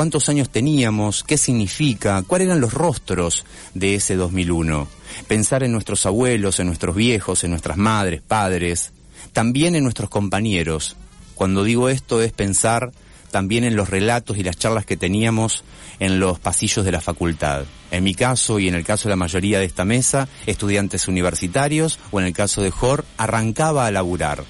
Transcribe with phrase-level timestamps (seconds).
[0.00, 4.88] cuántos años teníamos, qué significa, cuáles eran los rostros de ese 2001.
[5.28, 8.92] Pensar en nuestros abuelos, en nuestros viejos, en nuestras madres, padres,
[9.34, 10.96] también en nuestros compañeros.
[11.34, 12.92] Cuando digo esto es pensar
[13.30, 15.64] también en los relatos y las charlas que teníamos
[15.98, 17.64] en los pasillos de la facultad.
[17.90, 21.98] En mi caso y en el caso de la mayoría de esta mesa, estudiantes universitarios
[22.10, 24.44] o en el caso de Jor, arrancaba a laburar.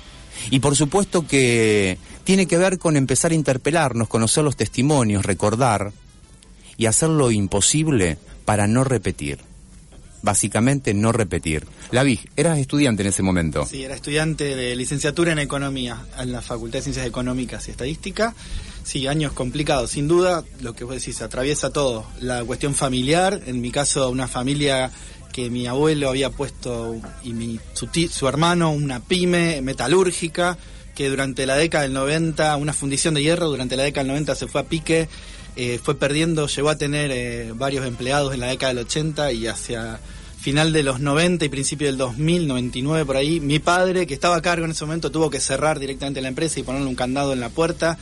[0.50, 1.98] Y por supuesto que
[2.30, 5.90] tiene que ver con empezar a interpelarnos, conocer los testimonios, recordar
[6.76, 9.40] y hacer lo imposible para no repetir.
[10.22, 11.66] Básicamente no repetir.
[11.90, 13.66] La eras estudiante en ese momento.
[13.66, 18.32] Sí, era estudiante de licenciatura en Economía en la Facultad de Ciencias Económicas y Estadística
[18.84, 22.06] Sí, años complicados, sin duda, lo que vos decís, atraviesa todo.
[22.20, 24.92] La cuestión familiar, en mi caso, una familia
[25.32, 30.58] que mi abuelo había puesto y mi, su, su hermano una pyme metalúrgica
[31.00, 34.34] que durante la década del 90, una fundición de hierro, durante la década del 90
[34.34, 35.08] se fue a pique,
[35.56, 39.46] eh, fue perdiendo, llegó a tener eh, varios empleados en la década del 80 y
[39.46, 39.98] hacia
[40.42, 44.36] final de los 90 y principio del 2000, 99 por ahí, mi padre, que estaba
[44.36, 47.32] a cargo en ese momento, tuvo que cerrar directamente la empresa y ponerle un candado
[47.32, 47.96] en la puerta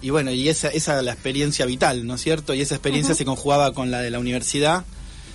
[0.00, 2.54] y bueno, y esa, esa la experiencia vital, ¿no es cierto?
[2.54, 4.84] Y esa experiencia se conjugaba con la de la universidad,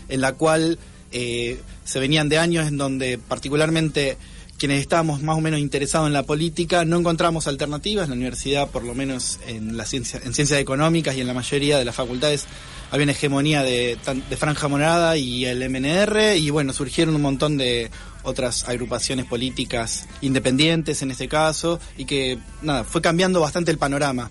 [0.07, 0.79] en la cual
[1.11, 4.17] eh, se venían de años en donde particularmente
[4.59, 8.09] quienes estábamos más o menos interesados en la política no encontramos alternativas.
[8.09, 11.79] La universidad, por lo menos en, la ciencia, en ciencias económicas y en la mayoría
[11.79, 12.45] de las facultades,
[12.91, 13.97] había una hegemonía de,
[14.29, 17.89] de Franja Morada y el MNR, y bueno, surgieron un montón de
[18.23, 24.29] otras agrupaciones políticas independientes en este caso, y que nada, fue cambiando bastante el panorama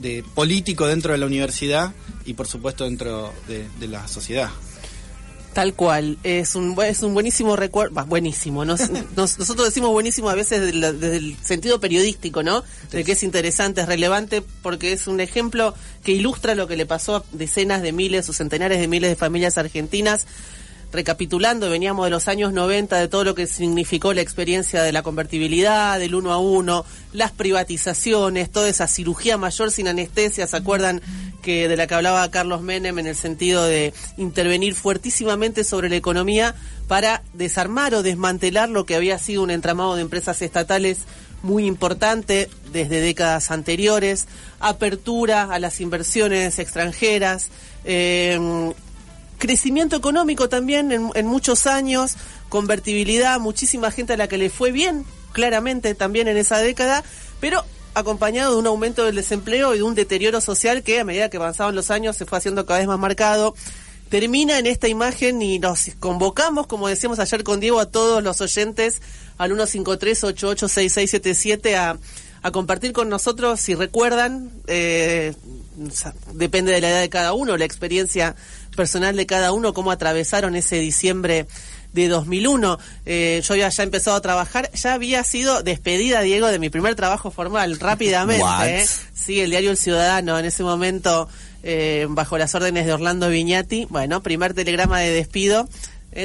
[0.00, 1.92] de político dentro de la universidad
[2.24, 4.50] y por supuesto dentro de, la sociedad.
[5.52, 8.64] Tal cual, es un, es un buenísimo recuerdo, buenísimo,
[9.16, 12.62] nosotros decimos buenísimo a veces desde, el sentido periodístico, ¿no?
[12.92, 15.74] De que es interesante, es relevante, porque es un ejemplo
[16.04, 19.16] que ilustra lo que le pasó a decenas de miles o centenares de miles de
[19.16, 20.26] familias argentinas
[20.92, 25.02] recapitulando, veníamos de los años 90, de todo lo que significó la experiencia de la
[25.02, 31.02] convertibilidad, del uno a uno, las privatizaciones, toda esa cirugía mayor sin anestesia, ¿se acuerdan
[31.42, 35.96] que de la que hablaba Carlos Menem en el sentido de intervenir fuertísimamente sobre la
[35.96, 36.54] economía
[36.88, 41.06] para desarmar o desmantelar lo que había sido un entramado de empresas estatales
[41.42, 44.26] muy importante desde décadas anteriores,
[44.58, 47.50] apertura a las inversiones extranjeras,
[47.84, 48.72] eh,
[49.38, 52.16] crecimiento económico también en, muchos años,
[52.48, 57.02] convertibilidad, muchísima gente a la que le fue bien, claramente también en esa década,
[57.40, 61.30] pero acompañado de un aumento del desempleo y de un deterioro social que a medida
[61.30, 63.54] que avanzaban los años se fue haciendo cada vez más marcado.
[64.08, 68.40] Termina en esta imagen y nos convocamos, como decíamos ayer con Diego, a todos los
[68.40, 69.02] oyentes
[69.36, 71.98] al 153-886677 a,
[72.42, 75.34] a compartir con nosotros, si recuerdan, eh,
[76.32, 78.34] depende de la edad de cada uno, la experiencia
[78.78, 81.48] personal de cada uno, cómo atravesaron ese diciembre
[81.92, 82.78] de 2001.
[83.06, 86.94] Eh, yo había ya empezado a trabajar, ya había sido despedida, Diego, de mi primer
[86.94, 88.44] trabajo formal, rápidamente.
[88.82, 88.86] ¿eh?
[89.12, 91.28] Sí, el diario El Ciudadano, en ese momento,
[91.64, 93.88] eh, bajo las órdenes de Orlando Viñati.
[93.90, 95.68] Bueno, primer telegrama de despido.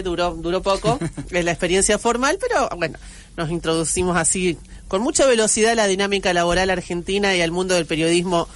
[0.04, 1.00] duró, duró poco,
[1.32, 3.00] es la experiencia formal, pero bueno,
[3.36, 7.88] nos introducimos así con mucha velocidad a la dinámica laboral argentina y al mundo del
[7.88, 8.48] periodismo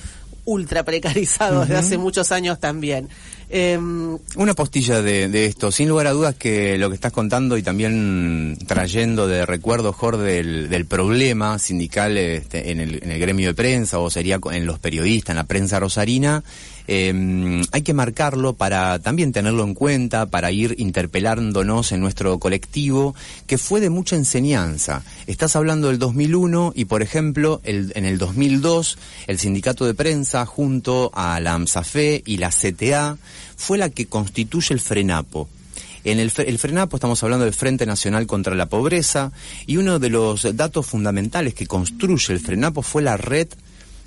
[0.48, 3.10] ultra precarizado desde hace muchos años también.
[3.50, 7.64] Em, Una postilla de, esto, sin lugar a dudas que lo que estás contando y
[7.64, 13.54] también trayendo de recuerdo, Jorge, del, problema sindical este, en, el, en el gremio de
[13.54, 16.44] prensa o sería en los periodistas, en la prensa rosarina,
[16.88, 23.16] eh, hay que marcarlo para también tenerlo en cuenta, para ir interpelándonos en nuestro colectivo,
[23.46, 25.04] que fue de mucha enseñanza.
[25.28, 28.98] Estás hablando del 2001 y, por ejemplo, en el 2002,
[29.28, 33.18] el sindicato de prensa junto a la AMSAFE y la CTA
[33.56, 35.48] fue la que constituye el FRENAPO.
[36.04, 39.34] En el, FRENAPO estamos hablando del Frente Nacional contra la Pobreza
[39.66, 43.50] y uno de los datos fundamentales que construye el FRENAPO fue la red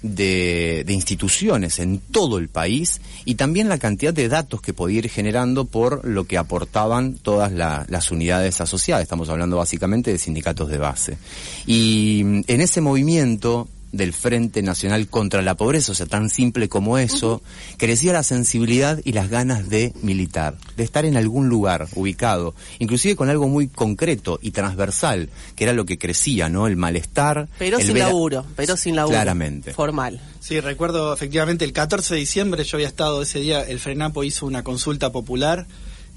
[0.03, 5.09] de, instituciones en todo el país y también la cantidad de datos que podía ir
[5.09, 9.03] generando por lo que aportaban todas las unidades asociadas.
[9.03, 11.19] Estamos hablando básicamente de sindicatos de base.
[11.67, 16.99] Y en ese movimiento del Frente Nacional contra la Pobreza, o sea, tan simple como
[16.99, 17.43] eso,
[17.77, 23.17] crecía la sensibilidad y las ganas de militar, de estar en algún lugar ubicado, inclusive
[23.17, 26.67] con algo muy concreto y transversal, que era lo que crecía, ¿no?
[26.67, 27.49] El malestar.
[27.59, 29.15] Pero sin laburo, pero sin laburo.
[29.15, 29.73] Claramente.
[29.73, 30.21] Formal.
[30.41, 34.47] Sí, recuerdo efectivamente el 14 de diciembre, yo había estado ese día, el Frenapo hizo
[34.47, 35.67] una consulta popular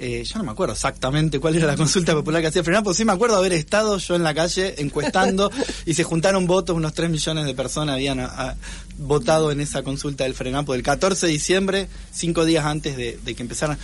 [0.03, 3.05] eh, yo no me acuerdo exactamente cuál era la consulta popular que hacía Frenapo, sí
[3.05, 5.49] me acuerdo haber estado yo en la calle encuestando
[5.85, 8.55] y se juntaron votos, unos 3 millones de personas habían ah,
[8.97, 13.41] votado en esa consulta del Frenapo del 14 de diciembre, cinco días antes de, que
[13.41, 13.77] empezaran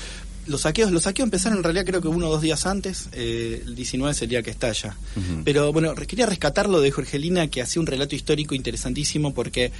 [0.45, 3.63] los saqueos, los saqueos empezaron en realidad creo que uno o dos días antes, eh,
[3.65, 4.97] el 19 sería que estalla.
[5.45, 9.71] Pero bueno, quería rescatarlo de Jorgelina que hacía un relato histórico interesantísimo porque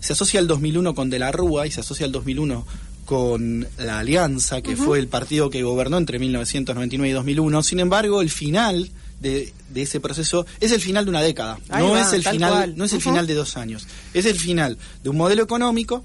[0.00, 2.66] se asocia el 2001 con De la Rúa y se asocia el 2001
[3.04, 7.62] con la Alianza, que fue el partido que gobernó entre 1999 y 2001.
[7.62, 8.90] Sin embargo, el final
[9.20, 11.58] de, ese proceso es el final de una década.
[11.68, 13.86] no es el final, no es el final de dos años.
[14.12, 16.04] Es el final de un modelo económico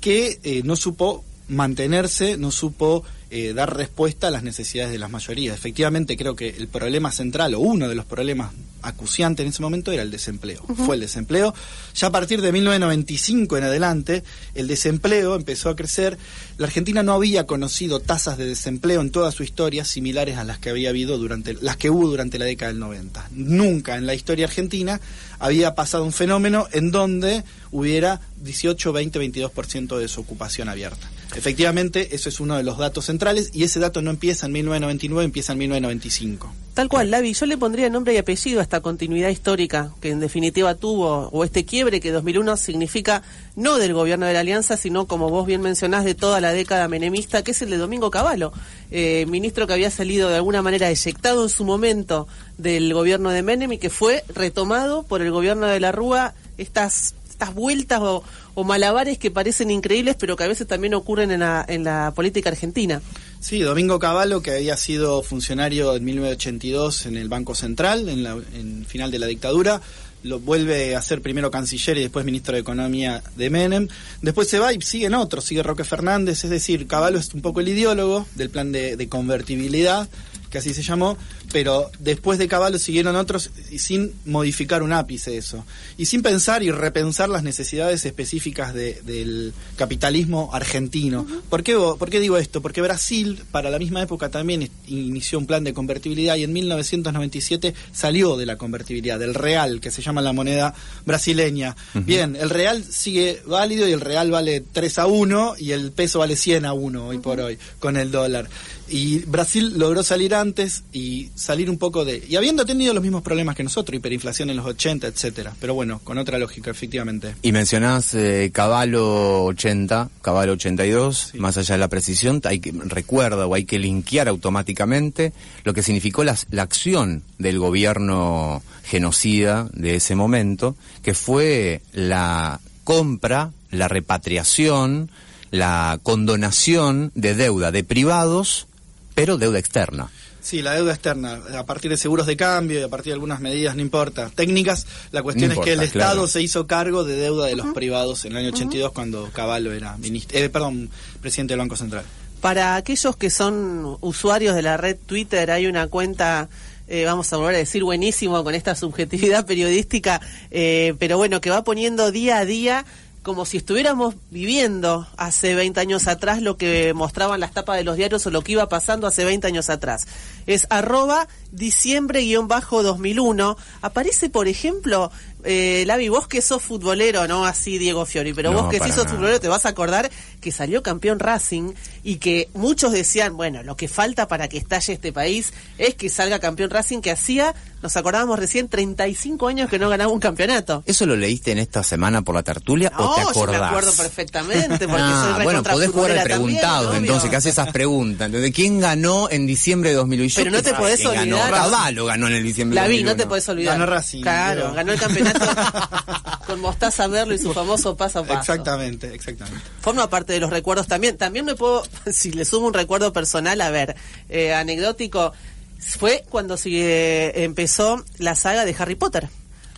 [0.00, 5.10] que eh, no supo mantenerse, no supo eh, dar respuesta a las necesidades de las
[5.10, 5.56] mayorías.
[5.56, 8.52] Efectivamente, creo que el problema central o uno de los problemas
[8.82, 10.62] acuciantes en ese momento era el desempleo.
[10.84, 11.52] Fue el desempleo.
[11.94, 14.22] Ya a partir de 1995 en adelante,
[14.54, 16.18] el desempleo empezó a crecer.
[16.56, 20.58] La Argentina no había conocido tasas de desempleo en toda su historia similares a las
[20.58, 23.30] que había habido durante las que hubo durante la década del 90.
[23.32, 25.00] Nunca en la historia argentina
[25.38, 31.10] había pasado un fenómeno en donde hubiera 18, 20, 22% de desocupación abierta.
[31.34, 35.24] Efectivamente, eso es uno de los datos centrales y ese dato no empieza en 1999,
[35.24, 36.52] empieza en 1995.
[36.74, 40.20] Tal cual, Lavi, yo le pondría nombre y apellido a esta continuidad histórica que en
[40.20, 43.22] definitiva tuvo, o este quiebre que 2001 significa
[43.54, 46.86] no del gobierno de la Alianza, sino como vos bien mencionás, de toda la década
[46.86, 48.52] menemista, que es el de Domingo Cavallo,
[48.90, 52.28] eh, ministro que había salido de alguna manera eyectado en su momento
[52.58, 57.14] del gobierno de Menem y que fue retomado por el gobierno de la Rúa estas
[57.36, 58.24] estas vueltas o,
[58.64, 62.48] malabares que parecen increíbles, pero que a veces también ocurren en la, en la política
[62.48, 63.02] argentina.
[63.40, 68.86] Sí, Domingo Cavallo, que había sido funcionario en 1982 en el Banco Central, en el
[68.86, 69.82] final de la dictadura,
[70.22, 73.88] lo vuelve a ser primero canciller y después ministro de Economía de Menem.
[74.22, 77.60] Después se va y siguen otros, sigue Roque Fernández, es decir, Cavallo es un poco
[77.60, 80.08] el ideólogo del plan de convertibilidad
[80.50, 81.16] que así se llamó,
[81.52, 85.64] pero después de Caballo siguieron otros y sin modificar un ápice eso.
[85.96, 91.26] Y sin pensar y repensar las necesidades específicas del capitalismo argentino.
[91.48, 92.60] ¿Por, qué, ¿Por qué digo esto?
[92.62, 97.74] Porque Brasil, para la misma época, también inició un plan de convertibilidad y en 1997
[97.92, 101.76] salió de la convertibilidad, del real, que se llama la moneda brasileña.
[101.94, 106.20] Bien, el real sigue válido y el real vale 3 a 1 y el peso
[106.20, 108.48] vale 100 a 1 hoy por hoy con el dólar.
[108.88, 112.24] Y Brasil logró salir antes y salir un poco de...
[112.28, 115.54] Y habiendo tenido los mismos problemas que nosotros, hiperinflación en los 80, etcétera.
[115.60, 117.34] Pero bueno, con otra lógica, efectivamente.
[117.42, 123.46] Y mencionás eh, Caballo 80, Caballo 82, más allá de la precisión, hay que recuerda
[123.46, 125.32] o hay que linkear automáticamente
[125.64, 132.60] lo que significó la, la acción del gobierno genocida de ese momento, que fue la
[132.84, 135.10] compra, la repatriación,
[135.50, 138.68] la condonación de deuda de privados
[139.16, 140.10] pero deuda externa.
[140.42, 143.40] Sí, la deuda externa, a partir de seguros de cambio y a partir de algunas
[143.40, 144.30] medidas, no importa.
[144.32, 148.26] Técnicas, la cuestión es que el Estado se hizo cargo de deuda de los privados
[148.26, 150.90] en el año 82 cuando Caballo era ministro, eh, perdón,
[151.22, 152.04] presidente del Banco Central.
[152.42, 156.50] Para aquellos que son usuarios de la red Twitter, hay una cuenta
[156.88, 160.20] eh, vamos a volver a decir buenísimo con esta subjetividad periodística,
[160.50, 162.84] eh, pero bueno, que va poniendo día a día
[163.26, 167.96] como si estuviéramos viviendo hace 20 años atrás lo que mostraban las tapas de los
[167.96, 170.06] diarios o lo que iba pasando hace 20 años atrás.
[170.46, 173.56] Es arroba diciembre-2001.
[173.82, 175.10] Aparece, por ejemplo,
[175.46, 179.06] eh, Lavi, vos que sos futbolero, no así Diego Fiori, pero vos que sí sos
[179.06, 180.10] futbolero te vas a acordar
[180.40, 181.72] que salió campeón Racing
[182.02, 186.08] y que muchos decían, bueno, lo que falta para que estalle este país es que
[186.08, 190.82] salga campeón Racing, que hacía, nos acordábamos recién, 35 años que no ganaba un campeonato.
[190.86, 193.56] ¿Eso lo leíste en esta semana por la tertulia o te acordás?
[193.56, 197.50] Yo me acuerdo perfectamente, porque ah, soy Bueno, podés jugar al preguntado, entonces, que hace
[197.50, 198.26] esas preguntas.
[198.26, 200.32] Entonces, ¿quién ganó en diciembre de 2001?
[200.36, 201.28] Pero no te podés olvidar.
[201.28, 203.10] Ganó Caballo ganó en el diciembre de 2001.
[203.10, 203.78] no te podés olvidar.
[203.78, 204.22] Ganó Racing.
[204.22, 205.35] Claro, ganó el campeonato
[206.46, 208.52] con Mostaza Merlo y su famoso paso a paso.
[208.52, 209.64] Exactamente, exactamente.
[209.80, 211.16] Forma parte de los recuerdos también.
[211.16, 213.96] También me puedo, si le sumo un recuerdo personal, a ver,
[214.28, 215.32] eh, anecdótico,
[215.78, 219.28] fue cuando se, empezó la saga de Harry Potter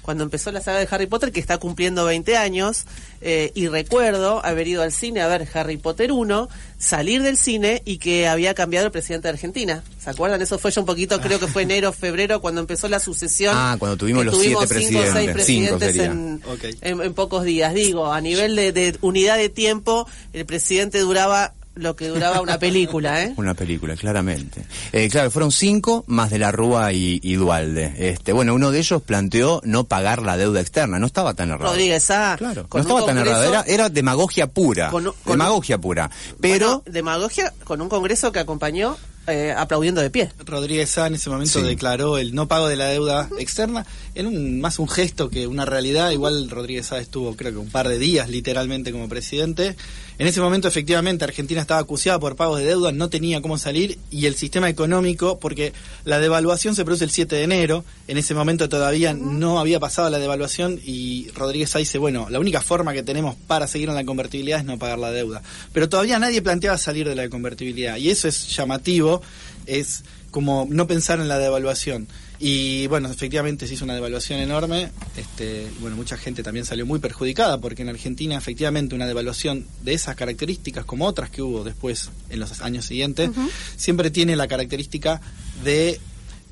[0.09, 2.87] cuando empezó la saga de Harry Potter, que está cumpliendo 20 años,
[3.21, 6.49] eh, y recuerdo haber ido al cine a ver Harry Potter 1,
[6.79, 9.83] salir del cine y que había cambiado el presidente de Argentina.
[10.03, 10.41] ¿Se acuerdan?
[10.41, 13.55] Eso fue ya un poquito, creo que fue enero, febrero, cuando empezó la sucesión.
[13.55, 15.13] Ah, cuando tuvimos los siete presidentes.
[15.13, 16.41] seis presidentes en,
[16.81, 17.75] en, pocos días.
[17.75, 22.59] Digo, a nivel de, de unidad de tiempo, el presidente duraba lo que duraba una
[22.59, 23.33] película, ¿eh?
[23.37, 24.65] Una película, claramente.
[24.93, 27.95] Eh, claro, fueron cinco más de la Rúa y, Dualde.
[27.97, 30.99] Este, bueno, uno de ellos planteó no pagar la deuda externa.
[30.99, 31.71] No estaba tan errado.
[31.71, 33.65] Rodríguez ah, Claro, no estaba tan errado.
[33.67, 34.91] Era, demagogia pura.
[35.25, 36.11] demagogia pura.
[36.41, 36.83] Pero.
[36.87, 38.97] demagogia con un congreso que acompañó
[39.29, 40.31] eh, aplaudiendo de pie.
[40.47, 41.67] Rodríguez Sá en ese momento Sí.
[41.67, 45.67] declaró el no pago de la deuda externa en un más un gesto que una
[45.67, 46.11] realidad.
[46.13, 49.77] Igual Rodríguez Sá estuvo creo que un par de días literalmente como presidente.
[50.19, 53.99] En ese momento efectivamente Argentina estaba acuciada por pagos de deuda, no tenía cómo salir
[54.11, 55.73] y el sistema económico, porque
[56.05, 60.11] la devaluación se produce el 7 de enero, en ese momento todavía no había pasado
[60.11, 63.95] la devaluación y Rodríguez Sá dice, bueno, la única forma que tenemos para seguir en
[63.95, 65.41] la convertibilidad es no pagar la deuda.
[65.73, 69.23] Pero todavía nadie planteaba salir de la convertibilidad y eso es llamativo,
[69.67, 72.09] es como no pensar en la devaluación.
[72.41, 74.91] Y bueno, efectivamente se hizo una devaluación enorme.
[75.17, 79.95] Este, bueno, mucha gente también salió muy perjudicada porque en Argentina efectivamente una devaluación de
[79.95, 83.31] esas características como otras que hubo después en los años siguientes,
[83.77, 85.21] siempre tiene la característica
[85.65, 86.01] de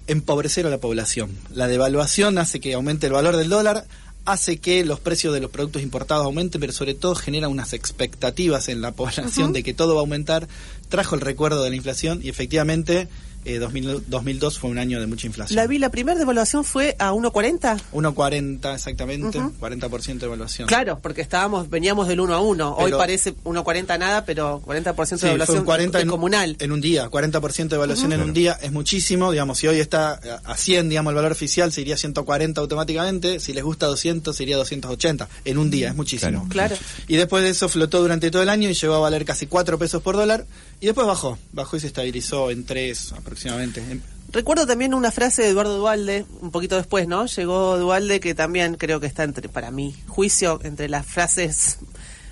[0.08, 1.30] empobrecer a la población.
[1.54, 3.86] La devaluación hace que aumente el valor del dólar,
[4.24, 8.68] hace que los precios de los productos importados aumenten, pero sobre todo genera unas expectativas
[8.68, 10.48] en la población de que todo va a aumentar.
[10.88, 13.08] Trajo el recuerdo de la inflación y efectivamente
[13.46, 15.56] eh, 2000 2002 fue un año de mucha inflación.
[15.56, 17.80] La vi, la primera devaluación fue a 1.40.
[17.92, 20.68] 1.40 exactamente, 40% de evaluación.
[20.68, 22.76] Claro, porque estábamos, veníamos del 1 a 1.
[22.76, 26.56] Hoy Pero- parece 1.40 nada, pero 40% de Sí, un 40 en, comunal.
[26.58, 30.20] en un día, 40% de evaluación en un día es muchísimo, digamos, si hoy está
[30.44, 34.56] a 100, digamos, el valor oficial se iría 140 automáticamente, si les gusta 200 sería
[34.56, 36.46] 280 en un día, es muchísimo.
[36.48, 36.76] Claro.
[37.08, 39.78] Y después de eso flotó durante todo el año y llegó a valer casi 4
[39.78, 40.46] pesos por dólar
[40.80, 43.80] y después bajó, bajó y se estabilizó en 3 aproximadamente.
[43.80, 44.02] En-
[44.32, 47.26] Recuerdo también una frase de Eduardo Dualde, un poquito después, ¿no?
[47.26, 51.78] Llegó Dualde, que también creo que está entre, para mi juicio, entre las frases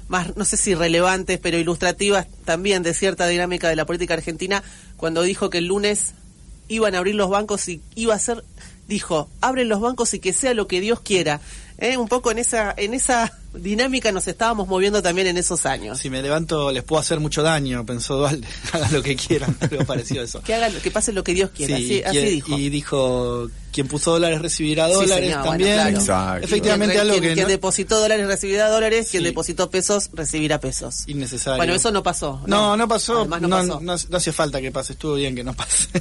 [0.09, 4.63] más, no sé si relevantes, pero ilustrativas también de cierta dinámica de la política argentina,
[4.97, 6.13] cuando dijo que el lunes
[6.69, 8.45] iban a abrir los bancos y iba a ser,
[8.89, 11.41] dijo, abren los bancos y que sea lo que Dios quiera.
[11.79, 11.97] ¿Eh?
[11.97, 15.99] Un poco en esa, en esa dinámica nos estábamos moviendo también en esos años.
[15.99, 19.85] Si me levanto les puedo hacer mucho daño, pensó Dualde, hagan lo que quieran, algo
[19.85, 20.41] parecido a eso.
[20.43, 21.77] Que haga, lo- que pase lo que Dios quiera.
[21.77, 22.57] Sí, así, dijo.
[22.59, 25.75] y dijo, quien puso dólares recibirá Sí, dólares bueno, también.
[25.75, 25.99] claro.
[25.99, 26.45] Exacto.
[26.47, 30.61] Efectivamente, Quien- algo quien, que quien no- depositó dólares recibirá dólares, quien depositó pesos recibirá
[30.61, 31.03] pesos.
[31.09, 31.57] innecesario.
[31.57, 32.41] Bueno, eso no pasó.
[32.47, 33.23] No, no pasó.
[33.23, 33.81] Además no no, pasó.
[33.81, 34.93] no- no hacía falta que pase.
[34.93, 35.89] Estuvo bien que no pase.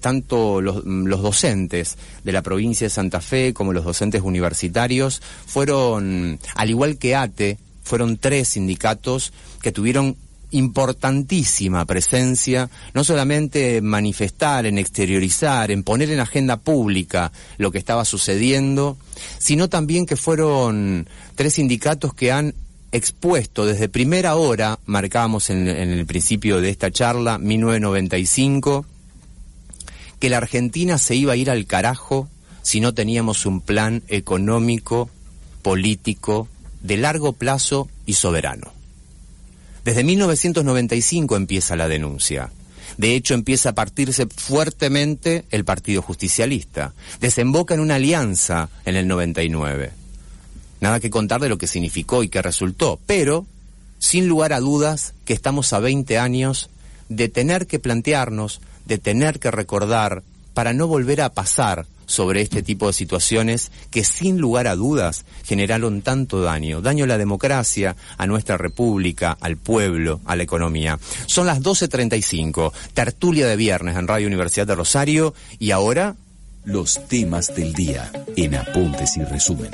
[0.00, 6.70] tanto los docentes de la provincia de Santa Fe como los docentes universitarios fueron, al
[6.70, 10.16] igual que ATE, fueron tres sindicatos que tuvieron
[10.52, 17.78] importantísima presencia, no solamente en manifestar, en exteriorizar, en poner en agenda pública lo que
[17.78, 18.96] estaba sucediendo,
[19.38, 22.54] sino también que fueron tres sindicatos que han
[22.92, 28.86] expuesto desde primera hora, marcábamos en, en el principio de esta charla, 1995,
[30.18, 32.28] que la Argentina se iba a ir al carajo
[32.62, 35.10] si no teníamos un plan económico,
[35.62, 36.48] político,
[36.82, 38.81] de largo plazo y soberano.
[39.84, 42.50] Desde 1995 empieza la denuncia.
[42.98, 46.92] De hecho, empieza a partirse fuertemente el Partido Justicialista.
[47.20, 49.92] Desemboca en una alianza en el 99.
[50.80, 53.46] Nada que contar de lo que significó y que resultó, pero
[53.98, 56.70] sin lugar a dudas que estamos a 20 años
[57.08, 60.22] de tener que plantearnos, de tener que recordar,
[60.54, 65.24] para no volver a pasar sobre este tipo de situaciones que sin lugar a dudas
[65.44, 70.98] generaron tanto daño, daño a la democracia, a nuestra república, al pueblo, a la economía.
[71.26, 76.16] Son las 12.35, tertulia de viernes en Radio Universidad de Rosario y ahora
[76.64, 79.70] Los temas del día en apuntes y resumen.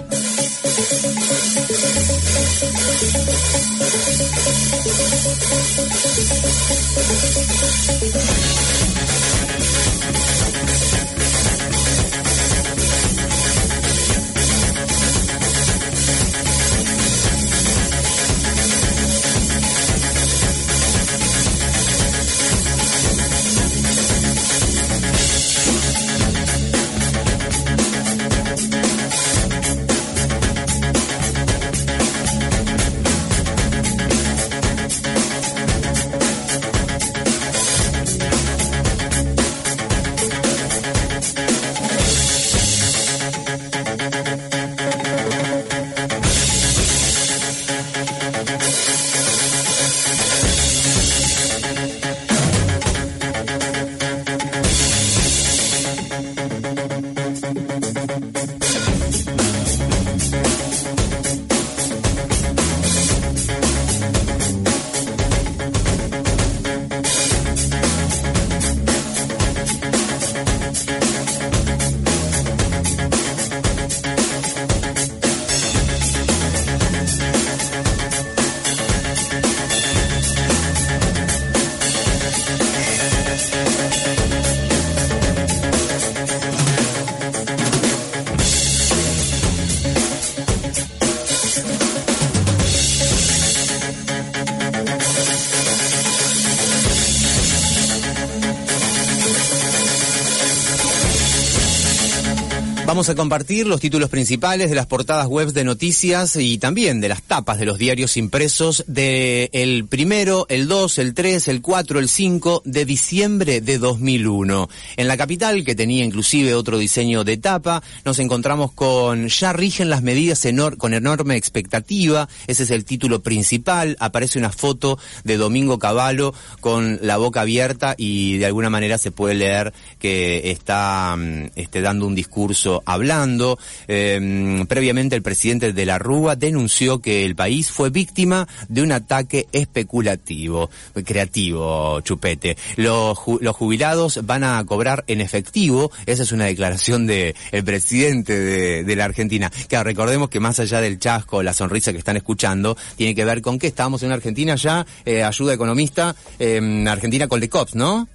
[102.99, 107.09] Vamos a compartir los títulos principales de las portadas web de noticias y también de
[107.09, 112.01] las tapas de los diarios impresos de el primero, el 2, el 3, el 4,
[112.01, 114.69] el 5 de diciembre de 2001.
[114.97, 119.91] En la capital, que tenía inclusive otro diseño de tapa, nos encontramos con ya rigen
[119.91, 120.45] las medidas
[120.77, 122.29] con enorme expectativa.
[122.49, 123.97] Ese es el título principal.
[124.01, 129.13] Aparece una foto de Domingo Cavallo con la boca abierta y de alguna manera se
[129.13, 133.59] puede leer que está mm, este, dando un discurso hablando.
[133.87, 138.93] Eh, previamente el presidente de la Rúa denunció que el país fue víctima de un
[138.93, 140.71] ataque especulativo,
[141.05, 142.57] creativo, chupete.
[142.77, 148.39] Los, los jubilados van a cobrar en efectivo, esa es una declaración del el presidente
[148.39, 149.51] de, de, la Argentina.
[149.69, 153.43] Que recordemos que más allá del chasco, la sonrisa que están escuchando, tiene que ver
[153.43, 158.09] con que estábamos en Argentina ya, eh, ayuda economista, eh, Argentina con Cops, ¿no?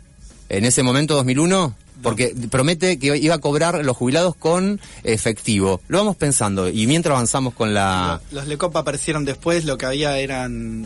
[0.49, 5.81] En ese momento, 2001 porque promete que iba a cobrar los jubilados con efectivo.
[5.87, 8.21] Lo vamos pensando y mientras avanzamos con la...
[8.31, 10.85] Los, LECOP aparecieron después, lo que había eran...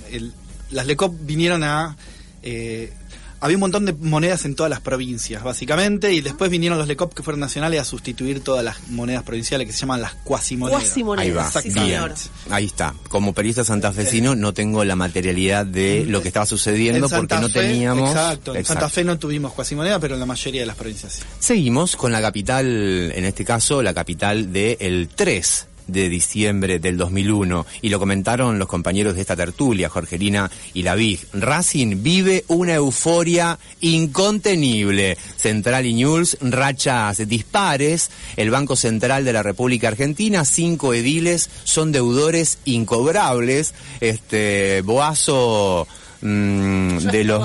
[0.71, 1.97] Las LECOP vinieron a...
[2.43, 2.93] Eh,
[3.39, 7.13] había un montón de monedas en todas las provincias, básicamente, y después vinieron los LECOP
[7.13, 10.84] que fueron nacionales a sustituir todas las monedas provinciales que se llaman las cuasimonedas.
[10.84, 12.15] Cuasimonedas, Ahí va,
[12.50, 12.93] Ahí está.
[13.10, 18.10] Como periodista santafesino no tengo la materialidad de lo que estaba sucediendo porque no teníamos...
[18.10, 21.23] Exacto, en Santa Fe no tuvimos cuasimonedas, pero en la mayoría de las provincias sí.
[21.39, 22.67] Seguimos con la capital,
[23.13, 28.60] en este caso, la capital del el 3 de diciembre del 2001 y lo comentaron
[28.60, 31.19] los compañeros de esta tertulia, Jorgelina y Lavín.
[31.34, 35.17] Racing vive una euforia incontenible.
[35.36, 38.12] Central y News, rachas dispares.
[38.36, 43.73] El Banco Central de la República Argentina, cinco ediles son deudores incobrables.
[44.02, 45.88] Este, Boazo
[46.21, 47.43] Mm, de los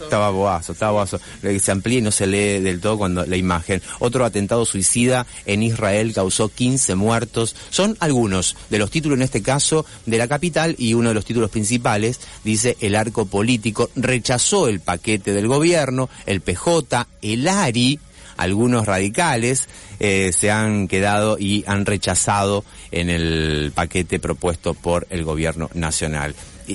[0.00, 1.20] estaba boazo, estaba boazo,
[1.58, 3.82] se amplía y no se lee del todo cuando la imagen.
[3.98, 7.56] Otro atentado suicida en Israel causó 15 muertos.
[7.70, 11.24] Son algunos de los títulos en este caso de la capital y uno de los
[11.24, 17.98] títulos principales dice el arco político rechazó el paquete del gobierno, el PJ, el ARI
[18.36, 19.68] algunos radicales
[20.00, 26.34] eh, se han quedado y han rechazado en el paquete propuesto por el gobierno nacional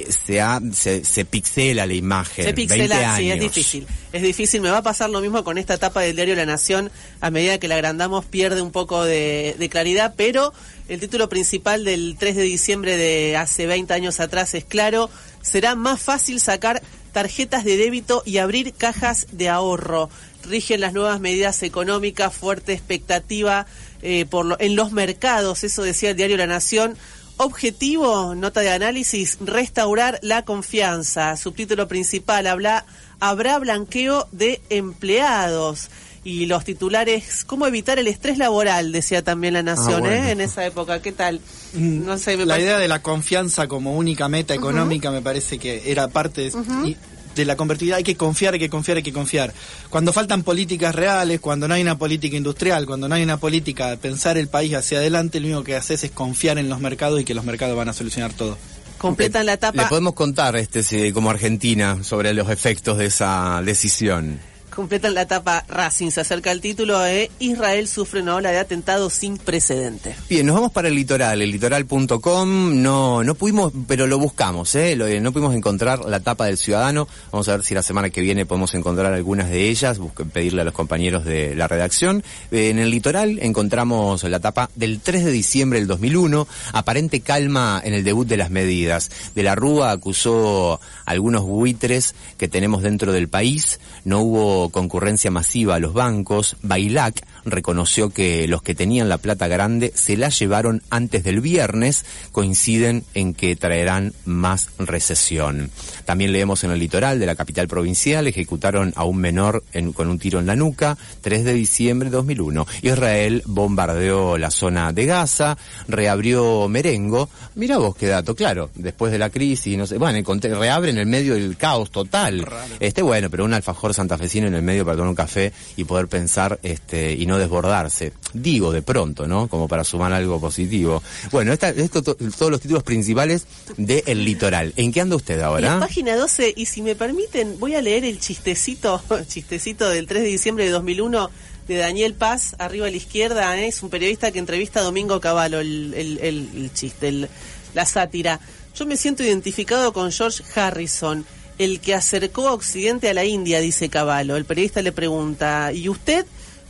[0.09, 2.45] se, ha, se, se, pixela la imagen.
[2.45, 3.87] Se pixela, sí, es difícil.
[4.11, 4.61] Es difícil.
[4.61, 6.91] Me va a pasar lo mismo con esta etapa del diario La Nación.
[7.21, 10.53] A medida que la agrandamos pierde un poco de, de claridad, pero
[10.87, 15.09] el título principal del 3 de diciembre de hace 20 años atrás es claro.
[15.41, 16.81] Será más fácil sacar
[17.11, 20.09] tarjetas de débito y abrir cajas de ahorro.
[20.43, 23.65] Rigen las nuevas medidas económicas, fuerte expectativa
[24.01, 26.95] eh, por lo, en los mercados, eso decía el diario La Nación
[27.39, 31.37] Objetivo, nota de análisis, restaurar la confianza.
[31.37, 32.85] Subtítulo principal, habla,
[33.19, 35.89] habrá blanqueo de empleados.
[36.23, 38.91] Y los titulares, ¿cómo evitar el estrés laboral?
[38.91, 40.31] Decía también la Nación, ah, ¿eh?
[40.31, 41.39] En esa época, ¿qué tal?
[41.73, 45.89] Mm, no sé, la idea de la confianza como única meta económica me parece que
[45.91, 46.97] era parte de,
[47.37, 49.53] de la convertibilidad hay que confiar, hay que confiar, hay que confiar.
[49.89, 53.89] Cuando faltan políticas reales, cuando no hay una política industrial, cuando no hay una política
[53.91, 57.21] de pensar el país hacia adelante, lo único que haces es confiar en los mercados
[57.21, 58.57] y que los mercados van a solucionar todo.
[58.97, 59.83] Completan la etapa.
[59.83, 64.39] Le podemos contar este como Argentina sobre los efectos de esa decisión
[64.77, 66.11] completan la etapa Racing.
[66.11, 70.15] Se acerca el título de Israel sufre una ola de atentados sin precedente.
[70.29, 72.79] Bien, nos vamos para el litoral, el litoral.com.
[72.79, 74.95] No, no pudimos, pero lo buscamos, ¿eh?
[74.95, 77.07] no pudimos encontrar la tapa del ciudadano.
[77.31, 79.99] Vamos a ver si la semana que viene podemos encontrar algunas de ellas,
[80.31, 82.23] pedirle a los compañeros de la redacción.
[82.51, 86.47] Eh, en el litoral encontramos la tapa del 3 de diciembre del 2001.
[86.73, 89.09] Aparente calma en el debut de las medidas.
[89.33, 93.79] De la Rúa acusó algunos buitres que tenemos dentro del país.
[94.05, 99.47] No hubo concurrencia masiva a los bancos, Bailac reconoció que los que tenían la plata
[99.47, 105.69] grande se la llevaron antes del viernes, coinciden en que traerán más recesión.
[106.05, 110.19] También leemos en el litoral de la capital provincial, ejecutaron a un menor con un
[110.19, 112.65] tiro en la nuca, 3 de diciembre de 2001.
[112.81, 115.57] Israel bombardeó la zona de Gaza,
[115.87, 117.29] reabrió Merengo.
[117.55, 120.17] Mira vos qué dato, claro, después de la crisis, no sé, bueno,
[120.55, 122.45] reabre en el medio del caos total.
[122.79, 126.07] Este, bueno, pero un alfajor santafesino en el medio para tomar un café y poder
[126.07, 128.13] pensar este y no desbordarse.
[128.33, 129.47] Digo de pronto, ¿no?
[129.47, 131.01] Como para sumar algo positivo.
[131.31, 133.45] Bueno, esta, esto todos los títulos principales
[133.77, 134.73] de El Litoral.
[134.75, 135.73] ¿En qué anda usted ahora?
[135.73, 140.23] En página 12, y si me permiten, voy a leer el chistecito, chistecito del 3
[140.23, 141.29] de diciembre de 2001
[141.67, 143.67] de Daniel Paz, arriba a la izquierda, ¿eh?
[143.67, 147.27] es un periodista que entrevista a Domingo Cavallo, el, el, el chiste,
[147.73, 148.39] la sátira.
[148.73, 151.25] Yo me siento identificado con George Harrison
[151.57, 154.35] el que acercó a Occidente a la India, dice Caballo.
[154.35, 156.25] El periodista le pregunta, ¿y usted?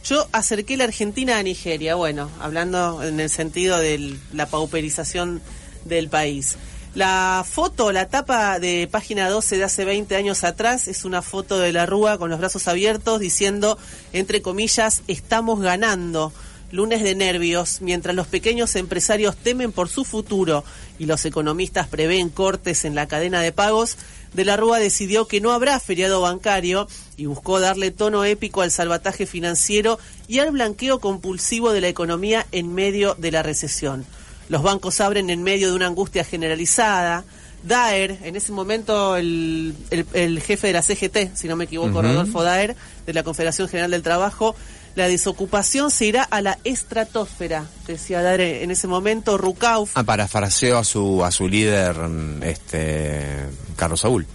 [0.08, 5.42] Yo acerqué la Argentina a Nigeria, bueno, hablando en el sentido de la pauperización
[5.84, 6.56] del país.
[6.96, 11.60] La foto, la tapa de página 12 de hace 20 años atrás es una foto
[11.60, 13.78] de la Rúa con los brazos abiertos diciendo,
[14.14, 16.32] entre comillas, estamos ganando.
[16.72, 20.64] Lunes de nervios, mientras los pequeños empresarios temen por su futuro
[21.00, 23.98] y los economistas prevén cortes en la cadena de pagos,
[24.34, 28.72] de la Rúa decidió que no habrá feriado bancario y buscó darle tono épico al
[28.72, 34.06] salvataje financiero y al blanqueo compulsivo de la economía en medio de la recesión.
[34.50, 37.26] Los bancos abren en medio de una angustia generalizada.
[37.64, 42.44] Daer, en ese momento el, el, jefe de la CGT, si no me equivoco, Rodolfo
[42.44, 44.56] Daer, de la Confederación General del Trabajo,
[44.98, 49.92] la desocupación se irá a la estratosfera, decía Daer en ese momento, Rucauf.
[49.94, 51.96] Ah, parafraseo a su, a su líder,
[52.42, 54.26] este, Carlos Saúl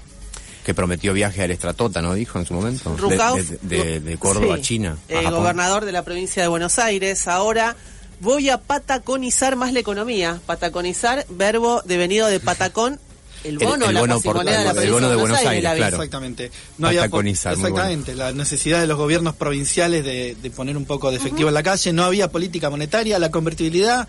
[0.65, 2.15] que prometió viaje al Estratota, ¿no?
[2.15, 2.97] Dijo en su momento.
[2.97, 4.97] Rucauf, de, de, Córdoba a China.
[5.09, 7.27] El gobernador de la provincia de Buenos Aires.
[7.27, 7.75] Ahora
[8.21, 10.39] voy a pataconizar más la economía.
[10.47, 13.01] Pataconizar, verbo devenido de patacón
[13.45, 15.97] el bono, el, la bono, por, de la el bono de Buenos Aires, claro.
[15.97, 16.51] Exactamente.
[16.79, 21.17] No había exactamente, la necesidad de los gobiernos provinciales de, de poner un poco de
[21.17, 24.09] efectivo en la calle, no había política monetaria, la convertibilidad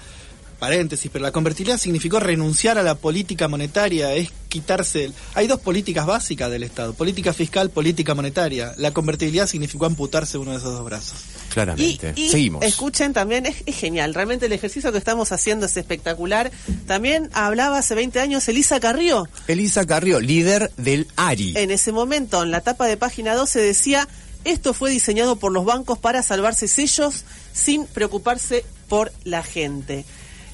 [0.63, 5.11] paréntesis, pero la convertibilidad significó renunciar a la política monetaria, es quitarse...
[5.33, 8.73] Hay dos políticas básicas del Estado, política fiscal, política monetaria.
[8.77, 11.17] La convertibilidad significó amputarse uno de esos dos brazos.
[11.53, 12.13] Claramente.
[12.15, 12.63] Y, Seguimos.
[12.63, 16.51] Escuchen también, es, genial, realmente el ejercicio que estamos haciendo es espectacular.
[16.87, 19.27] También hablaba hace 20 años Elisa Carrió.
[19.47, 21.53] Elisa Carrió, líder del ARI.
[21.55, 24.07] En ese momento, en la tapa de página 12 decía...
[24.45, 30.03] Esto fue diseñado por los bancos para salvarse ellos sin preocuparse por la gente.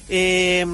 [0.08, 0.64] Eh,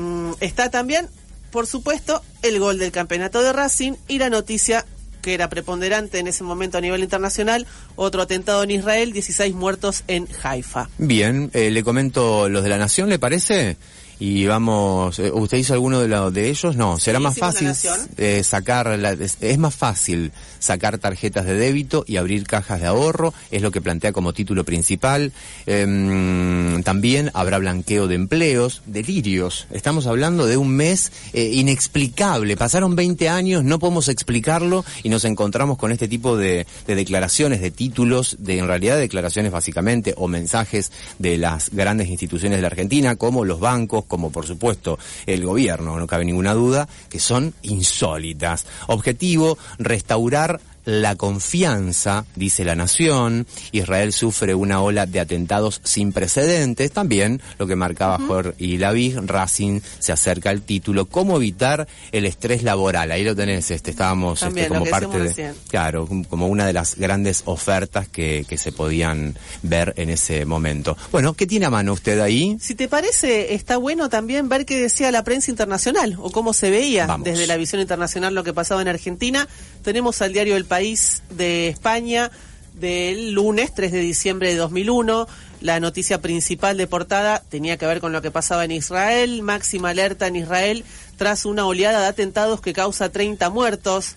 [0.41, 1.09] está también,
[1.51, 4.85] por supuesto, el gol del campeonato de Racing y la noticia
[5.27, 10.05] que era preponderante en ese momento a nivel internacional, otro atentado en Israel, 16 muertos
[10.07, 10.89] en Haifa.
[10.99, 13.77] Bien, eh, le comento los de la Nación, ¿le parece?
[14.19, 16.75] Y vamos, eh, ¿usted hizo alguno de, de ellos?
[16.77, 17.71] No, será más fácil
[18.17, 23.35] eh, sacar, la, es, más fácil sacar tarjetas de débito y abrir cajas de ahorro,
[23.51, 25.33] es lo que plantea como título principal.
[25.67, 29.67] Em, también habrá blanqueo de empleos, delirios.
[29.71, 32.57] Estamos hablando de un mes eh, inexplicable.
[32.57, 37.61] Pasaron 20 años, no podemos explicarlo y nos encontramos con este tipo de, de declaraciones,
[37.61, 42.69] de títulos, de en realidad declaraciones básicamente o mensajes de las grandes instituciones de la
[42.69, 47.55] Argentina, como los bancos, como por supuesto el gobierno, no cabe ninguna duda, que son
[47.62, 48.66] insólitas.
[48.87, 53.46] Objetivo, restaurar la confianza, dice la Nación.
[53.72, 56.92] Israel sufre una ola de atentados sin precedentes.
[56.92, 61.07] También lo que marcaba Jorge y Lavis, Racing se acerca al título.
[61.07, 63.11] ¿Cómo evitar el estrés laboral?
[63.11, 65.55] Ahí lo tenés, este, estábamos este, como parte de.
[65.68, 70.96] Claro, como una de las grandes ofertas que, que se podían ver en ese momento.
[71.11, 72.57] Bueno, ¿qué tiene a mano usted ahí?
[72.61, 76.70] Si te parece, está bueno también ver qué decía la prensa internacional o cómo se
[76.70, 79.49] veía desde la visión internacional lo que pasaba en Argentina.
[79.83, 82.31] Tenemos al diario El País país de España
[82.75, 85.27] del lunes 3 de diciembre de 2001.
[85.62, 89.89] La noticia principal de portada tenía que ver con lo que pasaba en Israel, máxima
[89.89, 90.85] alerta en Israel
[91.17, 94.17] tras una oleada de atentados que causa 30 muertos.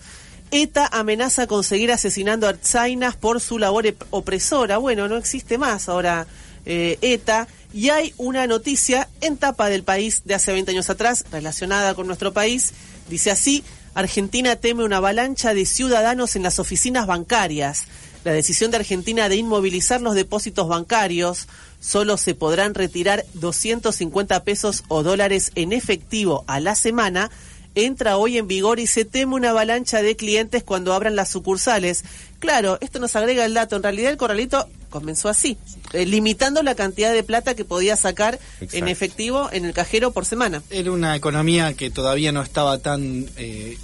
[0.50, 4.76] ETA amenaza con seguir asesinando a Arzainas por su labor opresora.
[4.76, 6.26] Bueno, no existe más ahora
[6.66, 7.48] eh, ETA.
[7.72, 12.06] Y hay una noticia en tapa del país de hace 20 años atrás relacionada con
[12.06, 12.74] nuestro país.
[13.08, 17.86] Dice así, Argentina teme una avalancha de ciudadanos en las oficinas bancarias.
[18.24, 21.48] La decisión de Argentina de inmovilizar los depósitos bancarios
[21.80, 27.30] solo se podrán retirar 250 pesos o dólares en efectivo a la semana
[27.74, 32.04] entra hoy en vigor y se teme una avalancha de clientes cuando abran las sucursales.
[32.38, 33.76] Claro, esto nos agrega el dato.
[33.76, 35.56] En realidad el corralito comenzó así,
[35.92, 40.24] eh, limitando la cantidad de plata que podía sacar en efectivo en el cajero por
[40.24, 40.62] semana.
[40.70, 43.26] Era una economía que todavía no estaba tan...
[43.36, 43.78] Eh,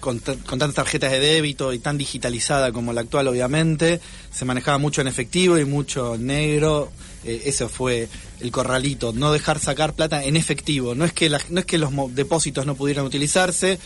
[0.00, 4.00] con, tantas tarjetas de débito y tan digitalizada como la actual, obviamente.
[4.32, 6.90] Se manejaba mucho en efectivo y mucho en negro.
[7.24, 8.08] Eh, eso fue
[8.40, 10.94] el corralito, no dejar sacar plata en efectivo.
[10.94, 13.78] No es que, no es que los depósitos no pudieran utilizarse,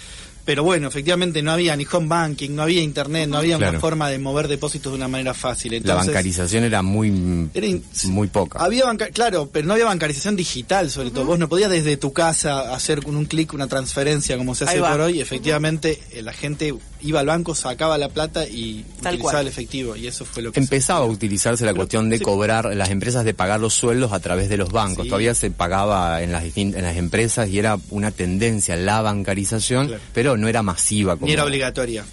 [0.45, 4.11] pero bueno, efectivamente no había ni home banking, no había internet, no había una forma
[4.11, 5.81] de mover depósitos de una manera fácil.
[5.85, 8.63] la bancarización era muy, muy poca.
[8.63, 11.25] Había claro, pero no había bancarización digital, sobre todo.
[11.25, 14.81] Vos no podías desde tu casa hacer con un clic una transferencia como se hace
[14.81, 15.21] por hoy.
[15.21, 19.95] Efectivamente, eh, la gente iba al banco, sacaba la plata y utilizaba el efectivo.
[19.95, 23.35] Y eso fue lo que empezaba a utilizarse la cuestión de cobrar las empresas de
[23.35, 25.07] pagar los sueldos a través de los bancos.
[25.07, 30.37] Todavía se pagaba en las en las empresas y era una tendencia la bancarización, pero
[30.37, 31.17] no era masiva.
[31.21, 32.05] Ni era obligatoria.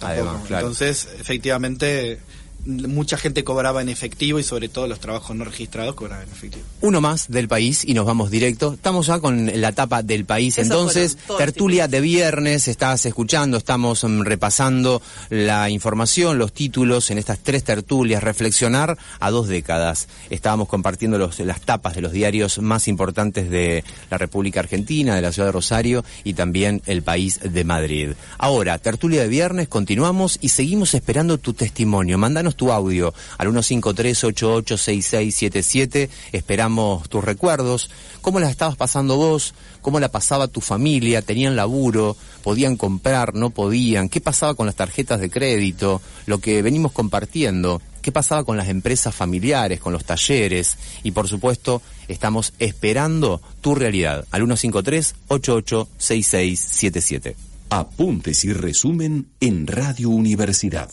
[0.50, 2.20] Entonces, efectivamente,
[2.64, 6.64] mucha gente cobraba en efectivo y sobre todo los trabajos no registrados cobraban en efectivo.
[6.80, 8.74] Uno más del país y nos vamos directo.
[8.74, 10.58] Estamos ya con la tapa del país.
[10.58, 17.18] Esos Entonces, tertulia de viernes, estás escuchando, estamos mm, repasando la información, los títulos en
[17.18, 20.08] estas tres tertulias, reflexionar a dos décadas.
[20.30, 25.22] Estábamos compartiendo los, las tapas de los diarios más importantes de la República Argentina, de
[25.22, 28.10] la ciudad de Rosario y también el país de Madrid.
[28.38, 32.18] Ahora, tertulia de viernes, continuamos y seguimos esperando tu testimonio.
[32.18, 36.08] Mándanos tu audio al 153-886677.
[36.32, 37.88] Esperamos tus recuerdos.
[38.20, 39.54] ¿Cómo la estabas pasando vos?
[39.80, 41.22] ¿Cómo la pasaba tu familia?
[41.22, 42.16] ¿Tenían laburo?
[42.42, 43.34] ¿Podían comprar?
[43.34, 44.08] ¿No podían?
[44.08, 46.00] ¿Qué pasaba con las tarjetas de crédito?
[46.26, 47.82] Lo que venimos compartiendo.
[48.02, 50.76] ¿Qué pasaba con las empresas familiares, con los talleres?
[51.04, 57.36] Y por supuesto, estamos esperando tu realidad al 153-886677.
[57.70, 60.90] Apuntes y resumen en Radio Universidad.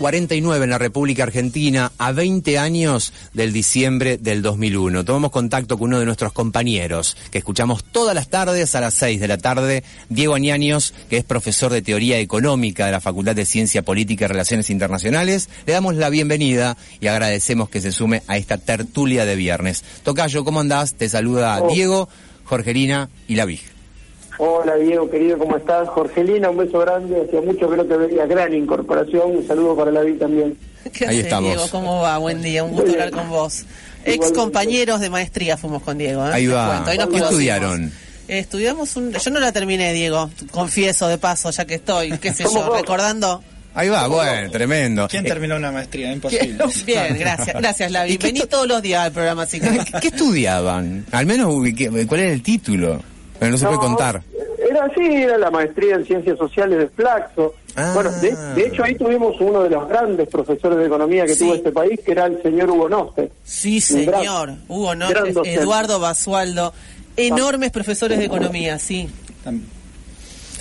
[0.00, 5.04] Doce cuarenta y nueve en la República Argentina, a 20 años del diciembre del 2001.
[5.04, 9.20] Tomamos contacto con uno de nuestros compañeros, que escuchamos todas las tardes a las 6
[9.20, 13.44] de la tarde, Diego Añaños, que es profesor de Teoría Económica de la Facultad de
[13.44, 15.50] Ciencia Política y Relaciones Internacionales.
[15.66, 19.84] Le damos la bienvenida y agradecemos que se sume a esta tertulia de viernes.
[20.02, 20.94] Tocayo, ¿cómo andás?
[20.94, 21.70] Te saluda Oh.
[21.74, 22.08] Diego,
[22.44, 23.60] Jorgelina y la Vig.
[24.42, 25.86] Hola Diego, querido, ¿cómo estás?
[25.90, 29.90] Jorgelina, un beso grande, hacía mucho que no te veía, gran incorporación, un saludo para
[29.90, 30.56] la vida también.
[30.94, 31.50] ¿Qué Ahí estamos.
[31.50, 31.68] Diego?
[31.70, 32.16] ¿Cómo va?
[32.16, 33.02] Buen día, un gusto Muy bien.
[33.02, 33.64] hablar con vos.
[34.06, 36.26] Ex compañeros de maestría fuimos con Diego.
[36.26, 36.30] ¿eh?
[36.32, 36.68] Ahí va.
[36.68, 37.30] cuento, ahí nos ¿Qué conocimos.
[37.32, 37.92] estudiaron?
[38.28, 39.12] Eh, estudiamos un...
[39.12, 42.66] Yo no la terminé, Diego, confieso de paso, ya que estoy, qué sé ¿Cómo yo,
[42.68, 42.80] vos?
[42.80, 43.42] recordando...
[43.74, 45.06] Ahí va, bueno, tremendo.
[45.06, 46.10] ¿Quién Eh, terminó una maestría?
[46.12, 46.64] Imposible.
[46.86, 48.12] Bien, gracias, gracias, Lavi.
[48.14, 49.68] ¿Y qué Vení to- todos los días al programa, así que...
[50.00, 51.04] ¿Qué estudiaban?
[51.12, 53.02] Al menos, ¿qué- ¿cuál era el título?
[53.40, 54.22] Pero no se puede contar.
[54.70, 57.54] Era así, era la maestría en Ciencias Sociales de Flaxo.
[57.74, 57.90] Ah.
[57.94, 61.40] Bueno, de, de hecho ahí tuvimos uno de los grandes profesores de economía que Sí.
[61.40, 63.32] tuvo este país, que era el señor Hugo Noste.
[63.42, 64.54] Sí, gran- señor.
[64.68, 65.54] Hugo docente.
[65.54, 66.72] Eduardo Basualdo,
[67.16, 69.08] enormes profesores de economía, sí.
[69.44, 69.62] Tam-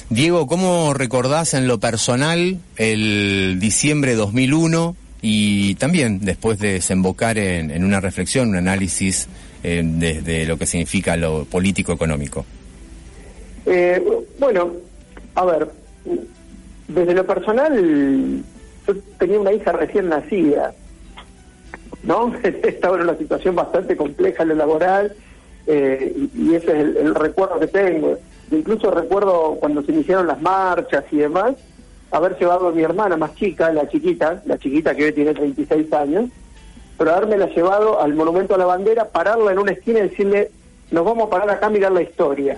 [0.10, 7.38] Diego, ¿cómo recordás en lo personal el diciembre de 2001 y también después de desembocar
[7.38, 9.28] en, en una reflexión, un análisis
[9.64, 12.46] eh, desde lo que significa lo político-económico?
[13.72, 14.04] Eh,
[14.40, 14.72] bueno,
[15.36, 15.70] a ver,
[16.88, 18.44] desde lo personal,
[18.88, 20.74] yo tenía una hija recién nacida,
[22.02, 22.34] ¿no?
[22.44, 25.16] Estaba en una situación bastante compleja en lo laboral
[25.68, 28.18] eh, y, ese es el, recuerdo que tengo.
[28.50, 31.54] Incluso recuerdo cuando se iniciaron las marchas y demás,
[32.10, 35.94] haber llevado a mi hermana más chica, la chiquita, la chiquita que hoy tiene 36
[35.94, 36.32] años,
[36.98, 40.50] pero haberme llevado al Monumento a la Bandera, pararla en una esquina y decirle,
[40.90, 42.58] nos vamos a parar acá a mirar la historia.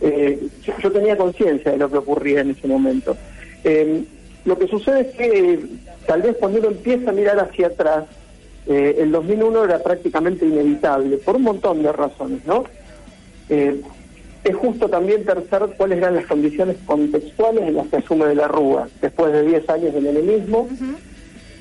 [0.00, 3.16] Eh, yo, yo tenía conciencia de lo que ocurría en ese momento.
[3.62, 4.04] Eh,
[4.44, 5.60] lo que sucede es que
[6.06, 8.04] tal vez cuando uno empieza a mirar hacia atrás,
[8.66, 12.64] eh, el 2001 era prácticamente inevitable, por un montón de razones, ¿no?
[13.48, 13.80] Eh,
[14.42, 18.48] es justo también tercer cuáles eran las condiciones contextuales en las que asume de la
[18.48, 20.68] Rúa, después de 10 años del enemigo,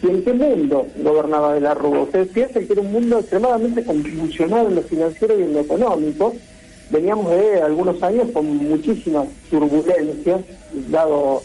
[0.02, 2.02] y en qué mundo gobernaba de la Rúa.
[2.02, 6.36] Ustedes piensan que era un mundo extremadamente convulsionado en lo financiero y en lo económico.
[6.93, 10.41] Veníamos de algunos años con muchísimas turbulencias,
[10.89, 11.41] dado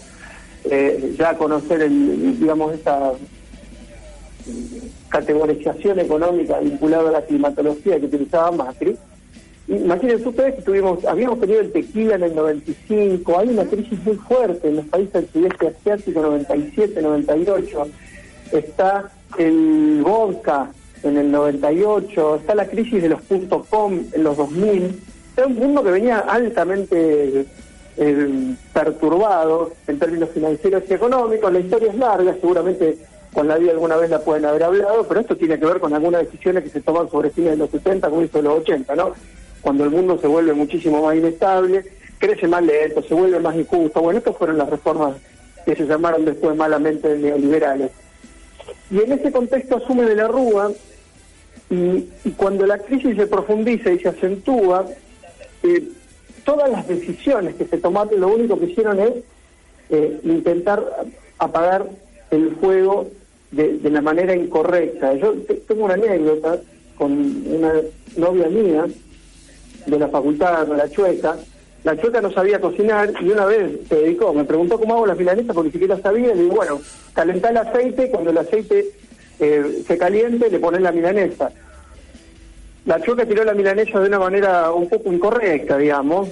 [0.71, 3.13] eh, ya conocer, el, digamos, esta
[5.09, 8.95] categorización económica vinculada a la climatología que utilizaba Macri.
[9.69, 14.17] Imagínense ustedes que tuvimos, habíamos tenido el tequila en el 95, hay una crisis muy
[14.17, 17.89] fuerte en los países del sudeste asiático, 97, 98,
[18.53, 20.71] está el vodka
[21.03, 23.21] en el 98, está la crisis de los
[23.71, 25.01] .com en los 2000,
[25.39, 27.47] Era un mundo que venía altamente
[27.97, 31.53] eh, perturbado en términos financieros y económicos.
[31.53, 32.99] La historia es larga, seguramente
[33.33, 35.95] con la vida alguna vez la pueden haber hablado, pero esto tiene que ver con
[35.95, 39.13] algunas decisiones que se toman sobre fines de los 70, como hizo los 80, ¿no?
[39.61, 41.85] Cuando el mundo se vuelve muchísimo más inestable,
[42.19, 44.01] crece más lento, se vuelve más injusto.
[44.01, 45.19] Bueno, estas fueron las reformas
[45.65, 47.93] que se llamaron después malamente neoliberales.
[48.91, 50.73] Y en ese contexto asume de la Rúa,
[51.71, 54.85] y, y cuando la crisis se profundiza y se acentúa,
[55.77, 55.83] eh,
[56.45, 59.13] todas las decisiones que se tomaron lo único que hicieron es
[59.91, 60.85] eh, intentar
[61.39, 61.87] apagar
[62.31, 63.09] el fuego
[63.51, 65.15] de, la manera incorrecta.
[65.15, 66.61] Yo te- tengo una anécdota
[66.97, 67.13] con
[67.47, 67.73] una
[68.17, 68.87] novia mía
[69.87, 71.37] de la facultad de la chueca.
[71.85, 75.15] La chueca no sabía cocinar y una vez se dedicó, me preguntó cómo hago la
[75.15, 76.35] milanesa porque ni siquiera sabía.
[76.35, 76.81] Le digo, bueno,
[77.15, 78.87] calentá el aceite, cuando el aceite
[79.41, 81.51] eh, se caliente le pones la milanesa.
[82.89, 86.29] La chueca tiró la milanesa de una manera un poco incorrecta, digamos.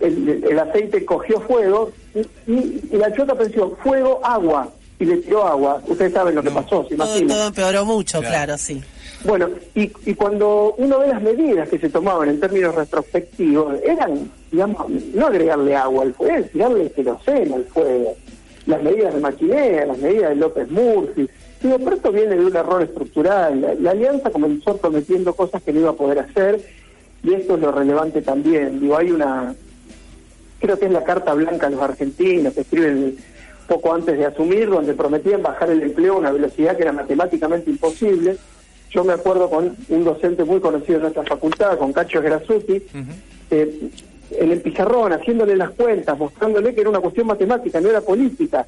[0.00, 2.20] El, el aceite cogió fuego y,
[2.50, 4.68] y- y la chueca pensó, fuego, agua,
[4.98, 5.80] y le tiró agua.
[5.86, 7.28] Ustedes saben lo que pasó, se Todo, imaginan.
[7.28, 8.34] todo empeoró mucho, Claro.
[8.34, 8.82] claro, sí.
[9.24, 14.30] Bueno, y, y cuando uno ve las medidas que se tomaban en términos retrospectivos, eran,
[14.50, 18.14] digamos, no agregarle agua al fuego, es tirarle queroseno al fuego.
[18.66, 21.28] Las medidas de Maquinea, las medidas de López Murphy.
[21.62, 23.60] Digo, pero esto viene de un error estructural.
[23.60, 26.60] La, la alianza comenzó prometiendo cosas que no iba a poder hacer,
[27.22, 28.80] y esto es lo relevante también.
[28.80, 29.54] Digo, hay una,
[30.60, 33.16] creo que es la carta blanca a los argentinos que escriben
[33.66, 37.70] poco antes de asumir, donde prometían bajar el empleo a una velocidad que era matemáticamente
[37.70, 38.36] imposible.
[38.90, 42.82] Yo me acuerdo con un docente muy conocido en nuestra facultad, con Cacho Grasuti,
[43.50, 43.90] eh,
[44.30, 48.66] en el pizarrón, haciéndole las cuentas, mostrándole que era una cuestión matemática, no era política,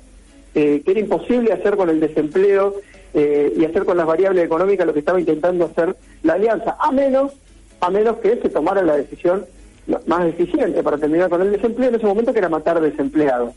[0.59, 2.75] eh, que era imposible hacer con el desempleo
[3.15, 5.95] eh, y hacer con las variables económicas lo que estaba intentando hacer
[6.25, 7.33] la alianza, a menos,
[7.81, 9.47] a menos que se tomara la decisión
[10.07, 13.55] más eficiente para terminar con el desempleo en ese momento que era matar desempleados.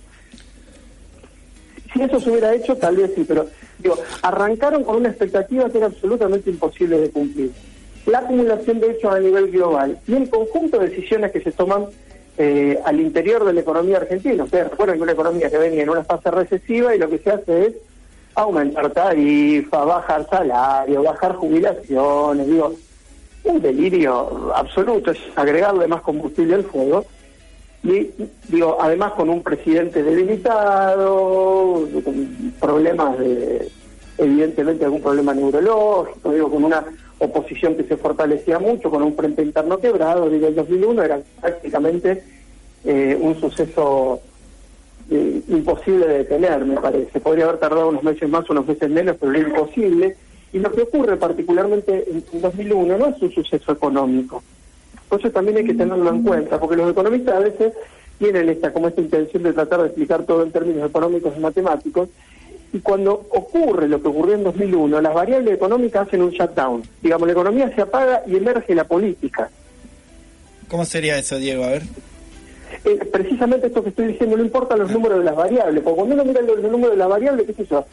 [1.91, 3.47] Si eso se hubiera hecho, tal vez sí, pero
[3.79, 7.51] digo, arrancaron con una expectativa que era absolutamente imposible de cumplir.
[8.05, 11.87] La acumulación de hechos a nivel global y el conjunto de decisiones que se toman
[12.37, 14.43] eh, al interior de la economía argentina.
[14.43, 17.31] Ustedes recuerdan que una economía que venía en una fase recesiva y lo que se
[17.31, 17.73] hace es
[18.35, 22.73] aumentar tarifas, bajar salario, bajar jubilaciones, digo,
[23.43, 27.05] un delirio absoluto, es agregarle más combustible al fuego.
[27.83, 28.11] Y
[28.47, 33.71] digo, además con un presidente debilitado, con problemas de,
[34.19, 36.85] evidentemente algún problema neurológico, digo, con una
[37.21, 42.23] oposición que se fortalecía mucho, con un frente interno quebrado, digo, el 2001 era prácticamente
[42.83, 44.19] eh, un suceso
[45.09, 47.19] eh, imposible de detener, me parece.
[47.19, 50.15] Podría haber tardado unos meses más, unos meses menos, pero era imposible.
[50.51, 54.41] Y lo que ocurre particularmente en, en 2001 no es un suceso económico.
[55.11, 57.73] Eso también hay que tenerlo en cuenta, porque los economistas a veces
[58.17, 62.09] tienen esta como esta intención de tratar de explicar todo en términos económicos y matemáticos,
[62.73, 66.83] y cuando ocurre lo que ocurrió en 2001, las variables económicas hacen un shutdown.
[67.01, 69.49] Digamos, la economía se apaga y emerge la política.
[70.69, 71.65] ¿Cómo sería eso, Diego?
[71.65, 71.83] A ver.
[72.85, 76.15] Eh, precisamente esto que estoy diciendo, no importa los números de las variables, porque cuando
[76.15, 77.85] uno mira los, los números de las variables, ¿qué es eso?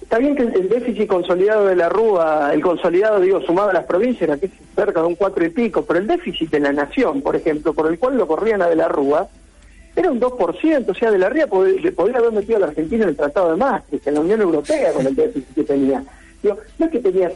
[0.00, 3.72] Está bien que el, el déficit consolidado de la Rúa, el consolidado, digo, sumado a
[3.72, 6.60] las provincias, era que es cerca de un cuatro y pico, pero el déficit de
[6.60, 9.28] la nación, por ejemplo, por el cual lo corrían a de la Rúa,
[10.00, 13.04] era un 2%, o sea, de la Ría pod- podría haber metido a la Argentina
[13.04, 16.02] en el Tratado de Maastricht, en la Unión Europea, con el déficit que tenía.
[16.42, 17.30] Digo, no es que tenía,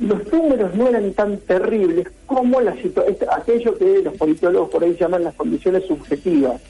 [0.00, 4.82] los números no eran tan terribles como la situa- es- aquello que los politólogos por
[4.84, 6.60] ahí llaman las condiciones subjetivas.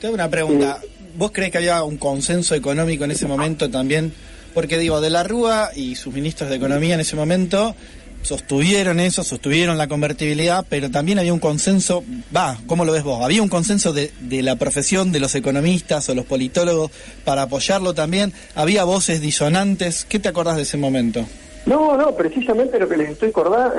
[0.00, 0.78] Te hago una pregunta.
[1.16, 4.12] ¿Vos crees que había un consenso económico en ese momento también?
[4.54, 7.74] Porque digo, de la Rúa y sus ministros de Economía en ese momento
[8.22, 12.04] sostuvieron eso, sostuvieron la convertibilidad, pero también había un consenso,
[12.34, 13.22] va, ¿cómo lo ves vos?
[13.24, 16.90] ¿Había un consenso de, de la profesión, de los economistas o los politólogos
[17.24, 18.32] para apoyarlo también?
[18.54, 20.04] ¿Había voces disonantes?
[20.08, 21.26] ¿Qué te acordás de ese momento?
[21.64, 23.32] No, no, precisamente lo que les estoy,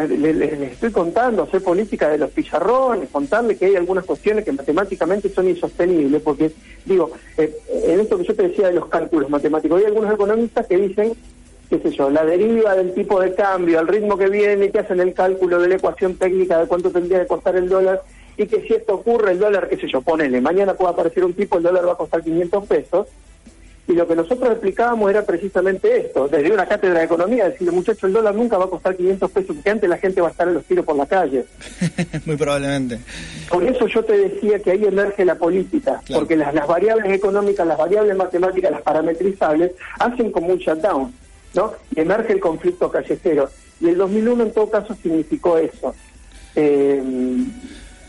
[0.07, 5.27] les, estoy contando, hacer política de los pizarrones, contarles que hay algunas cuestiones que matemáticamente
[5.27, 6.53] son insostenibles, porque,
[6.85, 7.53] digo, eh,
[7.85, 11.13] en esto que yo te decía de los cálculos matemáticos, hay algunos economistas que dicen,
[11.79, 14.99] qué sé yo, la deriva del tipo de cambio, al ritmo que viene, que hacen
[14.99, 18.01] el cálculo de la ecuación técnica de cuánto tendría que costar el dólar,
[18.37, 21.33] y que si esto ocurre, el dólar, qué sé yo, ponele, mañana puede aparecer un
[21.33, 23.07] tipo, el dólar va a costar 500 pesos,
[23.85, 28.03] y lo que nosotros explicábamos era precisamente esto, desde una cátedra de economía, decirle, muchachos,
[28.05, 30.47] el dólar nunca va a costar 500 pesos, porque antes la gente va a estar
[30.47, 31.45] en los tiros por la calle.
[32.25, 32.99] Muy probablemente.
[33.49, 36.21] Por eso yo te decía que ahí emerge la política, Claro.
[36.21, 41.13] porque las, las variables económicas, las variables matemáticas, las parametrizables, hacen como un shutdown,
[41.53, 41.73] ¿no?
[41.95, 43.49] Y emerge el conflicto callejero.
[43.79, 45.93] Y el 2001 en todo caso significó eso.
[46.55, 47.01] Eh,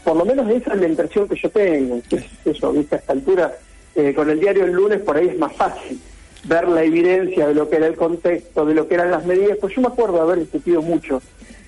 [0.04, 2.00] Por lo menos esa es la impresión que yo tengo.
[2.44, 3.56] eso, viste, a esta altura,
[3.94, 6.00] eh, con el diario el lunes por ahí es más fácil
[6.44, 9.56] ver la evidencia de lo que era el contexto, de lo que eran las medidas.
[9.60, 11.22] Pues yo me acuerdo de haber discutido mucho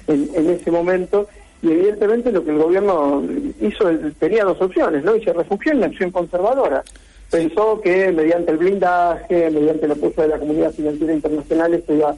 [0.07, 1.29] en, en ese momento
[1.63, 3.25] y evidentemente lo que el gobierno
[3.61, 5.17] hizo tenía dos opciones, ¿no?
[5.17, 6.85] Y se refugió en la acción conservadora.
[7.31, 12.15] Pensó que mediante el blindaje, mediante el apoyo de la comunidad financiera internacional, esto iba,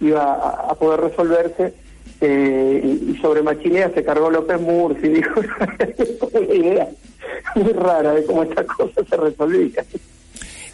[0.00, 1.74] iba a, a poder resolverse.
[2.22, 5.40] Eh, y, y sobre Machinea se cargó López Murphy, dijo,
[6.32, 6.88] una idea
[7.54, 9.84] muy rara de cómo esta cosa se resolvía.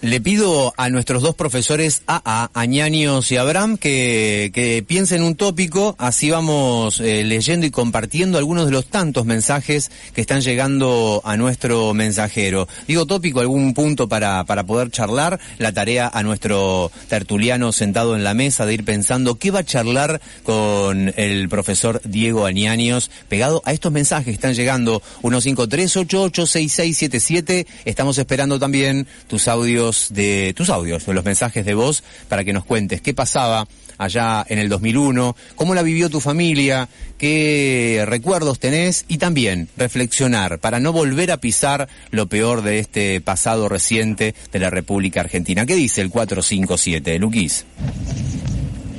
[0.06, 5.96] Le pido a nuestros dos profesores, AA, Añaños y Abraham, que, que piensen un tópico,
[5.98, 11.36] así vamos eh, leyendo y compartiendo algunos de los tantos mensajes que están llegando a
[11.36, 12.68] nuestro mensajero.
[12.86, 18.22] Digo tópico, algún punto para, para poder charlar, la tarea a nuestro tertuliano sentado en
[18.22, 23.60] la mesa de ir pensando qué va a charlar con el profesor Diego Añaños, pegado
[23.64, 31.06] a estos mensajes que están llegando, 153886677, estamos esperando también tus audios de tus audios,
[31.06, 33.66] de los mensajes de voz, para que nos cuentes qué pasaba
[33.98, 36.88] allá en el 2001, cómo la vivió tu familia,
[37.18, 43.20] qué recuerdos tenés y también reflexionar para no volver a pisar lo peor de este
[43.20, 45.66] pasado reciente de la República Argentina.
[45.66, 47.64] ¿Qué dice el 457, Luquís?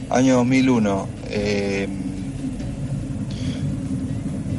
[0.10, 1.08] Año 2001.
[1.30, 1.88] Eh,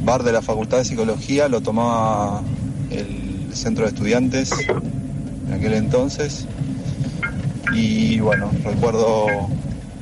[0.03, 2.41] bar de la Facultad de Psicología lo tomaba
[2.89, 4.51] el centro de estudiantes
[5.49, 6.45] en aquel entonces.
[7.73, 9.27] Y bueno, recuerdo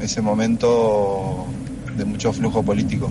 [0.02, 1.46] ese momento
[1.96, 3.10] de mucho flujo político.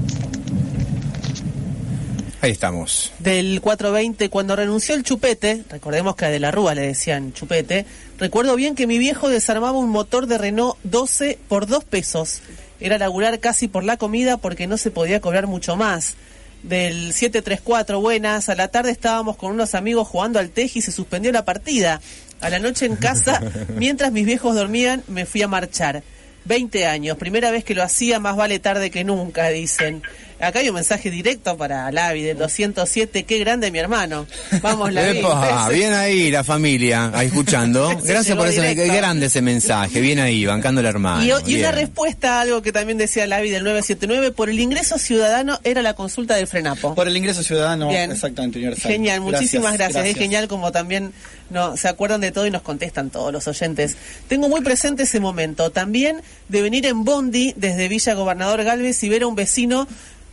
[2.42, 3.12] Ahí estamos.
[3.18, 7.86] Del 420, cuando renunció el chupete, recordemos que a De la Rúa le decían chupete,
[8.18, 12.42] recuerdo bien que mi viejo desarmaba un motor de Renault 12 por dos pesos.
[12.78, 16.14] Era laburar casi por la comida porque no se podía cobrar mucho más.
[16.62, 20.90] Del 734, buenas, a la tarde estábamos con unos amigos jugando al teji y se
[20.90, 22.00] suspendió la partida.
[22.40, 23.40] A la noche en casa,
[23.74, 26.02] mientras mis viejos dormían, me fui a marchar.
[26.44, 30.02] 20 años, primera vez que lo hacía, más vale tarde que nunca, dicen.
[30.38, 34.26] Acá hay un mensaje directo para Lavi del 207, qué grande mi hermano.
[34.60, 35.18] Vamos, Lavi.
[35.18, 37.88] Epa, bien ahí la familia, ahí escuchando.
[38.04, 38.82] Gracias por ese, directo.
[38.82, 41.24] qué grande ese mensaje, bien ahí, bancando el hermano.
[41.24, 44.98] Y, y una respuesta a algo que también decía Lavi del 979, por el ingreso
[44.98, 46.94] ciudadano era la consulta del Frenapo.
[46.94, 48.12] Por el ingreso ciudadano, Bien.
[48.12, 48.92] exactamente, universal.
[48.92, 49.94] Genial, muchísimas gracias.
[49.94, 50.16] gracias.
[50.16, 51.12] Es genial como también
[51.48, 53.96] no, se acuerdan de todo y nos contestan todos los oyentes.
[54.28, 55.70] Tengo muy presente ese momento.
[55.70, 59.86] También de venir en Bondi desde Villa Gobernador Galvez y ver a un vecino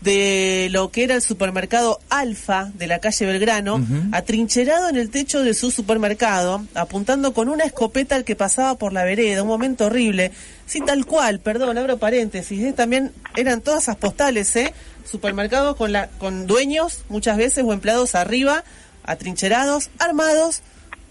[0.04, 3.82] de lo que era el supermercado Alfa de la calle Belgrano,
[4.12, 8.92] atrincherado en el techo de su supermercado, apuntando con una escopeta al que pasaba por
[8.92, 10.32] la vereda, un momento horrible.
[10.66, 12.74] Sí, tal cual, perdón, abro paréntesis, ¿eh?
[12.74, 14.74] también eran todas esas postales, ¿eh?
[15.10, 18.64] Supermercados con, la, con dueños, muchas veces, o empleados arriba,
[19.04, 20.62] atrincherados, armados,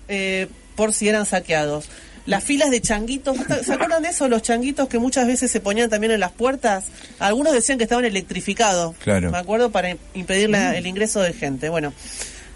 [0.08, 1.88] eh, por si eran saqueados.
[2.24, 4.28] Las filas de changuitos, ¿se acuerdan de eso?
[4.28, 6.84] Los changuitos que muchas veces se ponían también en las puertas.
[7.18, 8.94] Algunos decían que estaban electrificados.
[8.98, 9.30] Claro.
[9.32, 11.68] Me acuerdo para impedir la- el ingreso de gente.
[11.68, 11.92] Bueno,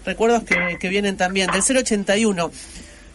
[0.05, 1.49] recuerdos que, que vienen también.
[1.51, 2.49] Del 081.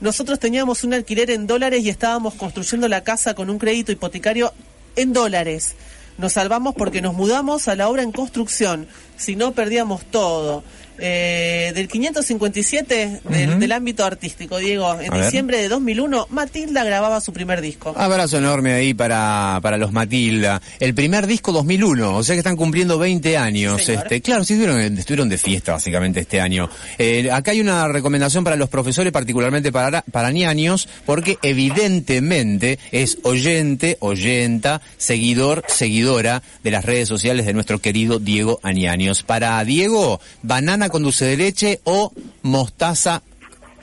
[0.00, 4.52] Nosotros teníamos un alquiler en dólares y estábamos construyendo la casa con un crédito hipotecario
[4.96, 5.74] en dólares.
[6.18, 8.86] Nos salvamos porque nos mudamos a la obra en construcción.
[9.16, 10.64] Si no, perdíamos todo.
[10.98, 15.24] Eh, del 557 del, del ámbito artístico, Diego, en A ver.
[15.24, 17.94] diciembre de 2001, Matilda grababa su primer disco.
[17.96, 20.60] Abrazo enorme ahí para, para los Matilda.
[20.78, 23.82] El primer disco 2001, o sea que están cumpliendo 20 años.
[23.82, 26.68] Sí, este, claro, sí estuvieron, estuvieron de fiesta básicamente este año.
[26.98, 33.18] Eh, acá hay una recomendación para los profesores, particularmente para, para ñaños, porque evidentemente es
[33.22, 39.22] oyente, oyenta, seguidor, seguidora de las redes sociales de nuestro querido Diego Añaños.
[39.22, 42.12] Para Diego, banana con dulce de leche o
[42.42, 43.22] mostaza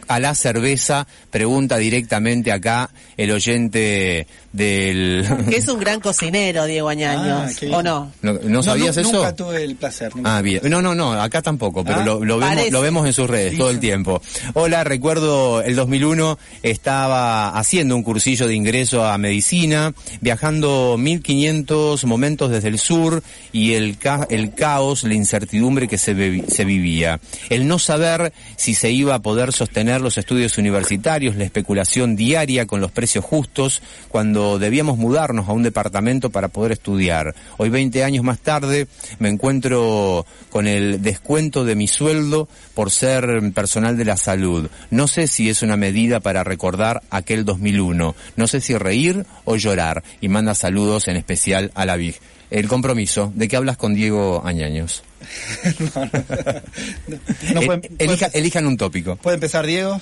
[0.08, 5.28] a la cerveza, pregunta directamente acá el oyente del...
[5.50, 7.74] Que es un gran cocinero, Diego Añaños, Ah, bien.
[7.74, 8.12] ¿o no?
[8.22, 9.12] ¿No, no sabías eso?
[9.14, 10.16] Nunca tuve el placer.
[10.16, 10.38] nunca.
[10.38, 10.62] Ah, bien.
[10.70, 13.58] No, no, no, acá tampoco, pero Ah, lo, lo vemos, lo vemos en sus redes
[13.58, 14.22] todo el tiempo.
[14.54, 22.50] Hola, recuerdo el 2001, estaba haciendo un cursillo de ingreso a medicina, viajando 1500 momentos
[22.50, 23.22] desde el sur
[23.52, 27.20] y el, ca- el caos, la incertidumbre que se, se vivía.
[27.50, 32.66] El no saber si se iba a poder sostener los estudios universitarios, la especulación diaria
[32.66, 37.36] con los precios justos, cuando debíamos mudarnos a un departamento para poder estudiar.
[37.58, 38.88] Hoy, 20 años más tarde,
[39.20, 44.70] me encuentro con el descuento de mi sueldo por ser personal de la salud.
[44.92, 48.16] No sé si es una medida para recordar aquel 2001.
[48.36, 50.04] No sé si reír o llorar.
[50.22, 52.16] Y manda saludos en especial a la VIG.
[52.52, 55.04] el compromiso de que hablas con Diego Añaños.
[55.94, 56.12] No, no.
[57.54, 59.16] No, Eh, puede- elija- puede- elijan un tópico.
[59.18, 60.00] ¿Puede empezar Diego?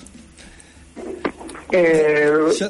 [1.72, 2.30] Eh,
[2.60, 2.70] Yo,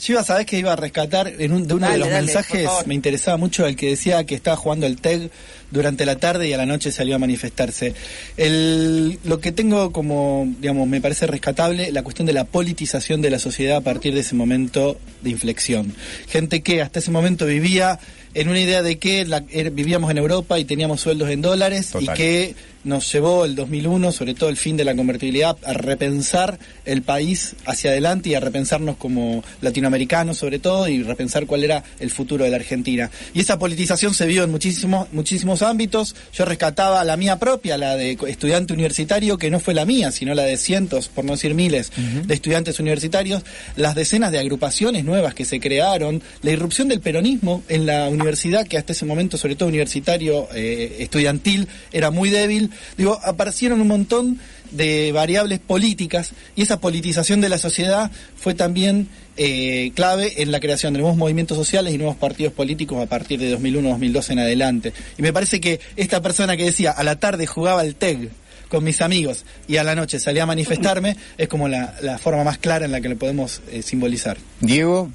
[0.00, 2.22] yo iba a saber que iba a rescatar en un, de uno de los dale,
[2.26, 5.30] mensajes, me interesaba mucho el que decía que estaba jugando el TEG
[5.70, 7.94] durante la tarde y a la noche salió a manifestarse.
[8.36, 13.30] El, lo que tengo como, digamos, me parece rescatable, la cuestión de la politización de
[13.30, 15.92] la sociedad a partir de ese momento de inflexión.
[16.28, 17.98] Gente que hasta ese momento vivía
[18.34, 21.90] en una idea de que la- er- vivíamos en Europa y teníamos sueldos en dólares
[21.90, 22.14] Total.
[22.14, 22.54] y que
[22.84, 27.54] nos llevó el 2001, sobre todo el fin de la convertibilidad, a repensar el país
[27.66, 32.44] hacia adelante y a repensarnos como latinoamericanos sobre todo y repensar cuál era el futuro
[32.44, 33.10] de la Argentina.
[33.34, 36.14] Y esa politización se vio en muchísimos, muchísimos ámbitos.
[36.32, 40.34] Yo rescataba la mía propia, la de estudiante universitario, que no fue la mía, sino
[40.34, 41.92] la de cientos, por no decir miles,
[42.26, 43.42] de estudiantes universitarios,
[43.76, 48.66] las decenas de agrupaciones nuevas que se crearon, la irrupción del peronismo en la universidad,
[48.66, 52.67] que hasta ese momento, sobre todo universitario, eh, estudiantil, era muy débil.
[52.96, 54.38] Digo, aparecieron un montón
[54.70, 60.60] de variables políticas y esa politización de la sociedad fue también eh, clave en la
[60.60, 64.92] creación de nuevos movimientos sociales y nuevos partidos políticos a partir de 2001-2002 en adelante.
[65.16, 68.30] Y me parece que esta persona que decía, a la tarde jugaba al TEG
[68.68, 72.58] con mis amigos y a la noche salía a manifestarme, es como la, forma más
[72.58, 74.36] clara en la que lo podemos eh, simbolizar.
[74.60, 75.10] Diego,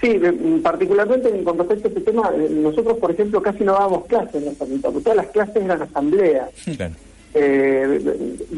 [0.00, 0.18] Sí,
[0.62, 4.36] particularmente en- con respecto a este tema, eh, nosotros, por ejemplo, casi no dábamos clases
[4.36, 6.48] en la facultad, porque todas las clases eran asambleas.
[6.76, 6.94] claro.
[7.32, 8.00] Eh,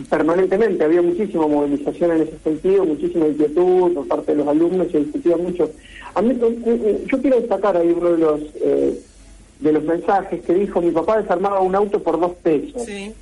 [0.08, 5.00] permanentemente había muchísima movilización en ese sentido, muchísima inquietud por parte de los alumnos, se
[5.00, 5.70] discutía mucho.
[6.14, 6.38] A mí,
[7.06, 8.98] yo quiero destacar ahí uno de los eh,
[9.60, 13.12] de los mensajes que dijo mi papá desarmaba un auto por dos pesos Sí.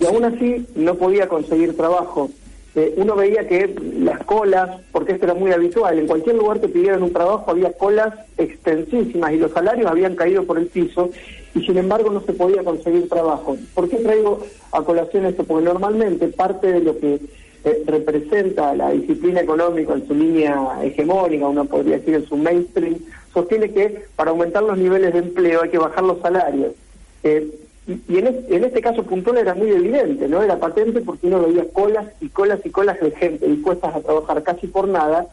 [0.00, 2.30] y aún así no podía conseguir trabajo.
[2.76, 6.68] Eh, uno veía que las colas, porque esto era muy habitual, en cualquier lugar que
[6.68, 11.08] pidieran un trabajo había colas extensísimas y los salarios habían caído por el piso
[11.54, 13.56] y sin embargo no se podía conseguir trabajo.
[13.74, 14.40] ¿Por qué traigo
[14.72, 15.44] a colación esto?
[15.44, 17.18] Porque normalmente parte de lo que
[17.64, 22.96] eh, representa la disciplina económica en su línea hegemónica, uno podría decir en su mainstream,
[23.32, 26.74] sostiene que para aumentar los niveles de empleo hay que bajar los salarios.
[27.22, 27.50] Eh,
[27.86, 30.42] y y en, es- en este caso puntual era muy evidente, ¿no?
[30.42, 34.42] Era patente porque uno veía colas y colas y colas de gente dispuestas a trabajar
[34.42, 35.26] casi por nada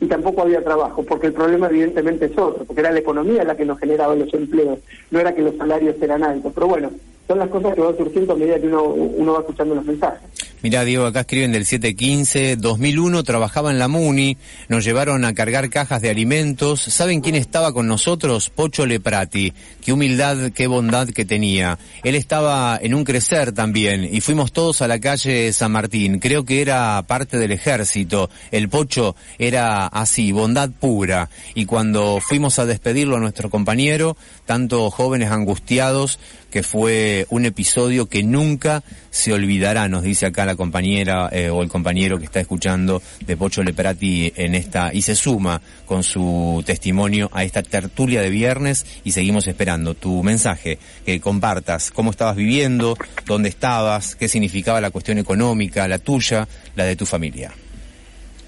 [0.00, 3.56] y tampoco había trabajo, porque el problema evidentemente es otro, porque era la economía la
[3.56, 4.80] que nos generaba los empleos,
[5.12, 6.52] no era que los salarios eran altos.
[6.52, 6.90] Pero bueno,
[7.26, 10.20] son las cosas que van surgiendo a medida que uno, uno va escuchando los mensajes.
[10.64, 14.38] Mirá, Diego, acá escriben del 715, 2001 trabajaba en la MUNI,
[14.70, 16.80] nos llevaron a cargar cajas de alimentos.
[16.80, 18.48] ¿Saben quién estaba con nosotros?
[18.48, 19.52] Pocho Leprati.
[19.84, 21.78] Qué humildad, qué bondad que tenía.
[22.02, 26.18] Él estaba en un crecer también y fuimos todos a la calle San Martín.
[26.18, 28.30] Creo que era parte del ejército.
[28.50, 31.28] El Pocho era así, bondad pura.
[31.54, 34.16] Y cuando fuimos a despedirlo a nuestro compañero,
[34.46, 36.18] tanto jóvenes angustiados,
[36.50, 41.62] que fue un episodio que nunca se olvidará, nos dice acá la compañera eh, o
[41.62, 46.62] el compañero que está escuchando de Pocho Leprati en esta y se suma con su
[46.66, 52.36] testimonio a esta tertulia de viernes y seguimos esperando tu mensaje, que compartas cómo estabas
[52.36, 52.96] viviendo,
[53.26, 57.52] dónde estabas, qué significaba la cuestión económica, la tuya, la de tu familia.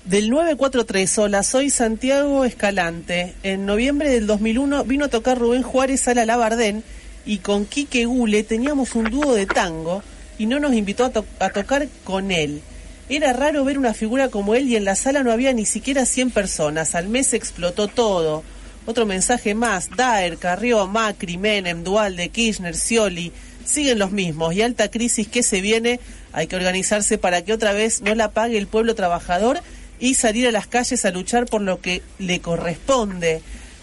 [0.05, 3.35] Del 943, hola, soy Santiago Escalante.
[3.43, 6.85] En noviembre del 2001 vino a tocar Rubén Juárez a la Labardén
[7.27, 10.03] y con Quique Gule teníamos un dúo de tango
[10.39, 12.63] y no nos invitó a, to- a tocar con él.
[13.09, 16.07] Era raro ver una figura como él y en la sala no había ni siquiera
[16.07, 16.95] 100 personas.
[16.95, 18.43] Al mes explotó todo.
[18.85, 19.91] Otro mensaje más.
[19.97, 23.33] Daer, Carrió, Macri, Menem, Dualde, Kirchner, Scioli.
[23.65, 24.55] Siguen los mismos.
[24.55, 26.01] Y alta crisis que se viene.
[26.33, 29.61] Hay que organizarse para que otra vez no la pague el pueblo trabajador
[29.99, 33.41] y salir a las calles a luchar por lo que le corresponde.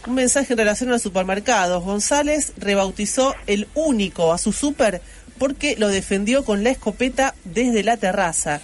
[0.08, 1.84] Un mensaje en relación a los supermercados.
[1.84, 5.02] González rebautizó el único a su super
[5.38, 8.62] porque lo defendió con la escopeta desde la terraza.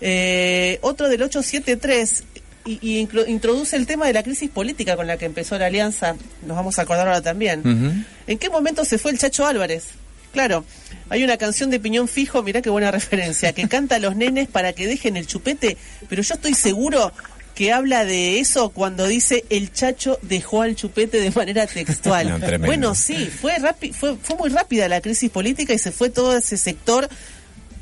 [0.00, 2.24] Eh, otro del 873
[2.66, 5.66] y, y inclu- introduce el tema de la crisis política con la que empezó la
[5.66, 6.14] alianza.
[6.46, 8.04] Nos vamos a acordar ahora también.
[8.26, 9.84] ¿En qué momento se fue el Chacho Álvarez?
[10.32, 10.64] Claro,
[11.08, 14.48] hay una canción de Piñón Fijo, mirá qué buena referencia, que canta a los nenes
[14.48, 15.76] para que dejen el chupete,
[16.08, 17.10] pero yo estoy seguro
[17.56, 22.38] que habla de eso cuando dice el Chacho dejó al chupete de manera textual.
[22.38, 23.54] No, bueno, sí, fue,
[23.92, 27.08] fue, fue muy rápida la crisis política y se fue todo ese sector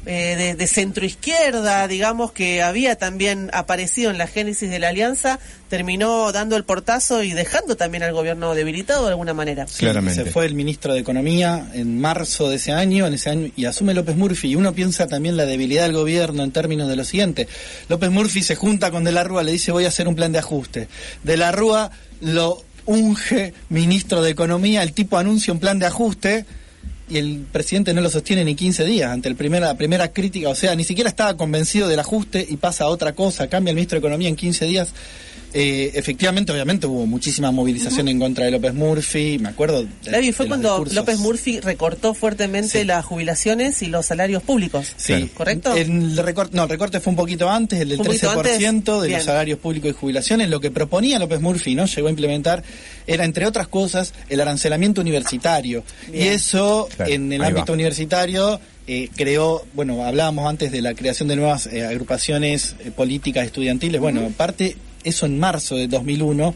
[0.07, 5.39] eh, de, de centroizquierda, digamos, que había también aparecido en la génesis de la alianza,
[5.69, 9.67] terminó dando el portazo y dejando también al gobierno debilitado de alguna manera.
[9.67, 10.25] Sí, Claramente.
[10.25, 13.65] Se fue el ministro de Economía en marzo de ese año, en ese año, y
[13.65, 14.51] asume López Murphy.
[14.51, 17.49] Y uno piensa también la debilidad del gobierno en términos de lo siguiente.
[17.89, 20.33] López Murphy se junta con De la Rúa, le dice voy a hacer un plan
[20.33, 20.89] de ajuste.
[21.23, 21.91] De la Rúa
[22.21, 26.45] lo unge ministro de Economía, el tipo anuncia un plan de ajuste
[27.09, 30.49] y el presidente no lo sostiene ni 15 días ante el primera, la primera crítica,
[30.49, 33.77] o sea, ni siquiera estaba convencido del ajuste y pasa a otra cosa, cambia el
[33.77, 34.89] ministro de Economía en 15 días.
[35.57, 39.85] Eh, efectivamente, obviamente hubo muchísima movilización en contra de López Murphy, me acuerdo.
[39.85, 40.95] de- David, fue cuando discursos.
[40.97, 42.85] López Murphy recortó fuertemente Sí.
[42.85, 44.93] las jubilaciones y los salarios públicos.
[44.97, 45.73] Sí, ¿Correcto?
[45.77, 49.03] El recorte, no, el recorte fue un poquito antes, el del ¿Un poquito 13% antes?
[49.03, 49.19] de Bien.
[49.19, 50.49] los salarios públicos y jubilaciones.
[50.51, 51.87] Lo que proponía López Murphy, ¿no?
[51.87, 52.65] Llegó a implementar,
[53.07, 55.85] era entre otras cosas el arancelamiento universitario.
[56.11, 56.25] Bien.
[56.25, 57.75] Y eso, Claro, en el ahí ámbito va.
[57.75, 63.47] universitario, eh, creó, bueno, hablábamos antes de la creación de nuevas eh, agrupaciones eh, políticas
[63.47, 64.01] estudiantiles.
[64.01, 66.55] Bueno, aparte, eso en marzo de 2001.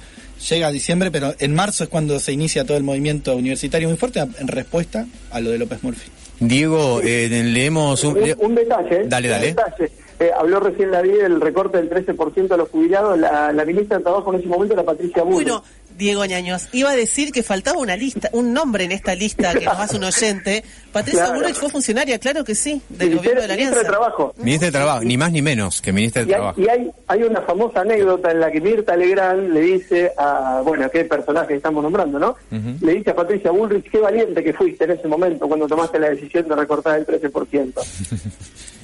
[0.51, 3.96] Llega a diciembre, pero en marzo es cuando se inicia todo el movimiento universitario muy
[3.96, 6.11] fuerte en respuesta a lo de López Murphy.
[6.40, 8.16] Diego, eh, leemos un...
[8.16, 9.05] Un, le- un detalle.
[9.07, 9.46] Dale, un dale.
[9.49, 9.90] detalle.
[10.20, 13.18] Eh, habló recién la del recorte del 13% de los jubilados.
[13.18, 15.49] La, la ministra de Trabajo en ese momento era Patricia Bullrich.
[15.49, 15.64] Bueno,
[15.99, 19.64] Diego Ñaños, iba a decir que faltaba una lista, un nombre en esta lista que
[19.66, 20.64] nos hace un oyente.
[20.92, 21.40] Patricia Claro.
[21.40, 23.78] Bullrich fue funcionaria, claro que sí, del Ministra- gobierno de la ministra Alianza.
[23.80, 24.34] de Trabajo.
[24.38, 26.61] Ministra de Trabajo, ni más ni menos que ministra de Y hay, Trabajo.
[26.62, 30.86] y hay, hay una famosa anécdota en la que Mirta Legrand le dice a, bueno,
[30.86, 32.36] a qué personaje estamos nombrando, ¿no?
[32.80, 36.09] Le dice a Patricia Bullrich, qué valiente que fuiste en ese momento cuando tomaste la
[36.11, 37.72] decisión de recortar el 13%.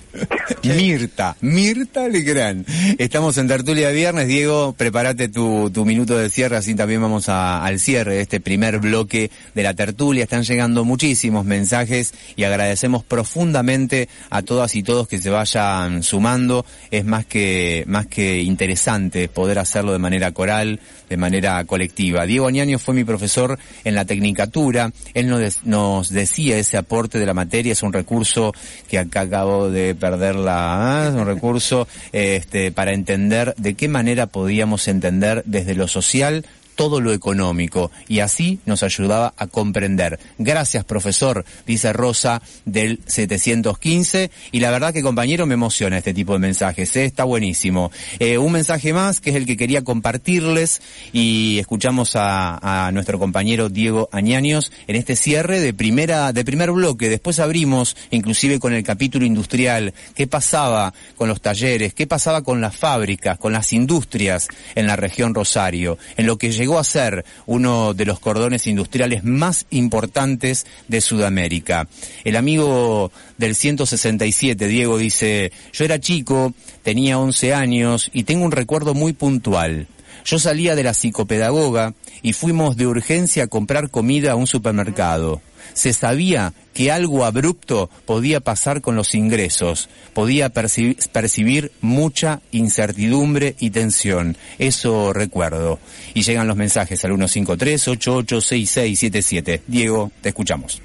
[0.63, 2.67] Mirta, Mirta Legrand.
[2.99, 4.29] Estamos en tertulia de viernes.
[4.29, 9.31] Diego, prepárate tu, minuto de cierre, así también vamos al cierre de este primer bloque
[9.55, 10.25] de la tertulia.
[10.25, 16.65] Están llegando muchísimos mensajes y agradecemos profundamente a todas y todos que se vayan sumando.
[16.91, 22.27] Es más que, más que interesante poder hacerlo de manera coral, de manera colectiva.
[22.27, 24.93] Diego Añaño fue mi profesor en la tecnicatura.
[25.13, 25.29] Él
[25.65, 28.53] nos decía ese aporte de la materia es un recurso
[28.89, 31.11] que acá acabo de perder la, ¿ah?
[31.15, 36.45] un recurso este, para entender de qué manera podíamos entender desde lo social
[36.75, 40.19] todo lo económico y así nos ayudaba a comprender.
[40.39, 46.33] Gracias, profesor, dice Rosa del 715 y la verdad que compañero me emociona este tipo
[46.33, 47.05] de mensajes, ¿eh?
[47.05, 47.91] está buenísimo.
[48.19, 53.69] Eh, un mensaje más que es el que quería compartirles y escuchamos a, nuestro compañero
[53.69, 57.09] Diego Añaños en este cierre de primera de primer bloque.
[57.09, 62.61] Después abrimos inclusive con el capítulo industrial, qué pasaba con los talleres, qué pasaba con
[62.61, 67.27] las fábricas, con las industrias en la región Rosario, en lo que llegó a ser
[67.45, 71.87] uno de los cordones industriales más importantes de Sudamérica.
[72.25, 78.53] El amigo del 167, Diego, dice, yo era chico, tenía 11 años y tengo un
[78.53, 79.89] recuerdo muy puntual.
[80.25, 81.93] Yo salía de la psicopedagoga
[82.23, 85.43] y fuimos de urgencia a comprar comida a un supermercado.
[85.73, 93.55] Se sabía que algo abrupto podía pasar con los ingresos, podía perci- percibir mucha incertidumbre
[93.59, 94.37] y tensión.
[94.59, 95.79] Eso recuerdo.
[96.15, 99.61] Y llegan los mensajes al 153-886677.
[99.67, 100.81] Diego, te escuchamos.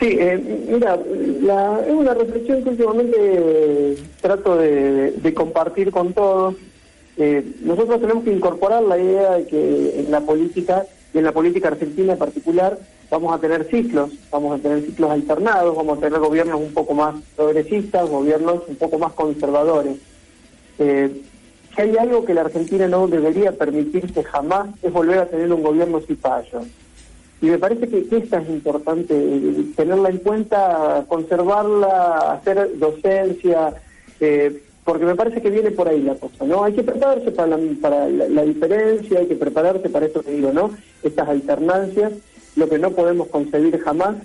[0.00, 0.38] Sí, eh,
[0.70, 0.96] mira,
[1.42, 6.54] la- es una reflexión que últimamente eh, trato de, de compartir con todos.
[7.16, 10.84] Eh, nosotros tenemos que incorporar la idea de que en la política,
[11.18, 12.78] en la política argentina en particular,
[13.10, 16.94] vamos a tener ciclos, vamos a tener ciclos alternados, vamos a tener gobiernos un poco
[16.94, 19.96] más progresistas, gobiernos un poco más conservadores.
[20.78, 21.22] Eh,
[21.74, 25.62] si hay algo que la Argentina no debería permitirse jamás es volver a tener un
[25.62, 26.60] gobierno cipayo.
[27.40, 33.74] Y me parece que, que esta es importante, eh, tenerla en cuenta, conservarla, hacer docencia,
[34.20, 36.64] eh, porque me parece que viene por ahí la cosa, ¿no?
[36.64, 40.30] Hay que prepararse para, la, para la, la diferencia, hay que prepararse para esto que
[40.30, 40.70] digo, ¿no?
[41.02, 42.14] Estas alternancias,
[42.56, 44.16] lo que no podemos concebir jamás,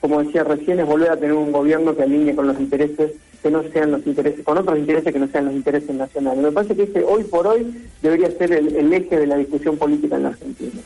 [0.00, 3.52] como decía recién, es volver a tener un gobierno que alinee con los intereses que
[3.52, 6.42] no sean los intereses, con otros intereses que no sean los intereses nacionales.
[6.42, 9.76] Me parece que ese hoy por hoy debería ser el, el eje de la discusión
[9.78, 10.80] política en la Argentina.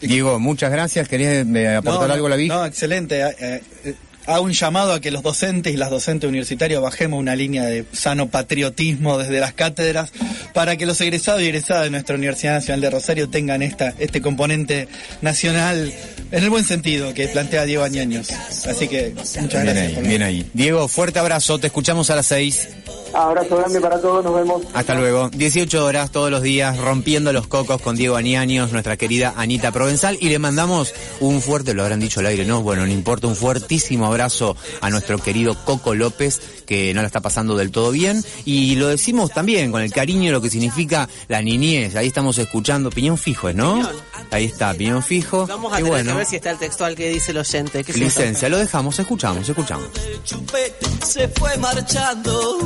[0.00, 1.08] Diego, muchas gracias.
[1.08, 2.54] ¿Querías eh, aportar No, algo a la vida?
[2.54, 3.20] No, excelente.
[3.20, 3.94] Eh, eh,
[4.28, 7.84] hago un llamado a que los docentes y las docentes universitarias bajemos una línea de
[7.92, 10.10] sano patriotismo desde las cátedras
[10.54, 14.20] para que los egresados y egresadas de nuestra Universidad Nacional de Rosario tengan esta este
[14.20, 14.86] componente
[15.22, 15.92] nacional
[16.30, 18.28] en el buen sentido que plantea Diego Añaños.
[18.66, 19.76] Así que muchas Bien gracias.
[19.88, 20.46] ahí, por- bien ahí.
[20.52, 21.58] Diego, fuerte abrazo.
[21.58, 22.68] Te escuchamos a las 6.
[23.14, 24.62] Abrazo grande para todos, nos vemos.
[24.74, 25.30] Hasta luego.
[25.30, 30.18] 18 horas todos los días rompiendo los cocos con Diego Aniaños, nuestra querida Anita Provenzal.
[30.20, 32.62] Y le mandamos un fuerte, lo habrán dicho al aire, ¿no?
[32.62, 37.20] Bueno, no importa, un fuertísimo abrazo a nuestro querido Coco López, que no la está
[37.20, 38.24] pasando del todo bien.
[38.44, 41.96] Y lo decimos también con el cariño, lo que significa la niñez.
[41.96, 43.74] Ahí estamos escuchando Piñón Fijo, ¿no?
[43.74, 43.96] Piñón.
[44.30, 45.46] Ahí está, Piñón Fijo.
[45.46, 47.80] Vamos a y tener bueno, que ver si está el textual que dice el oyente.
[47.80, 49.88] es licencia, lo dejamos, escuchamos, escuchamos.
[50.24, 52.58] chupete se fue marchando.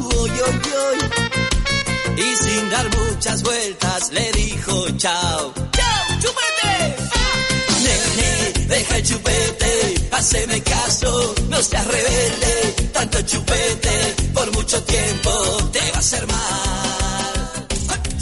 [2.16, 5.52] Y sin dar muchas vueltas le dijo chao.
[5.72, 6.96] ¡Chao, chupete!
[7.82, 12.90] Nene, deja el chupete, haceme caso, no seas rebelde.
[12.92, 15.30] Tanto chupete, por mucho tiempo
[15.72, 17.66] te va a hacer mal.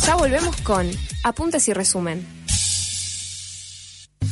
[0.06, 0.90] Ya volvemos con
[1.24, 2.26] Apuntes y Resumen.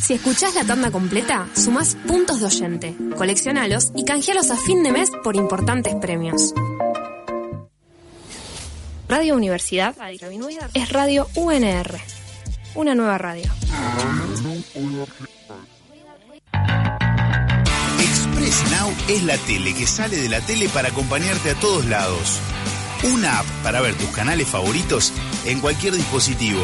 [0.00, 4.92] Si escuchás la tanda completa, sumás puntos de oyente, coleccionalos y canjealos a fin de
[4.92, 6.54] mes por importantes premios.
[9.08, 9.96] Radio Universidad
[10.74, 11.98] es Radio UNR,
[12.74, 13.50] una nueva radio.
[18.00, 22.38] Express Now es la tele que sale de la tele para acompañarte a todos lados.
[23.02, 25.14] Una app para ver tus canales favoritos
[25.46, 26.60] en cualquier dispositivo.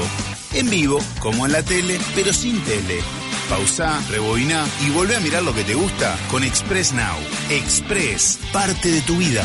[0.53, 3.01] En vivo, como en la tele, pero sin tele.
[3.49, 7.17] Pausa, rebobina y volvé a mirar lo que te gusta con Express Now.
[7.49, 9.45] Express, parte de tu vida.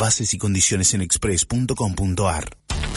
[0.00, 2.48] Bases y condiciones en express.com.ar.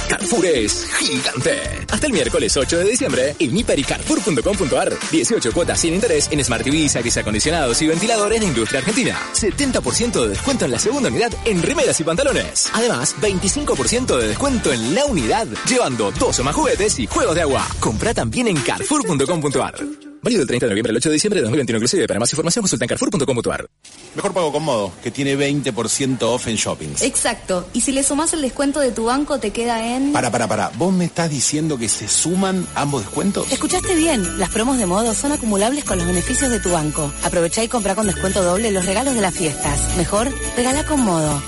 [0.08, 1.60] Carrefour es gigante.
[1.92, 4.94] Hasta el miércoles 8 de diciembre en hipericarrefour.com.ar.
[5.12, 9.20] 18 cuotas sin interés en Smart TVs, aires acondicionados y ventiladores de industria argentina.
[9.34, 12.70] 70% de descuento en la segunda unidad en rimeras y pantalones.
[12.74, 17.42] Además, 25% de descuento en la unidad, llevando dos o más juguetes y juegos de
[17.42, 17.68] agua.
[17.82, 20.13] Compra también en carrefour.com.ar.
[20.24, 22.08] Válido del 30 de noviembre al 8 de diciembre de 2021 inclusive.
[22.08, 23.68] Para más información consulta en carrefour.com.ar.
[24.16, 27.02] Mejor pago con Modo, que tiene 20% off en shoppings.
[27.02, 27.68] Exacto.
[27.74, 30.14] Y si le sumas el descuento de tu banco, te queda en...
[30.14, 30.70] Para, para, para.
[30.70, 33.52] ¿Vos me estás diciendo que se suman ambos descuentos?
[33.52, 34.40] Escuchaste bien.
[34.40, 37.12] Las promos de Modo son acumulables con los beneficios de tu banco.
[37.24, 39.98] Aprovecha y compra con descuento doble los regalos de las fiestas.
[39.98, 41.42] Mejor, regala con Modo.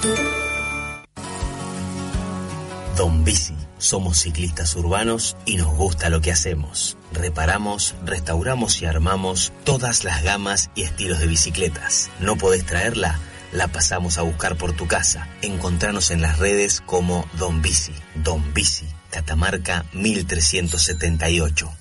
[2.97, 3.53] Don Bici.
[3.77, 6.97] Somos ciclistas urbanos y nos gusta lo que hacemos.
[7.15, 12.09] Reparamos, restauramos y armamos todas las gamas y estilos de bicicletas.
[12.19, 13.19] ¿No podés traerla?
[13.53, 15.29] La pasamos a buscar por tu casa.
[15.41, 17.93] Encontranos en las redes como Don Bici.
[18.15, 21.71] Don Bici, Catamarca 1378.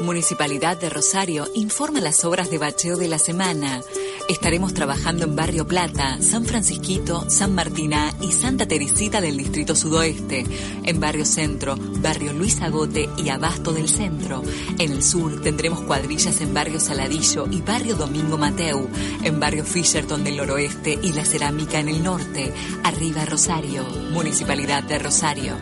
[0.00, 3.80] Municipalidad de Rosario informa las obras de bacheo de la semana.
[4.28, 10.46] Estaremos trabajando en Barrio Plata, San Francisquito, San Martina y Santa Teresita del Distrito Sudoeste,
[10.82, 14.42] en Barrio Centro, Barrio Luis Agote y Abasto del Centro.
[14.78, 18.88] En el sur tendremos cuadrillas en Barrio Saladillo y Barrio Domingo Mateu,
[19.22, 22.50] en Barrio Fisherton del Noroeste y La Cerámica en el norte.
[22.82, 25.54] Arriba Rosario, Municipalidad de Rosario.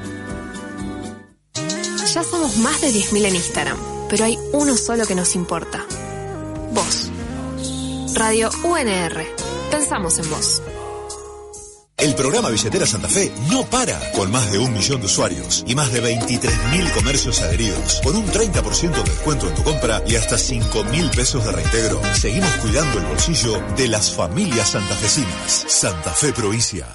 [2.14, 5.84] Ya somos más de 10.000 en Instagram, pero hay uno solo que nos importa.
[6.72, 7.01] Vos.
[8.14, 9.24] Radio UNR.
[9.70, 10.62] Pensamos en vos.
[11.96, 15.74] El programa Billetera Santa Fe no para, con más de un millón de usuarios y
[15.74, 20.36] más de 23.000 comercios adheridos, con un 30% de descuento en tu compra y hasta
[20.36, 22.00] 5.000 pesos de reintegro.
[22.14, 25.64] Seguimos cuidando el bolsillo de las familias santafesinas.
[25.68, 26.86] Santa Fe Provincia.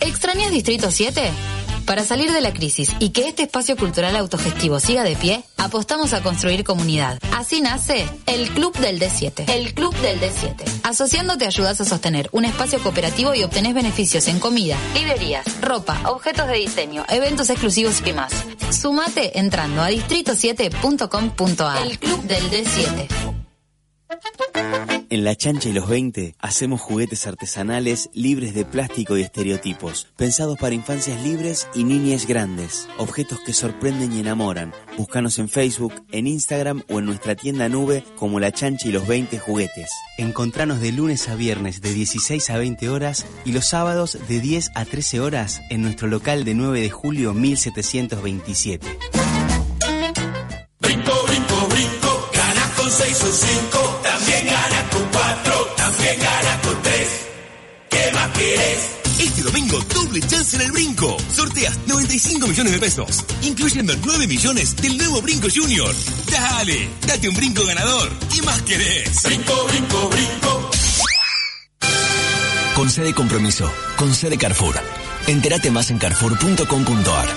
[0.00, 1.57] ¿Extrañas Distrito 7?
[1.88, 6.12] Para salir de la crisis y que este espacio cultural autogestivo siga de pie, apostamos
[6.12, 7.18] a construir comunidad.
[7.34, 9.50] Así nace el Club del D7.
[9.50, 10.80] El Club del D7.
[10.82, 16.46] Asociándote ayudas a sostener un espacio cooperativo y obtenés beneficios en comida, librerías, ropa, objetos
[16.48, 18.32] de diseño, eventos exclusivos y más.
[18.70, 21.86] Sumate entrando a distrito7.com.ar.
[21.86, 23.37] El Club del D7.
[25.10, 30.58] En La Chancha y los 20 hacemos juguetes artesanales libres de plástico y estereotipos, pensados
[30.58, 34.74] para infancias libres y niñas grandes, objetos que sorprenden y enamoran.
[34.96, 39.06] Búscanos en Facebook, en Instagram o en nuestra tienda nube como La Chancha y los
[39.06, 39.90] 20 juguetes.
[40.18, 44.72] Encontranos de lunes a viernes de 16 a 20 horas y los sábados de 10
[44.74, 48.86] a 13 horas en nuestro local de 9 de julio 1727.
[50.80, 53.87] Brinco, brinco, brinco, gana con 6 o 5,
[56.16, 57.08] gana con 3.
[57.90, 58.90] ¿Qué más quieres?
[59.18, 61.16] Este domingo, doble chance en el brinco.
[61.34, 65.94] Sorteas 95 millones de pesos, incluyendo 9 millones del nuevo Brinco Junior.
[66.30, 68.10] Dale, date un brinco ganador.
[68.32, 69.22] ¿Qué más querés?
[69.24, 70.70] Brinco, brinco, brinco.
[72.76, 74.76] Con sede compromiso, con sede Carrefour.
[75.26, 77.28] Entérate más en carrefour.com.ar.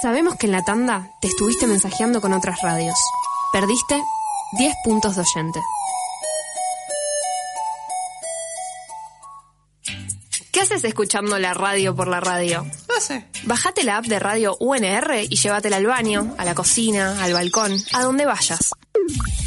[0.00, 2.94] Sabemos que en la tanda te estuviste mensajeando con otras radios.
[3.52, 4.00] Perdiste
[4.58, 5.60] 10 puntos de oyente.
[10.56, 12.64] ¿Qué haces escuchando la radio por la radio?
[12.88, 13.26] No sé.
[13.44, 17.76] Bajate la app de radio UNR y llévatela al baño, a la cocina, al balcón,
[17.92, 18.70] a donde vayas.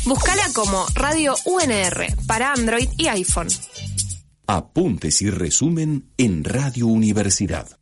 [0.06, 3.48] Búscala como Radio UNR para Android y iPhone.
[4.46, 7.80] Apuntes y resumen en Radio Universidad.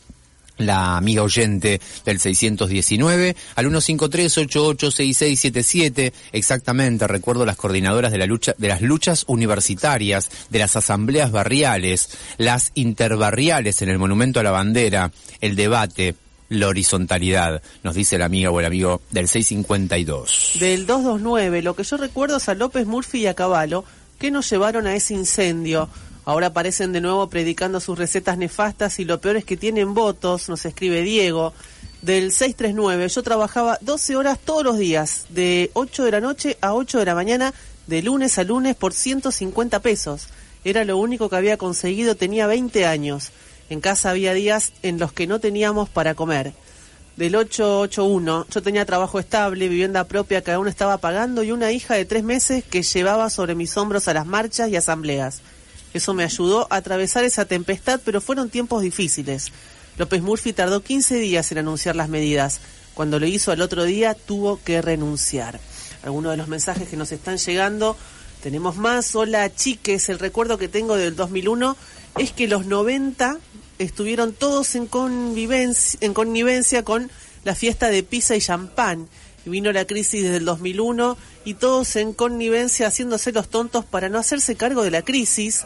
[0.58, 8.68] la amiga oyente del 619 al 153-886677 exactamente recuerdo las coordinadoras de la lucha de
[8.68, 15.12] las luchas universitarias de las asambleas barriales las interbarriales en el monumento a la bandera
[15.42, 16.14] el debate
[16.60, 20.54] la horizontalidad, nos dice la amiga o el amigo del 652.
[20.60, 23.84] Del 229, lo que yo recuerdo es a López Murphy y a Caballo,
[24.20, 25.90] que nos llevaron a ese incendio.
[26.26, 30.48] Ahora aparecen de nuevo predicando sus recetas nefastas y lo peor es que tienen votos,
[30.48, 31.54] nos escribe Diego.
[32.02, 36.74] Del 639, yo trabajaba 12 horas todos los días, de 8 de la noche a
[36.74, 37.54] 8 de la mañana,
[37.88, 40.28] de lunes a lunes por 150 pesos.
[40.64, 43.32] Era lo único que había conseguido, tenía 20 años.
[43.70, 46.54] En casa había días en los que no teníamos para comer.
[47.16, 51.94] Del 881, yo tenía trabajo estable, vivienda propia que aún estaba pagando y una hija
[51.94, 55.42] de tres meses que llevaba sobre mis hombros a las marchas y asambleas.
[55.94, 59.52] Eso me ayudó a atravesar esa tempestad, pero fueron tiempos difíciles.
[59.98, 62.62] López Murphy tardó 15 días en anunciar las medidas.
[62.96, 65.60] Cuando lo hizo al otro día, tuvo que renunciar.
[66.02, 67.96] Algunos de los mensajes que nos están llegando,
[68.42, 69.16] tenemos más.
[69.16, 71.78] Hola, chiques, el recuerdo que tengo del 2001
[72.18, 73.38] es que los 90
[73.80, 77.10] estuvieron todos en convivencia, en connivencia con
[77.44, 79.08] la fiesta de pizza y champán.
[79.46, 84.18] Vino la crisis desde el 2001 y todos en connivencia haciéndose los tontos para no
[84.18, 85.66] hacerse cargo de la crisis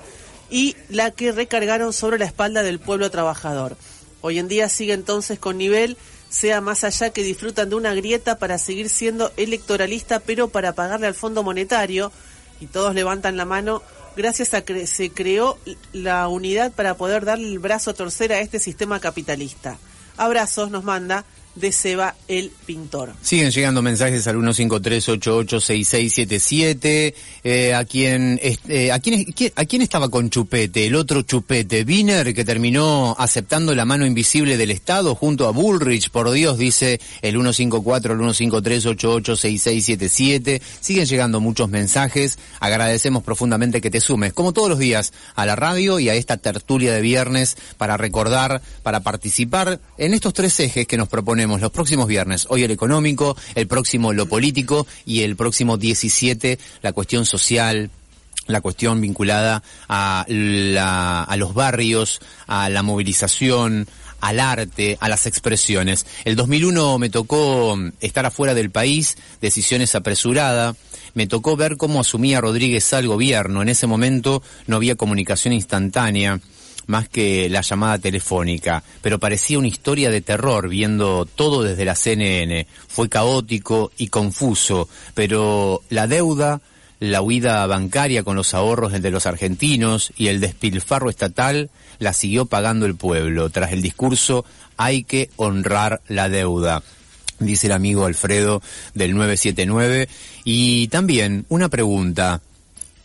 [0.50, 3.78] y la que recargaron sobre la espalda del pueblo trabajador.
[4.22, 5.96] Hoy en día sigue entonces con nivel,
[6.30, 11.08] sea más allá que disfrutan de una grieta para seguir siendo electoralista, pero para pagarle
[11.08, 12.12] al Fondo Monetario,
[12.60, 13.84] y todos levantan la mano
[14.18, 15.58] gracias a que se creó
[15.94, 19.78] la unidad para poder darle el brazo a torcer a este sistema capitalista.
[20.18, 21.24] Abrazos nos manda
[21.60, 23.14] de Seba el Pintor.
[23.22, 27.14] Siguen llegando mensajes al 153886677.
[27.44, 32.34] Eh, a quién eh, a quién a quién estaba con Chupete, el otro Chupete, Wiener
[32.34, 37.34] que terminó aceptando la mano invisible del Estado junto a Bullrich, por Dios, dice el
[37.34, 40.62] 154 el 153886677.
[40.80, 42.38] Siguen llegando muchos mensajes.
[42.60, 46.38] Agradecemos profundamente que te sumes, como todos los días, a la radio y a esta
[46.38, 51.72] tertulia de viernes para recordar, para participar en estos tres ejes que nos proponemos los
[51.72, 52.48] próximos viernes.
[52.50, 57.90] Hoy el económico, el próximo lo político y el próximo 17 la cuestión social,
[58.48, 63.88] la cuestión vinculada a, la, a los barrios, a la movilización,
[64.22, 66.06] al arte, a las expresiones.
[66.26, 70.76] El 2001 me tocó estar afuera del país, decisiones apresuradas.
[71.14, 73.62] Me tocó ver cómo asumía Rodríguez al gobierno.
[73.62, 76.40] En ese momento no había comunicación instantánea
[76.88, 81.96] más que la llamada telefónica, pero parecía una historia de terror viendo todo desde la
[81.96, 82.66] CNN.
[82.88, 86.62] Fue caótico y confuso, pero la deuda,
[87.00, 91.70] la huida bancaria con los ahorros de los argentinos y el despilfarro estatal
[92.00, 93.50] la siguió pagando el pueblo.
[93.50, 94.46] Tras el discurso,
[94.78, 96.82] hay que honrar la deuda
[97.40, 98.62] dice el amigo Alfredo
[98.94, 100.08] del 979.
[100.44, 102.42] Y también una pregunta.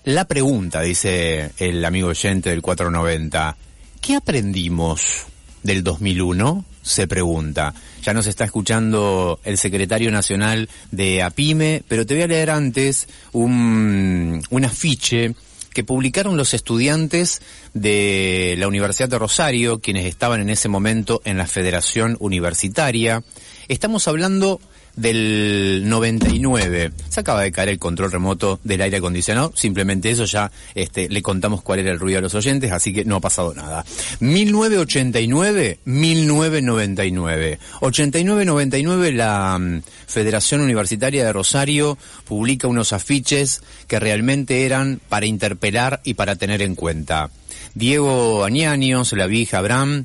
[0.05, 3.57] La pregunta, dice el amigo oyente del 490.
[4.03, 5.27] ¿Qué aprendimos
[5.63, 6.65] del 2001?
[6.83, 7.73] Se pregunta.
[8.03, 13.07] Ya nos está escuchando el secretario nacional de APIME, pero te voy a leer antes
[13.31, 15.37] un, un afiche
[15.73, 17.43] que publicaron los estudiantes
[17.75, 23.23] de la Universidad de Rosario, quienes estaban en ese momento en la Federación Universitaria.
[23.69, 24.61] Estamos hablando
[24.97, 26.93] del 99.
[27.09, 31.23] Se acaba de caer el control remoto del aire acondicionado, simplemente eso ya este, le
[31.23, 33.85] contamos cuál era el ruido a los oyentes, así que no ha pasado nada.
[34.21, 37.59] 1989, 1999.
[37.81, 46.01] 89-99 la mm, Federación Universitaria de Rosario publica unos afiches que realmente eran para interpelar
[46.05, 47.31] y para tener en cuenta.
[47.75, 50.05] Diego Añaños, la vieja Abraham,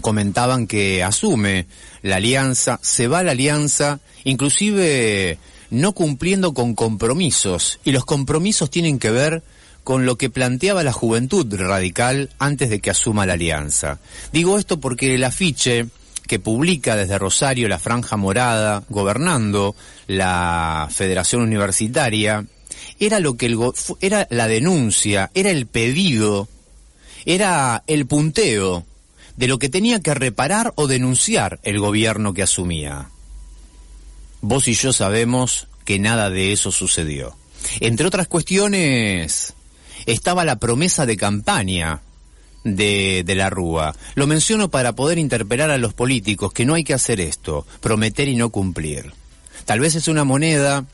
[0.00, 1.66] comentaban que asume
[2.02, 5.38] la alianza, se va la alianza, inclusive
[5.70, 9.42] no cumpliendo con compromisos, y los compromisos tienen que ver
[9.84, 13.98] con lo que planteaba la juventud radical antes de que asuma la alianza.
[14.32, 15.86] Digo esto porque el afiche
[16.26, 19.74] que publica desde Rosario la Franja Morada, gobernando
[20.06, 22.44] la Federación Universitaria,
[23.00, 23.58] era lo que el
[24.00, 26.48] era la denuncia, era el pedido,
[27.24, 28.84] era el punteo
[29.38, 33.08] de lo que tenía que reparar o denunciar el gobierno que asumía.
[34.40, 37.36] Vos y yo sabemos que nada de eso sucedió.
[37.78, 39.54] Entre otras cuestiones,
[40.06, 42.00] estaba la promesa de campaña
[42.64, 43.94] de, de la Rúa.
[44.16, 48.26] Lo menciono para poder interpelar a los políticos que no hay que hacer esto, prometer
[48.26, 49.12] y no cumplir.
[49.66, 50.84] Tal vez es una moneda,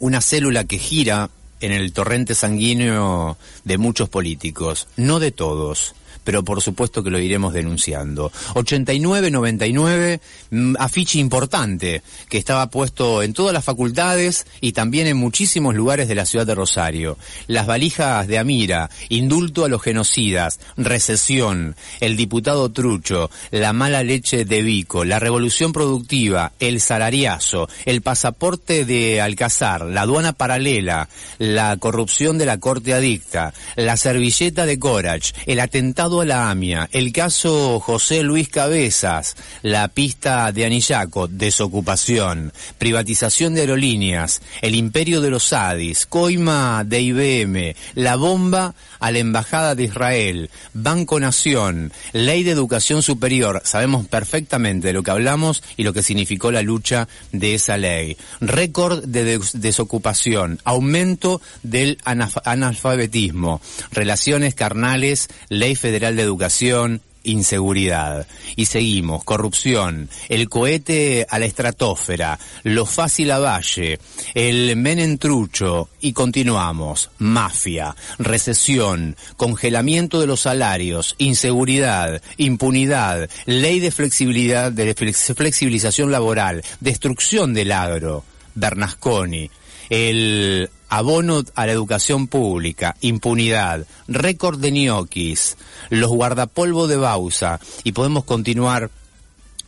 [0.00, 5.94] una célula que gira en el torrente sanguíneo de muchos políticos, no de todos.
[6.24, 8.32] Pero por supuesto que lo iremos denunciando.
[8.54, 15.74] 89-99, mm, afiche importante que estaba puesto en todas las facultades y también en muchísimos
[15.74, 17.16] lugares de la ciudad de Rosario.
[17.46, 24.44] Las valijas de Amira, indulto a los genocidas, recesión, el diputado Trucho, la mala leche
[24.44, 31.08] de Vico, la revolución productiva, el salariazo, el pasaporte de Alcazar, la aduana paralela,
[31.38, 36.88] la corrupción de la corte adicta, la servilleta de Corach, el atentado a la AMIA,
[36.92, 45.20] el caso José Luis Cabezas, la pista de Anillaco, desocupación, privatización de aerolíneas, el imperio
[45.20, 51.92] de los Adis, coima de IBM, la bomba a la Embajada de Israel, Banco Nación,
[52.12, 56.62] Ley de Educación Superior, sabemos perfectamente de lo que hablamos y lo que significó la
[56.62, 58.16] lucha de esa ley.
[58.40, 63.60] Récord de des- desocupación, aumento del analfabetismo,
[63.92, 68.26] relaciones carnales, Ley Federal de Educación, inseguridad.
[68.56, 73.98] Y seguimos, corrupción, el cohete a la estratosfera, lo fácil a valle,
[74.34, 84.72] el menentrucho y continuamos, mafia, recesión, congelamiento de los salarios, inseguridad, impunidad, ley de flexibilidad,
[84.72, 88.24] de flex- flexibilización laboral, destrucción del agro,
[88.54, 89.50] Bernasconi,
[89.90, 95.56] el abono a la educación pública, impunidad, récord de ñoquis,
[95.88, 98.90] los guardapolvo de Bausa, y podemos continuar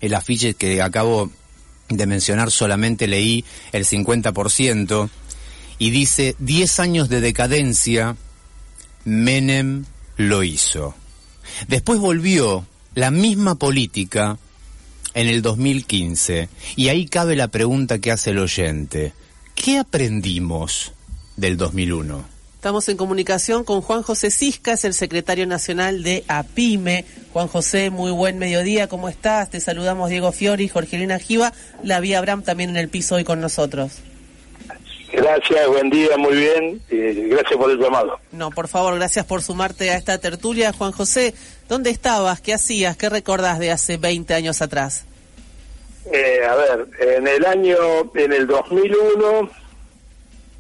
[0.01, 1.31] el afiche que acabo
[1.89, 5.09] de mencionar, solamente leí el 50%,
[5.79, 8.16] y dice 10 años de decadencia,
[9.05, 9.85] Menem
[10.16, 10.95] lo hizo.
[11.68, 14.39] Después volvió la misma política
[15.14, 19.12] en el 2015, y ahí cabe la pregunta que hace el oyente.
[19.55, 20.93] ¿Qué aprendimos
[21.43, 22.24] del 2001?
[22.55, 27.05] Estamos en comunicación con Juan José Cisca, es el secretario nacional de APIME.
[27.32, 29.51] Juan José, muy buen mediodía, ¿cómo estás?
[29.51, 33.40] Te saludamos Diego Fiori, Jorgelina Giva, la vía Abraham también en el piso hoy con
[33.40, 33.99] nosotros.
[35.12, 36.80] Gracias, buen día, muy bien.
[36.88, 38.20] y gracias por el llamado.
[38.30, 40.72] No, por favor, gracias por sumarte a esta tertulia.
[40.72, 41.34] Juan José,
[41.68, 42.40] ¿dónde estabas?
[42.40, 42.97] ¿Qué hacías?
[42.97, 45.05] ¿Qué recordás de hace 20 años atrás?
[46.12, 47.76] Eh, a ver, en el año,
[48.14, 49.51] en el 2001,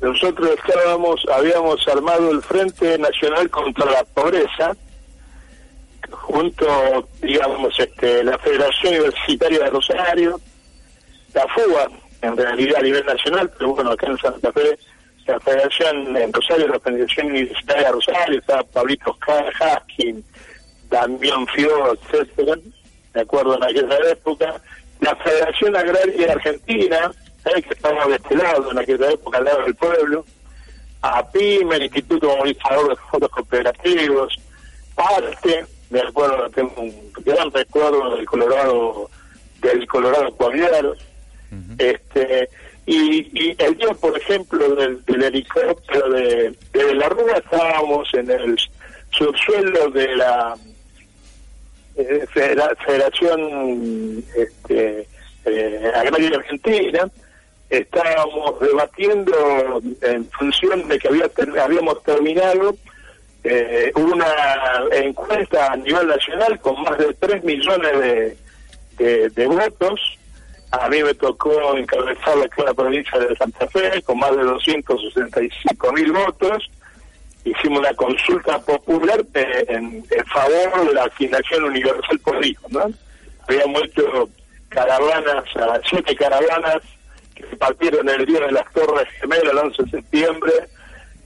[0.02, 4.76] nosotros estábamos, habíamos armado el Frente Nacional contra la Pobreza,
[6.10, 10.40] junto, digamos, este, la Federación Universitaria de Rosario,
[11.32, 11.88] la FUA,
[12.20, 14.76] en realidad a nivel nacional, pero bueno, acá en Santa Fe,
[15.24, 20.24] la Federación en Rosario, la Federación Universitaria de Rosario, estaba Pablito Haskin,
[20.90, 22.56] Damián Fio, etcétera,
[23.14, 24.60] de acuerdo en aquella época,
[25.00, 27.12] la Federación Agraria Argentina,
[27.44, 30.24] eh, que estaba de este lado en aquella época, al lado del pueblo,
[31.02, 34.38] APIME, el Instituto Movilizador de Fondos Cooperativos,
[34.94, 39.10] PARTE, me acuerdo, tengo un gran recuerdo del Colorado,
[39.60, 40.86] del Colorado Cuaviar,
[41.78, 42.48] este,
[42.86, 48.30] y, y el día, por ejemplo, del, del helicóptero de, de la Rúa, estábamos en
[48.30, 48.58] el
[49.10, 50.56] subsuelo de la
[51.96, 55.06] eh, Federa- Federación este,
[55.44, 57.10] eh, Agraria Argentina,
[57.72, 61.30] estábamos debatiendo en función de que había
[61.64, 62.76] habíamos terminado
[63.44, 64.26] eh, una
[64.92, 68.36] encuesta a nivel nacional con más de 3 millones
[68.98, 70.18] de, votos.
[70.70, 75.92] A mí me tocó encabezar la la provincia de Santa Fe con más de 265
[75.92, 76.70] mil votos.
[77.44, 82.66] Hicimos una consulta popular eh, en, favor de la asignación universal por hijo.
[82.68, 82.84] ¿no?
[83.48, 84.28] Habíamos hecho
[84.68, 85.44] caravanas,
[85.88, 86.82] siete caravanas
[87.58, 90.52] partieron el día de las Torres Gemelas, el 11 de septiembre,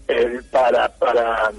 [0.08, 1.50] eh, para, para,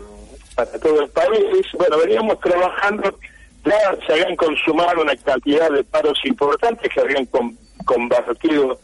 [0.56, 1.68] para todo el país.
[1.74, 3.18] Bueno, veníamos trabajando,
[3.66, 8.80] ya se habían consumado una cantidad de paros importantes que habían con- convertido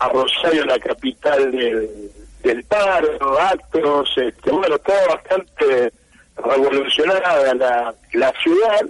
[0.00, 2.10] a Rosario la capital del,
[2.42, 5.92] del paro, actos, este, bueno, estaba bastante
[6.36, 8.80] revolucionada la, la ciudad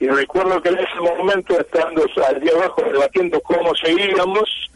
[0.00, 4.70] y recuerdo que en ese momento, estando allí abajo debatiendo cómo seguíamos,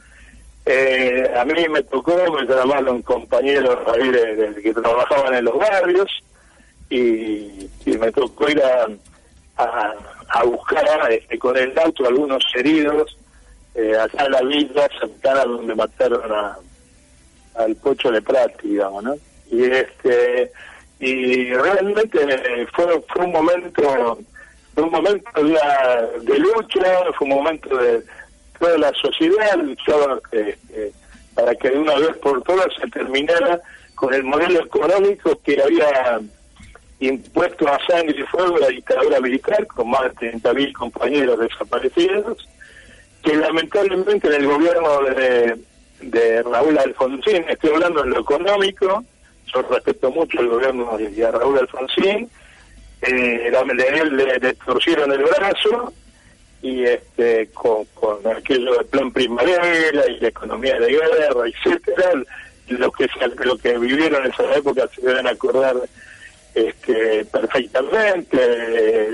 [0.64, 6.08] eh, a mí me tocó, me llamaron compañeros ahí de, que trabajaban en los barrios
[6.88, 8.86] y, me tocó ir a,
[10.28, 13.16] a, buscar este, con el auto algunos heridos
[13.74, 16.58] eh, acá en la villa cercana donde mataron a,
[17.56, 19.14] al Pocho de Prati, digamos, ¿no?
[19.50, 20.52] Y este
[21.00, 24.18] y realmente fue, fue un momento
[24.74, 28.02] fue un momento de, de lucha, fue un momento de
[28.62, 30.92] toda la sociedad luchaba eh, eh,
[31.34, 33.60] para que de una vez por todas se terminara
[33.96, 36.20] con el modelo económico que había
[37.00, 42.48] impuesto a sangre y fuego la dictadura militar, con más de 30.000 compañeros desaparecidos,
[43.24, 45.59] que lamentablemente en el gobierno de,
[46.02, 49.02] de Raúl Alfonsín, estoy hablando en lo económico,
[49.52, 52.30] yo respeto mucho el gobierno de, Raúl Alfonsín,
[53.01, 55.93] eh, le, le, le torcieron el brazo
[56.62, 62.12] y este con, con aquello del plan primavera y la economía de guerra, etcétera,
[62.68, 63.09] lo que
[63.44, 65.76] lo que vivieron en esa época se deben acordar
[66.55, 69.10] este, perfectamente,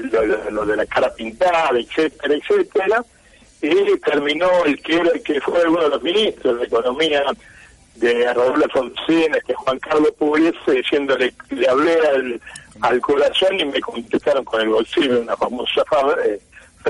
[0.51, 3.05] lo, de la cara pintada, etcétera, etcétera,
[3.62, 7.23] y terminó el que era el que fue uno de los ministros de Economía
[7.97, 12.41] de Raúl Alfonsín, este Juan Carlos Pugliese, diciéndole, le hablé al,
[12.83, 16.39] al corazón y me contestaron con el bolsillo, una famosa fa- eh,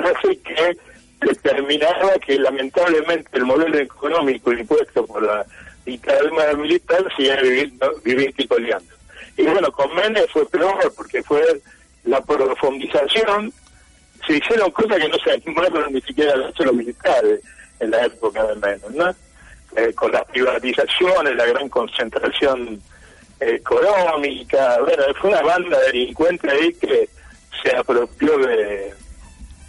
[0.01, 0.77] frase que
[1.21, 5.45] determinaba que lamentablemente el modelo económico impuesto por la
[5.85, 8.95] dictadura militar sigue viviendo, viviendo y coleando.
[9.37, 11.43] Y bueno, con Menem fue peor porque fue
[12.05, 13.53] la profundización,
[14.27, 17.41] se hicieron cosas que no se animaron ni siquiera a los militares
[17.81, 19.15] en la época de Menem, ¿no?
[19.77, 22.81] Eh, con las privatizaciones, la gran concentración
[23.39, 27.09] económica, bueno, fue una banda de delincuentes ahí que
[27.63, 28.95] se apropió de,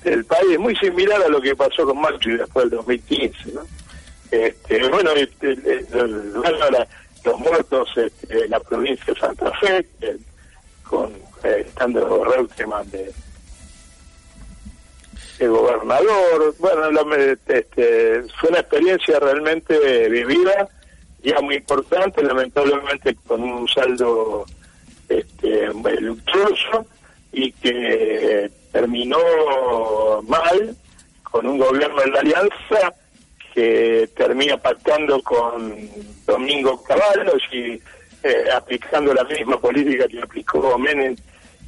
[0.04, 3.62] del país, muy similar a lo que pasó con Macri después del 2015, ¿no?
[4.32, 6.88] Este, bueno, el- la-
[7.26, 9.86] los muertos este, en la provincia de Santa Fe,
[10.88, 11.12] con
[11.44, 13.12] eh, estando Reutemann de,
[15.48, 17.16] gobernador, bueno, la-
[17.48, 20.68] este, fue una experiencia realmente vivida,
[21.24, 24.46] ya muy importante, lamentablemente con un saldo
[25.08, 25.68] este,
[26.02, 26.86] luctuoso
[27.32, 29.18] y que terminó
[30.28, 30.76] mal
[31.24, 32.94] con un gobierno de la alianza
[33.54, 35.76] que termina pactando con
[36.26, 37.80] Domingo Caballos y
[38.24, 41.16] eh, aplicando la misma política que aplicó Menem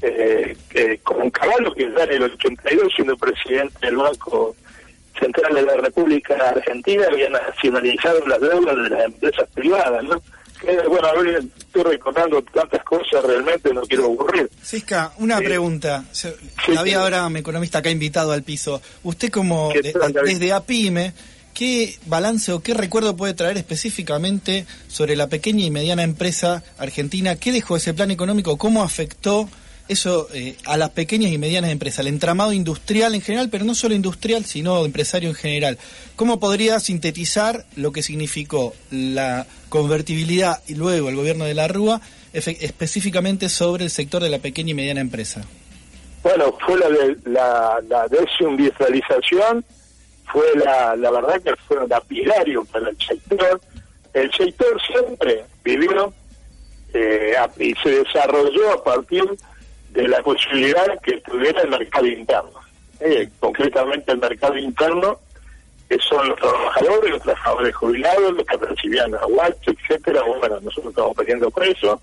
[0.02, 4.56] eh, que con Caballo, que ya en el 82, siendo presidente del Banco
[5.20, 10.22] Central de la República Argentina, había nacionalizado las deudas de las empresas privadas, ¿no?
[10.90, 11.08] Bueno,
[11.80, 14.50] estoy recordando tantas cosas, realmente no quiero aburrir.
[14.64, 16.04] Cisca, una pregunta.
[16.12, 16.36] Se-
[16.78, 18.82] Había ahora un economista acá invitado al piso.
[19.04, 19.94] Usted como de-
[20.26, 21.14] desde APIME,
[21.54, 27.36] ¿qué balance o qué recuerdo puede traer específicamente sobre la pequeña y mediana empresa argentina?
[27.38, 28.58] ¿Qué dejó ese plan económico?
[28.58, 29.50] ¿Cómo afectó
[29.92, 32.00] eso eh, a las pequeñas y medianas empresas?
[32.00, 35.78] El entramado industrial en general, pero no solo industrial, sino empresario en general.
[36.16, 42.02] ¿Cómo podría sintetizar lo que significó la convertibilidad y luego el gobierno de la Rúa
[42.34, 45.44] específicamente sobre el sector de la pequeña y mediana empresa?
[46.24, 49.66] Bueno, fue la, de, la, la desindustrialización,
[50.32, 53.60] fue la, la verdad que fue lapidario para el sector.
[54.14, 56.14] El sector siempre vivió
[56.94, 59.24] eh, y se desarrolló a partir
[59.94, 62.52] la posibilidad que tuviera el mercado interno.
[63.00, 65.20] Eh, concretamente el mercado interno,
[65.90, 70.22] que son los trabajadores, los trabajadores jubilados, los que recibían aguacho, etcétera.
[70.24, 72.02] Bueno, nosotros estamos peleando por eso.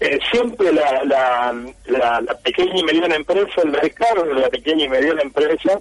[0.00, 1.54] Eh, siempre la, la,
[1.86, 5.78] la, la pequeña y mediana empresa, el mercado de la pequeña y mediana empresa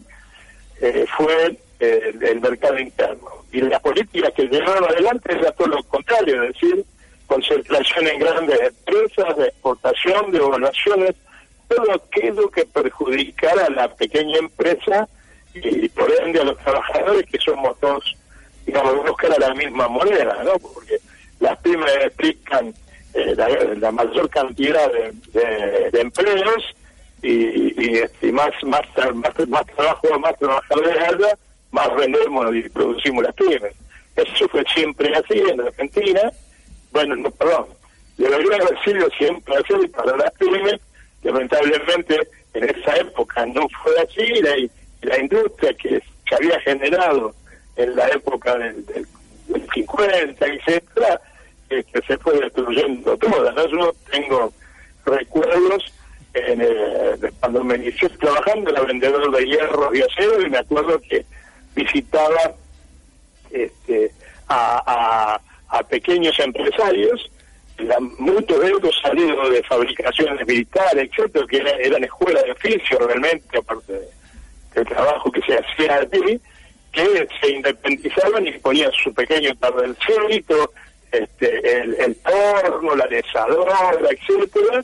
[0.81, 3.29] eh, fue eh, el, el mercado interno.
[3.51, 6.85] Y las políticas que llevaron adelante era todo lo contrario, es decir,
[7.31, 11.15] concentración en grandes empresas, de exportación, de evaluaciones,
[11.69, 15.07] todo aquello que perjudicara a la pequeña empresa
[15.53, 18.17] y por ende a los trabajadores que somos todos,
[18.65, 20.59] digamos, buscar a la misma moneda, ¿no?
[20.59, 20.97] Porque
[21.39, 22.73] las pymes explican
[23.13, 23.47] eh, la,
[23.79, 26.75] la mayor cantidad de, empleos
[27.21, 28.81] y, y, este, más, más,
[29.47, 31.37] más, trabajo, más trabajadores haya,
[31.71, 33.73] más vendemos y producimos las pymes.
[34.17, 36.29] Eso fue siempre así en Argentina.
[36.91, 37.67] Bueno, no, perdón,
[38.17, 40.79] debería haber sido siempre así para las pymes.
[41.23, 44.41] Lamentablemente en esa época no fue así.
[45.01, 47.33] La, industria que se había generado
[47.75, 49.07] en la época del, del,
[49.47, 51.19] del 50, etcétera,
[51.69, 53.51] que se fue destruyendo toda.
[53.51, 53.67] ¿no?
[53.67, 54.53] Yo tengo
[55.05, 55.93] recuerdos
[56.33, 60.99] en, eh, cuando me inicié trabajando era vendedor de hierro y acero y me acuerdo
[61.01, 61.25] que
[61.75, 62.53] visitaba
[63.51, 64.11] este,
[64.47, 65.41] a, a,
[65.71, 67.29] a pequeños empresarios,
[67.77, 72.99] la- muchos de ellos salidos de fabricaciones militares, etcétera, que era- eran escuelas de oficio
[72.99, 74.07] realmente, aparte de-
[74.75, 76.39] del trabajo que se hacía allí,
[76.91, 80.71] que se independizaban y ponían su pequeño tardelcito,
[81.11, 84.83] este, el, el torno, la desadora, etcétera,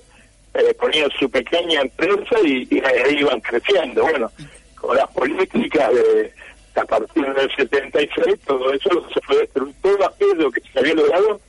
[0.53, 2.81] eh, ponían su pequeña empresa y, y
[3.19, 4.01] iban creciendo.
[4.03, 4.31] Bueno,
[4.75, 6.33] con las políticas de
[6.77, 11.39] a partir del 76, todo eso se fue destruyendo, todo aquello que se había logrado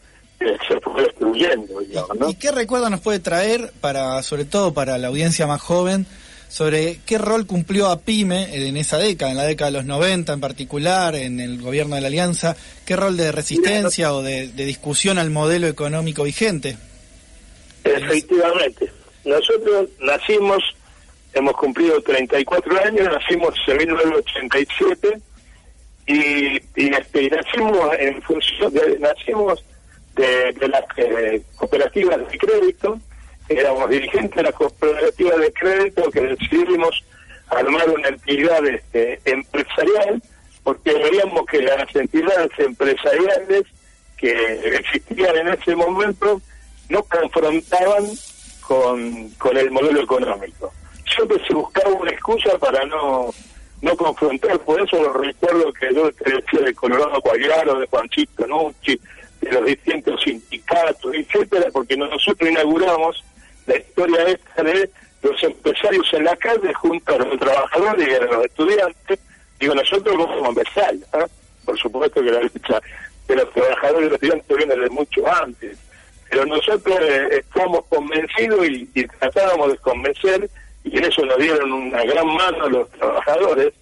[0.40, 2.30] eh, se fue destruyendo, digamos, ¿no?
[2.30, 6.06] ¿Y qué recuerdo nos puede traer, para sobre todo para la audiencia más joven,
[6.48, 10.40] sobre qué rol cumplió APIME en esa década, en la década de los 90 en
[10.40, 12.56] particular, en el gobierno de la Alianza?
[12.86, 16.76] ¿Qué rol de resistencia o de, de discusión al modelo económico vigente?
[17.84, 18.90] Efectivamente.
[19.24, 20.62] Nosotros nacimos,
[21.34, 25.20] hemos cumplido 34 años, nacimos en 1987
[26.06, 29.64] y, y, este, nacimos en función de, nacimos
[30.14, 32.98] de, las eh, cooperativas de crédito,
[33.48, 37.04] éramos dirigentes de las cooperativas de crédito que decidimos
[37.48, 40.22] armar una entidad este, empresarial
[40.62, 43.64] porque veíamos que las entidades empresariales
[44.18, 46.42] que existían en ese momento
[46.90, 48.04] no confrontaban
[48.60, 50.72] con, con el modelo económico.
[51.14, 53.30] Siempre se buscaba una excusa para no
[53.80, 59.00] no confrontar, por eso lo recuerdo que yo decía de Colorado Guayaro, de Juanchito Nucci,
[59.40, 63.22] de los distintos sindicatos, etcétera, porque nosotros inauguramos
[63.66, 64.90] la historia esta de
[65.22, 69.18] los empresarios en la calle junto a los trabajadores y a los estudiantes.
[69.60, 71.26] Digo, nosotros vamos a empezar, ¿ah?
[71.64, 72.80] por supuesto que la lucha
[73.28, 75.78] de los trabajadores y los estudiantes viene de mucho antes,
[76.30, 80.50] pero nosotros eh, estamos convencidos y, y tratábamos de convencer,
[80.92, 83.72] y en eso nos dieron una gran mano a los trabajadores,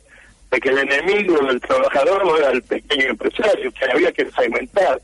[0.50, 5.00] de que el enemigo del trabajador no era el pequeño empresario, que había que segmentar.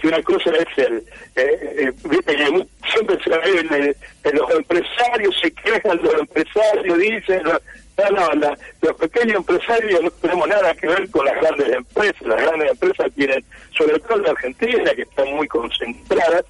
[0.00, 1.02] Que una cosa es el.
[1.34, 3.94] eh, eh, siempre se ve
[4.24, 7.42] en, los empresarios, se quejan los empresarios, dicen.
[7.44, 12.22] No, no, la- los pequeños empresarios no tenemos nada que ver con las grandes empresas.
[12.22, 13.44] Las grandes empresas tienen,
[13.76, 16.44] sobre todo en la Argentina, que están muy concentradas,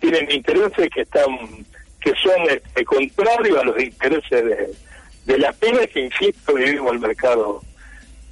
[0.00, 1.24] tienen intereses que están
[2.02, 4.74] que son este, contrarios a los intereses
[5.26, 7.62] de, las pymes que insisto vivimos el mercado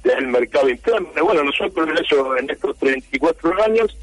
[0.03, 1.09] del mercado interno.
[1.23, 3.97] Bueno nosotros en eso en estos 34 años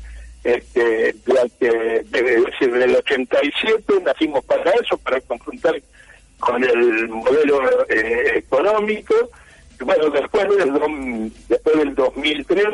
[0.45, 5.81] este durante es decir del 87 nacimos para eso para confrontar
[6.39, 9.15] con el modelo eh, económico.
[9.81, 12.67] Y bueno después del después del 2003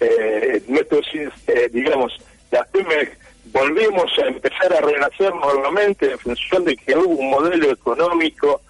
[0.00, 2.16] eh, nuestros eh, digamos
[2.50, 3.08] las pymes
[3.52, 8.60] volvimos a empezar a renacer nuevamente en función de que hubo un modelo económico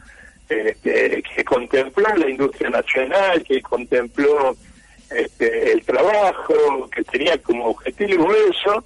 [0.49, 4.57] este, que contempló la industria nacional, que contempló
[5.11, 8.85] este, el trabajo, que tenía como objetivo eso.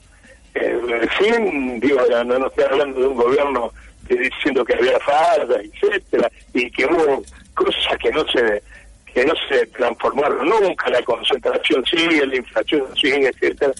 [0.54, 3.72] Eh, fin, digo, no, no estoy hablando de un gobierno
[4.08, 7.22] diciendo que había falda, etcétera, y que hubo
[7.54, 8.62] cosas que no se
[9.12, 13.72] que no se transformaron nunca, la concentración sigue, la inflación sigue, etcétera,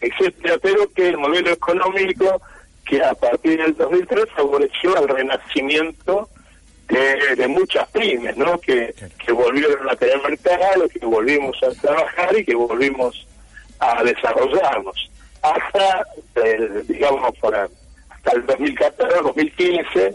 [0.00, 2.40] etcétera, pero que el modelo económico
[2.84, 6.28] que a partir del 2003 favoreció al renacimiento
[6.88, 8.58] de, de muchas pymes, ¿no?
[8.58, 8.94] Que,
[9.24, 13.26] que volvieron a tener mercado, que volvimos a trabajar y que volvimos
[13.78, 15.10] a desarrollarnos.
[15.42, 16.04] Hasta,
[16.36, 17.68] el, digamos, para,
[18.08, 20.14] hasta el 2014, 2015,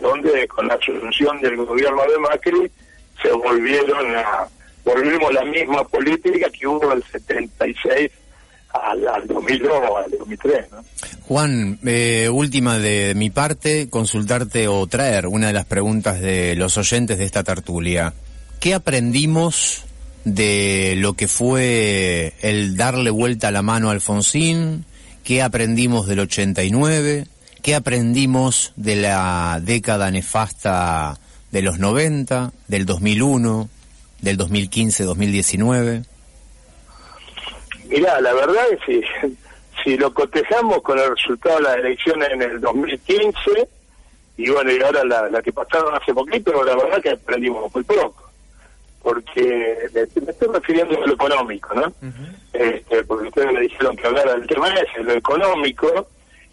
[0.00, 2.70] donde con la asunción del gobierno de Macri
[3.22, 4.48] se volvieron a,
[4.84, 8.10] volvimos a la misma política que hubo del 76
[8.72, 9.72] al, al 2002,
[10.04, 10.84] al 2003, ¿no?
[11.22, 16.76] Juan, eh, última de mi parte, consultarte o traer una de las preguntas de los
[16.78, 18.14] oyentes de esta tertulia.
[18.60, 19.84] ¿Qué aprendimos
[20.24, 24.84] de lo que fue el darle vuelta a la mano a Alfonsín?
[25.22, 27.26] ¿Qué aprendimos del 89?
[27.62, 31.18] ¿Qué aprendimos de la década nefasta
[31.50, 33.68] de los 90, del 2001,
[34.22, 36.04] del 2015-2019?
[37.88, 39.02] Mirá, la verdad es que
[39.84, 43.68] si, lo cotejamos con el resultado de las elecciones en el 2015,
[44.36, 47.82] y bueno, y ahora la, la que pasaron hace poquito, la verdad que aprendimos muy
[47.82, 48.24] poco.
[49.02, 51.92] Porque me, me estoy refiriendo a lo económico, ¿no?
[52.52, 56.08] este, porque ustedes me dijeron que hablara del tema ese, lo económico,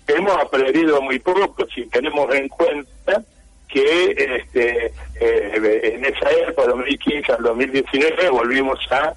[0.07, 3.23] hemos aprendido muy poco si tenemos en cuenta
[3.67, 9.13] que este, eh, en esa época, 2015 al 2019, volvimos a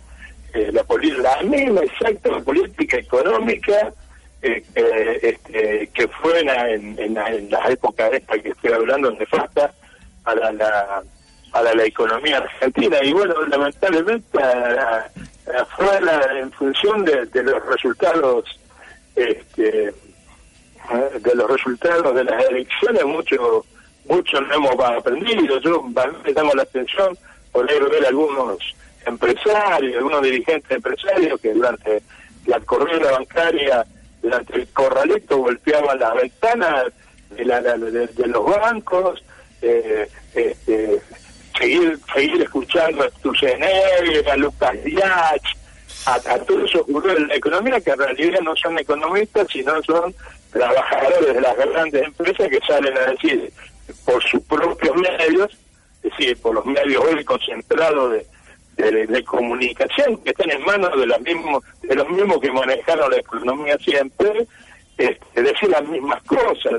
[0.55, 0.85] eh, la,
[1.23, 3.93] la misma exacta política económica
[4.41, 9.11] eh, eh, este, que fue en, en, en en la época esta que estoy hablando,
[9.13, 9.75] nefasta
[10.25, 11.03] a la, la,
[11.53, 12.99] a la, economía argentina.
[13.03, 14.39] Y bueno, lamentablemente
[15.77, 18.61] fue en función de, los resultados
[19.17, 19.93] este,
[21.21, 23.65] de los resultados de las elecciones mucho
[24.09, 27.19] mucho no hemos aprendido yo me llamo la atención
[27.55, 28.59] ahí ver algunos
[29.07, 32.03] empresarios algunos dirigentes empresarios que durante
[32.47, 33.85] la corrida bancaria
[34.23, 36.87] durante el corralito golpeaban las ventanas
[37.31, 39.23] de, la- de- de los bancos
[39.63, 41.01] eh, este,
[41.59, 45.43] seguir seguir escuchando a Stusenegger, a Lucas Diach
[46.07, 49.83] a, a todo eso ocurrió en la economía que en realidad no son economistas sino
[49.83, 50.15] son
[50.53, 53.53] trabajadores de las grandes empresas que salen a decir
[54.05, 55.51] por sus propios medios
[56.03, 58.27] es decir por los medios hoy concentrados de,
[58.79, 63.19] de, comunicación que están en manos de los mismos de los mismos que manejaron la
[63.19, 64.47] economía siempre
[64.97, 66.73] este, decir las mismas cosas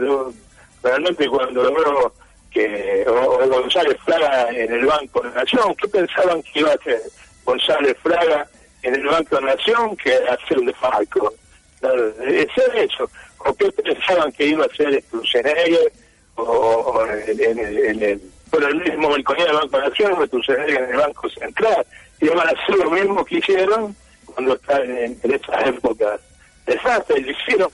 [0.82, 2.14] realmente cuando veo
[2.52, 7.02] que González Fraga en el Banco de Nación ¿qué pensaban que iba a hacer
[7.44, 8.48] González Fraga
[8.82, 11.34] en el Banco de Nación que hacer un defalco
[11.82, 13.10] es eso.
[13.40, 15.92] O qué pensaban que iba a hacer Stusenegger
[16.36, 21.86] o, o el por el mismo balconía del Banco o Stusenegger en el Banco Central
[22.22, 23.96] iban a hacer lo mismo que hicieron
[24.26, 26.20] cuando están en, en esas épocas
[26.66, 27.72] desastres lo hicieron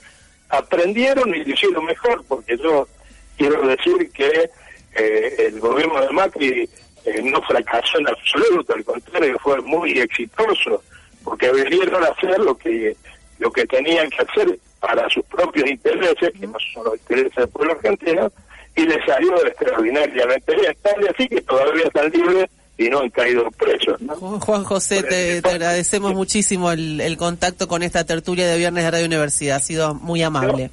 [0.48, 2.88] aprendieron y lo hicieron mejor porque yo
[3.36, 4.50] quiero decir que
[4.94, 6.68] eh, el gobierno de Macri
[7.04, 10.82] eh, no fracasó en absoluto, al contrario, fue muy exitoso,
[11.22, 12.96] porque vinieron a hacer lo que
[13.38, 17.48] lo que tenían que hacer para sus propios intereses, que no son los intereses del
[17.48, 18.32] pueblo argentino,
[18.76, 23.50] y les salió extraordinariamente bien, tal así que todavía están libres y no han caído
[23.52, 24.00] presos.
[24.00, 24.14] ¿no?
[24.14, 28.90] Juan José, te, te agradecemos muchísimo el, el contacto con esta tertulia de viernes de
[28.90, 29.56] Radio Universidad.
[29.56, 30.70] Ha sido muy amable.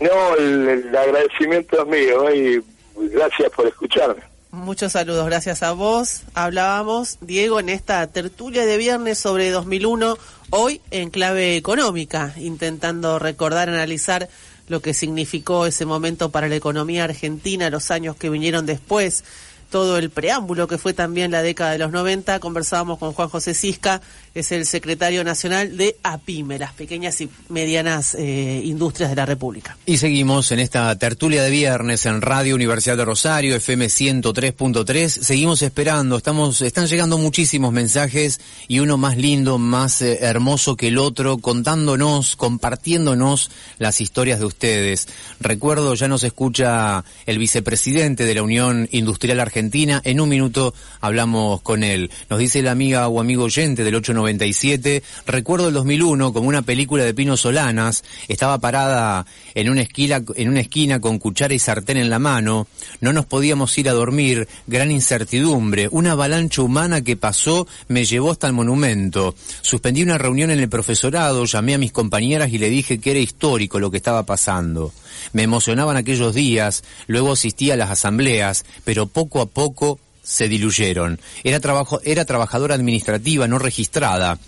[0.00, 2.64] No, el, el agradecimiento es mío y
[3.12, 4.22] gracias por escucharme.
[4.50, 6.24] Muchos saludos, gracias a vos.
[6.34, 10.18] Hablábamos, Diego, en esta tertulia de viernes sobre 2001,
[10.50, 14.28] hoy en clave económica, intentando recordar, analizar
[14.68, 19.24] lo que significó ese momento para la economía argentina, los años que vinieron después,
[19.70, 22.38] todo el preámbulo que fue también la década de los 90.
[22.40, 24.02] Conversábamos con Juan José Cisca,
[24.34, 29.76] es el secretario nacional de APIME, las pequeñas y medianas eh, industrias de la República.
[29.84, 35.08] Y seguimos en esta tertulia de viernes en Radio Universidad de Rosario, FM 103.3.
[35.08, 40.88] Seguimos esperando, estamos, están llegando muchísimos mensajes y uno más lindo, más eh, hermoso que
[40.88, 45.08] el otro, contándonos, compartiéndonos las historias de ustedes.
[45.40, 50.00] Recuerdo, ya nos escucha el vicepresidente de la Unión Industrial Argentina.
[50.04, 52.10] En un minuto hablamos con él.
[52.30, 57.04] Nos dice la amiga o amigo oyente del 897, recuerdo el 2001 como una película
[57.04, 61.96] de Pino Solanas, estaba parada en una esquina, en una esquina con cuchara y sartén
[61.96, 62.66] en la mano,
[63.00, 68.30] no nos podíamos ir a dormir, gran incertidumbre, una avalancha humana que pasó me llevó
[68.30, 69.34] hasta el monumento.
[69.60, 73.20] Suspendí una reunión en el profesorado, llamé a mis compañeras y le dije que era
[73.20, 74.92] histórico lo que estaba pasando.
[75.32, 81.20] Me emocionaban aquellos días, luego asistí a las asambleas, pero poco a poco se diluyeron.
[81.44, 84.38] Era, trabajo, era trabajadora administrativa no registrada.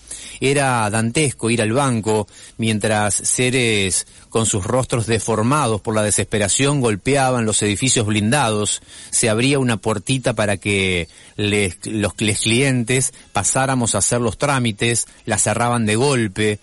[0.41, 2.27] Era dantesco ir al banco
[2.59, 8.83] mientras seres con sus rostros deformados por la desesperación golpeaban los edificios blindados.
[9.11, 15.07] Se abría una puertita para que les- los les clientes pasáramos a hacer los trámites,
[15.25, 16.59] la cerraban de golpe.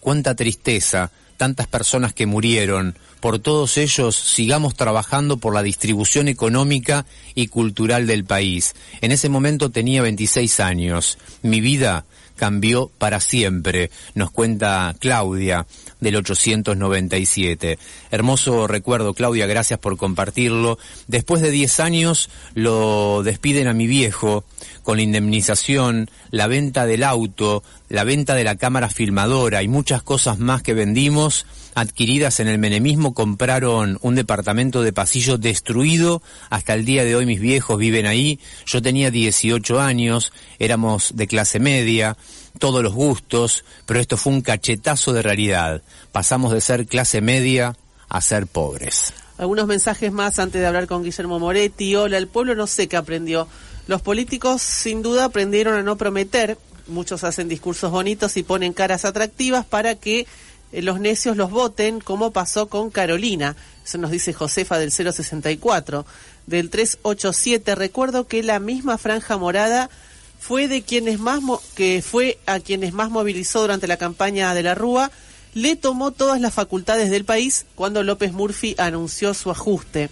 [0.00, 2.98] Cuánta tristeza, tantas personas que murieron.
[3.20, 8.74] Por todos ellos sigamos trabajando por la distribución económica y cultural del país.
[9.00, 11.16] En ese momento tenía 26 años.
[11.40, 12.04] Mi vida
[12.36, 15.66] cambió para siempre, nos cuenta Claudia
[16.00, 17.78] del 897.
[18.10, 20.78] Hermoso recuerdo, Claudia, gracias por compartirlo.
[21.06, 24.44] Después de 10 años lo despiden a mi viejo
[24.90, 30.02] con la indemnización, la venta del auto, la venta de la cámara filmadora y muchas
[30.02, 31.46] cosas más que vendimos,
[31.76, 36.22] adquiridas en el menemismo, compraron un departamento de pasillo destruido.
[36.48, 38.40] Hasta el día de hoy mis viejos viven ahí.
[38.66, 42.16] Yo tenía 18 años, éramos de clase media,
[42.58, 45.82] todos los gustos, pero esto fue un cachetazo de realidad.
[46.10, 47.76] Pasamos de ser clase media
[48.08, 49.12] a ser pobres.
[49.38, 51.94] Algunos mensajes más antes de hablar con Guillermo Moretti.
[51.94, 53.46] Hola, el pueblo no sé qué aprendió.
[53.86, 56.58] Los políticos sin duda aprendieron a no prometer.
[56.86, 60.26] Muchos hacen discursos bonitos y ponen caras atractivas para que
[60.72, 63.56] eh, los necios los voten, como pasó con Carolina.
[63.84, 66.06] Eso nos dice Josefa del 064.
[66.46, 69.90] Del 387, recuerdo que la misma franja morada
[70.38, 74.62] fue de quienes más mo- que fue a quienes más movilizó durante la campaña de
[74.62, 75.10] la Rúa
[75.52, 80.08] le tomó todas las facultades del país cuando López Murphy anunció su ajuste.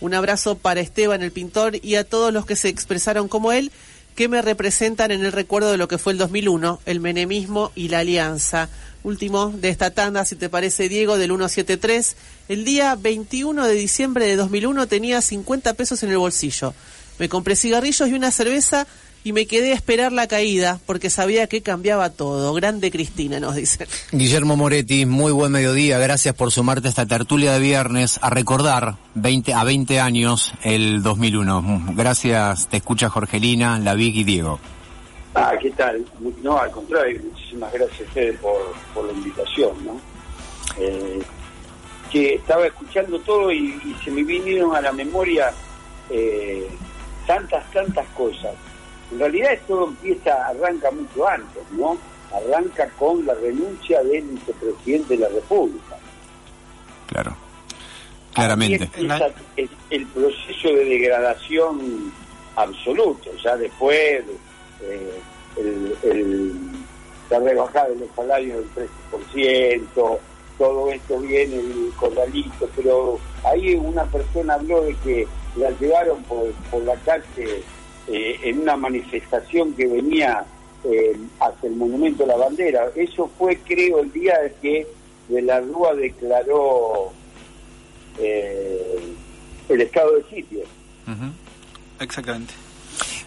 [0.00, 3.70] Un abrazo para Esteban el pintor y a todos los que se expresaron como él,
[4.14, 7.88] que me representan en el recuerdo de lo que fue el 2001, el menemismo y
[7.88, 8.68] la alianza.
[9.02, 12.16] Último de esta tanda, si te parece, Diego, del 173.
[12.48, 16.74] El día 21 de diciembre de 2001 tenía 50 pesos en el bolsillo.
[17.18, 18.86] Me compré cigarrillos y una cerveza
[19.24, 22.52] y me quedé a esperar la caída porque sabía que cambiaba todo.
[22.54, 23.86] Grande Cristina, nos dice.
[24.12, 25.98] Guillermo Moretti, muy buen mediodía.
[25.98, 31.02] Gracias por sumarte a esta tertulia de viernes a recordar 20, a 20 años el
[31.02, 31.94] 2001.
[31.94, 34.58] Gracias, te escucha Jorgelina, La Vic y Diego.
[35.34, 36.04] Ah, ¿qué tal?
[36.42, 40.00] No, al contrario, muchísimas gracias a ustedes por, por la invitación, ¿no?
[40.78, 41.20] Eh,
[42.10, 45.52] que estaba escuchando todo y, y se me vinieron a la memoria
[46.10, 46.66] eh,
[47.26, 48.54] tantas, tantas cosas.
[49.12, 51.96] En realidad todo empieza, arranca mucho antes, ¿no?
[52.32, 55.96] Arranca con la renuncia del vicepresidente de la República.
[57.08, 57.34] Claro,
[58.34, 58.88] claramente.
[59.56, 62.12] El, el proceso de degradación
[62.56, 63.30] absoluto.
[63.42, 63.96] Ya después
[64.82, 65.20] eh,
[65.56, 66.54] el, el-
[67.30, 70.18] la rebajada de los salarios del 13%,
[70.58, 76.50] todo esto viene el corralito, pero ahí una persona habló de que la llevaron por,
[76.72, 77.62] por la calle
[78.12, 80.44] eh, en una manifestación que venía
[80.82, 82.90] eh, hacia el Monumento a la Bandera.
[82.96, 84.86] Eso fue, creo, el día de que
[85.28, 87.12] de la Rúa declaró
[88.18, 88.98] eh,
[89.68, 90.60] el estado de sitio.
[92.00, 92.52] Exactamente.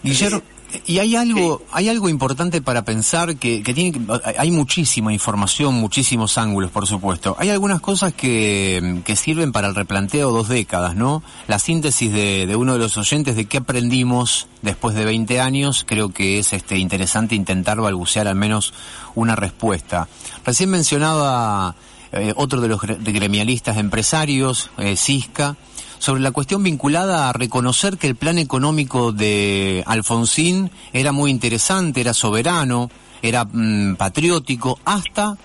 [0.04, 0.42] Guillermo,
[0.86, 4.00] y hay algo, hay algo importante para pensar que, que tiene,
[4.38, 7.36] hay muchísima información, muchísimos ángulos, por supuesto.
[7.40, 11.24] Hay algunas cosas que, que sirven para el replanteo dos décadas, ¿no?
[11.48, 15.86] La síntesis de, de uno de los oyentes de qué aprendimos después de 20 años,
[15.88, 18.74] creo que es este interesante intentar balbucear al menos
[19.16, 20.08] una respuesta.
[20.46, 21.76] Recién mencionaba
[22.12, 25.58] eh, otro de los gremialistas empresarios, eh, Cisca,
[26.04, 32.02] sobre la cuestión vinculada a reconocer que el plan económico de Alfonsín era muy interesante,
[32.02, 35.38] era soberano, era mm, patriótico, hasta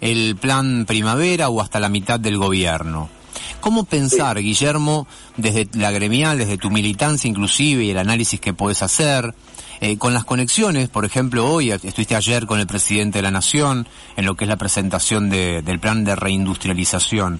[0.00, 3.10] el plan primavera o hasta la mitad del gobierno.
[3.60, 5.06] ¿Cómo pensar, Guillermo,
[5.36, 9.34] desde la gremial, desde tu militancia inclusive y el análisis que puedes hacer,
[9.82, 13.86] eh, con las conexiones, por ejemplo, hoy estuviste ayer con el presidente de la Nación
[14.16, 17.38] en lo que es la presentación de- del plan de reindustrialización.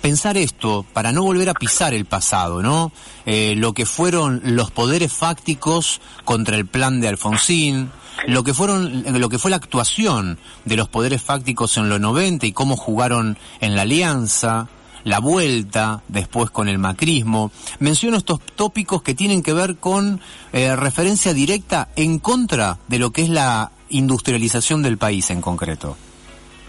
[0.00, 2.92] Pensar esto para no volver a pisar el pasado, ¿no?
[3.26, 7.90] Eh, lo que fueron los poderes fácticos contra el plan de Alfonsín,
[8.26, 12.46] lo que fueron, lo que fue la actuación de los poderes fácticos en los 90
[12.46, 14.68] y cómo jugaron en la alianza,
[15.04, 17.50] la vuelta, después con el macrismo.
[17.78, 20.20] Menciono estos tópicos que tienen que ver con
[20.52, 25.96] eh, referencia directa en contra de lo que es la industrialización del país en concreto.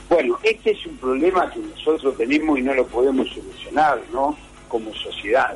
[0.09, 4.35] Bueno, este es un problema que nosotros tenemos y no lo podemos solucionar, ¿no?
[4.67, 5.55] Como sociedad.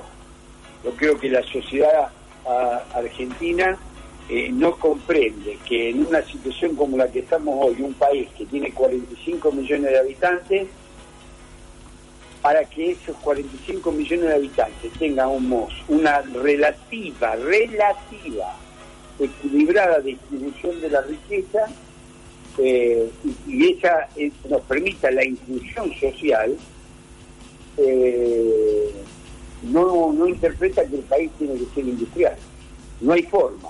[0.83, 2.09] Yo creo que la sociedad
[2.45, 3.75] ah, argentina
[4.29, 8.45] eh, no comprende que en una situación como la que estamos hoy, un país que
[8.45, 10.67] tiene 45 millones de habitantes,
[12.43, 18.55] para que esos 45 millones de habitantes tengamos una relativa, relativa,
[19.17, 21.67] equilibrada distribución de la riqueza,
[22.57, 23.09] y,
[23.47, 26.55] y esa eh, nos permita la inclusión social,
[27.77, 28.91] eh,
[29.63, 32.35] no, no interpreta que el país tiene que ser industrial.
[33.01, 33.69] No hay forma.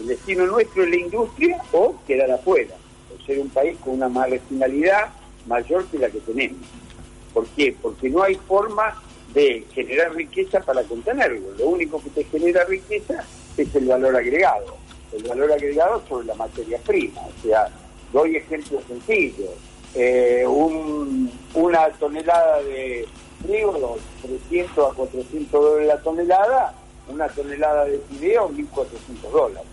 [0.00, 2.74] El destino nuestro es la industria o quedar afuera,
[3.14, 5.12] o ser un país con una marginalidad
[5.46, 6.60] mayor que la que tenemos.
[7.32, 7.74] ¿Por qué?
[7.80, 11.52] Porque no hay forma de generar riqueza para contenerlo.
[11.58, 13.24] Lo único que te genera riqueza
[13.56, 14.76] es el valor agregado.
[15.16, 17.20] El valor agregado sobre la materia prima.
[17.20, 17.68] O sea,
[18.12, 19.50] doy ejemplos sencillos.
[19.94, 23.06] Eh, un- una tonelada de
[23.46, 26.74] trigo, 300 a 400 dólares la tonelada,
[27.08, 29.68] una tonelada de fideo, 1.400 dólares.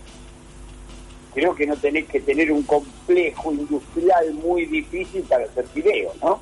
[1.34, 6.40] Creo que no tenés que tener un complejo industrial muy difícil para hacer fideo, ¿no?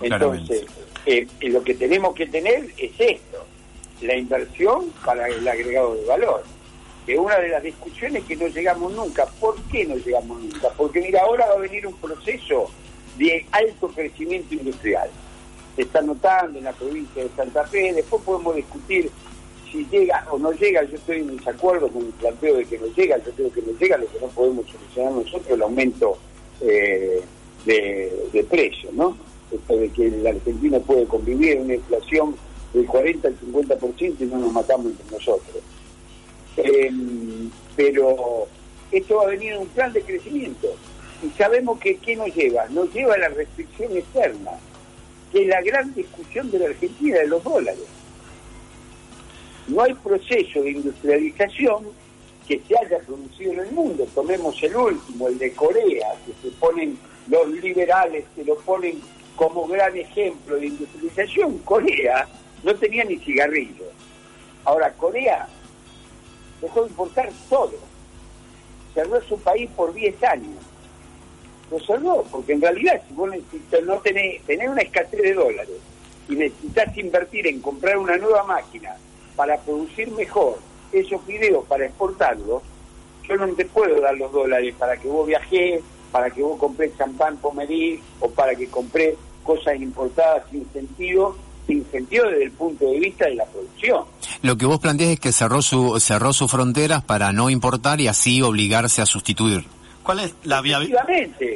[0.00, 0.66] Entonces,
[1.06, 3.44] eh, eh, lo que tenemos que tener es esto,
[4.02, 6.44] la inversión para el agregado de valor.
[7.06, 9.26] Que una de las discusiones que no llegamos nunca.
[9.40, 10.68] ¿Por qué no llegamos nunca?
[10.76, 12.68] Porque mira, ahora va a venir un proceso
[13.16, 15.08] de alto crecimiento industrial.
[15.76, 19.10] Se está notando en la provincia de Santa Fe, después podemos discutir
[19.70, 22.86] si llega o no llega, yo estoy en desacuerdo con el planteo de que no
[22.86, 26.18] llega, yo creo que no llega, lo que no podemos solucionar nosotros el aumento
[26.60, 27.20] eh,
[27.64, 29.16] de, de precios, ¿no?
[29.50, 32.36] Esto de que la Argentina puede convivir en una inflación
[32.72, 35.62] del 40 al 50% y no nos matamos entre nosotros.
[36.56, 36.90] Eh,
[37.76, 38.48] pero
[38.90, 40.74] esto va a venir en un plan de crecimiento
[41.22, 44.52] Y sabemos que qué nos lleva, nos lleva a la restricción externa,
[45.32, 47.84] que es la gran discusión de la Argentina de los dólares.
[49.68, 51.84] No hay proceso de industrialización
[52.46, 54.06] que se haya producido en el mundo.
[54.14, 56.96] Tomemos el último, el de Corea, que se ponen
[57.28, 59.00] los liberales, que lo ponen
[59.34, 61.58] como gran ejemplo de industrialización.
[61.58, 62.28] Corea
[62.62, 63.88] no tenía ni cigarrillos.
[64.64, 65.48] Ahora, Corea
[66.60, 67.74] dejó de importar todo.
[68.94, 70.56] Cerró su país por 10 años.
[71.70, 75.76] Lo cerró, porque en realidad, si vos necesitas, no tenés, tenés una escasez de dólares
[76.28, 78.96] y necesitas invertir en comprar una nueva máquina
[79.34, 80.58] para producir mejor
[80.92, 82.62] esos videos para exportarlos,
[83.28, 86.96] yo no te puedo dar los dólares para que vos viajes, para que vos compres
[86.96, 91.36] champán Pomerí o para que compré cosas importadas sin sentido,
[91.66, 94.04] sin sentido desde el punto de vista de la producción.
[94.42, 98.08] Lo que vos planteás es que cerró, su, cerró sus fronteras para no importar y
[98.08, 99.64] así obligarse a sustituir.
[100.02, 101.04] ¿Cuál es la viabilidad?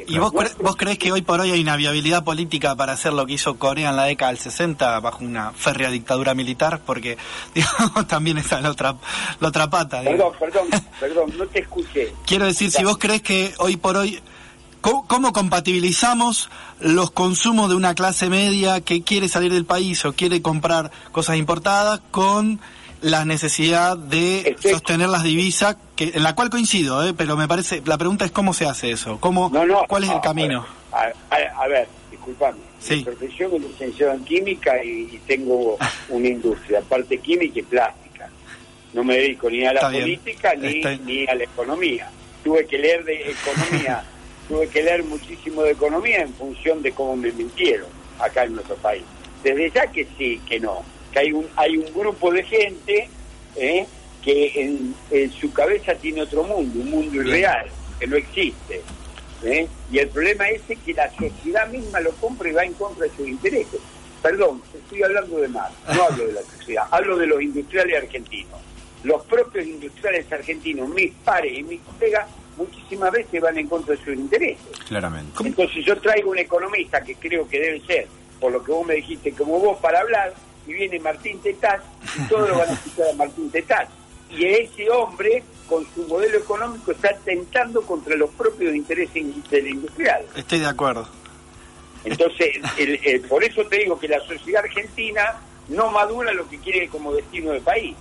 [0.07, 3.13] ¿Y vos, cre- vos crees que hoy por hoy hay una viabilidad política para hacer
[3.13, 6.81] lo que hizo Corea en la década del 60 bajo una férrea dictadura militar?
[6.85, 7.17] Porque,
[7.55, 8.95] digamos, también está la otra,
[9.39, 10.01] la otra pata.
[10.03, 10.67] Perdón, perdón,
[10.99, 12.13] perdón, no te escuché.
[12.25, 14.19] Quiero decir, si vos crees que hoy por hoy,
[14.81, 16.49] ¿cómo, cómo compatibilizamos
[16.79, 21.37] los consumos de una clase media que quiere salir del país o quiere comprar cosas
[21.37, 22.59] importadas con
[23.01, 27.13] la necesidad de sostener las divisas, que, en la cual coincido, ¿eh?
[27.15, 29.51] pero me parece, la pregunta es cómo se hace eso, cómo,
[29.87, 30.65] cuál es el a- camino.
[30.91, 32.59] A, a- a ver, disculpame.
[32.79, 32.97] Sí.
[32.97, 35.77] Mi profesión es licenciado en química y, y tengo
[36.09, 38.29] una industria, parte química y plástica.
[38.93, 42.09] No me dedico ni a la Está política ni, ni a la economía.
[42.43, 44.03] Tuve que leer de economía,
[44.51, 47.87] tuve que leer muchísimo de economía en función de cómo me mintieron
[48.19, 49.03] acá en nuestro país.
[49.43, 50.83] Desde ya que sí, que no.
[51.13, 53.09] Que hay un, hay un grupo de gente
[53.55, 53.87] ¿eh?
[54.21, 57.65] que en, en su cabeza tiene otro mundo, un mundo irreal,
[57.97, 58.81] que no existe.
[59.43, 59.67] ¿eh?
[59.89, 63.11] Y el problema es que la sociedad misma lo compra y va en contra de
[63.15, 63.79] sus intereses.
[64.21, 68.59] Perdón, estoy hablando de más, no hablo de la sociedad, hablo de los industriales argentinos.
[69.03, 74.03] Los propios industriales argentinos, mis pares y mis colegas, muchísimas veces van en contra de
[74.03, 74.65] sus intereses.
[74.87, 75.31] Claramente.
[75.45, 78.07] Entonces yo traigo un economista que creo que debe ser,
[78.39, 80.33] por lo que vos me dijiste, como vos para hablar,
[80.67, 81.81] y viene Martín Tetaz,
[82.17, 83.89] y todos lo van a escuchar a Martín Tetaz.
[84.29, 89.67] Y ese hombre, con su modelo económico, está tentando contra los propios intereses in- del
[89.67, 90.23] industrial.
[90.35, 91.07] Estoy de acuerdo.
[92.03, 95.35] Entonces, el- el- por eso te digo que la sociedad argentina
[95.67, 97.95] no madura lo que quiere como destino de país.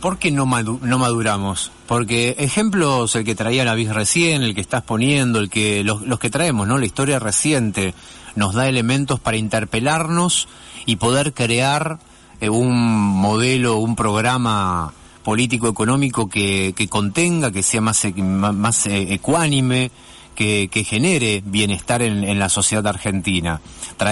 [0.00, 1.70] ¿Por qué no, madu- no maduramos?
[1.86, 6.02] Porque ejemplos, el que traía la BIS recién, el que estás poniendo, el que los,
[6.02, 6.78] los que traemos, ¿no?
[6.78, 7.94] La historia reciente
[8.34, 10.48] nos da elementos para interpelarnos
[10.86, 11.98] y poder crear
[12.40, 19.12] eh, un modelo, un programa político económico que, que contenga, que sea más, más eh,
[19.12, 19.90] ecuánime,
[20.34, 23.60] que, genere bienestar en, la sociedad argentina.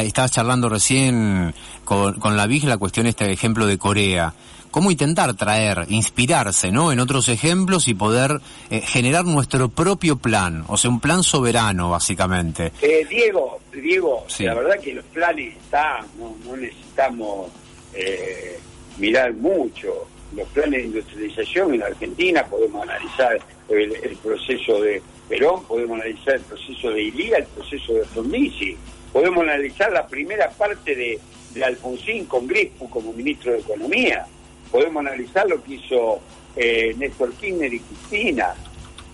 [0.02, 1.54] Estabas charlando recién
[1.84, 4.34] con, la BIG la cuestión, este ejemplo de Corea.
[4.70, 6.92] ¿Cómo intentar traer, inspirarse ¿no?
[6.92, 8.40] en otros ejemplos y poder
[8.70, 10.64] eh, generar nuestro propio plan?
[10.68, 12.72] O sea, un plan soberano, básicamente.
[12.82, 14.44] Eh, Diego, Diego, Sí.
[14.44, 17.50] la verdad que los planes están, no, no necesitamos
[17.94, 18.58] eh,
[18.98, 19.88] mirar mucho.
[20.36, 23.38] Los planes de industrialización en la Argentina, podemos analizar
[23.70, 28.76] el, el proceso de Perón, podemos analizar el proceso de Ilía, el proceso de Frondizi,
[29.12, 31.18] podemos analizar la primera parte de,
[31.54, 34.26] de Alfonsín con Grispu como ministro de Economía,
[34.70, 36.20] podemos analizar lo que hizo
[36.56, 38.54] eh, Néstor Kirchner y Cristina,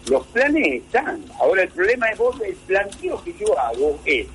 [0.07, 1.25] los planes están.
[1.41, 4.27] Ahora el problema es vos, el planteo que yo hago es,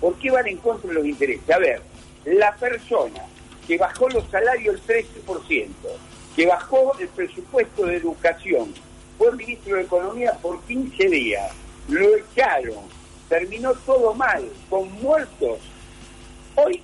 [0.00, 1.50] ¿por qué van en contra de los intereses?
[1.50, 1.82] A ver,
[2.24, 3.24] la persona
[3.66, 5.68] que bajó los salarios el 13%,
[6.34, 8.74] que bajó el presupuesto de educación,
[9.16, 11.52] fue ministro de Economía por 15 días,
[11.88, 12.84] lo echaron,
[13.28, 15.58] terminó todo mal, con muertos.
[16.56, 16.82] Hoy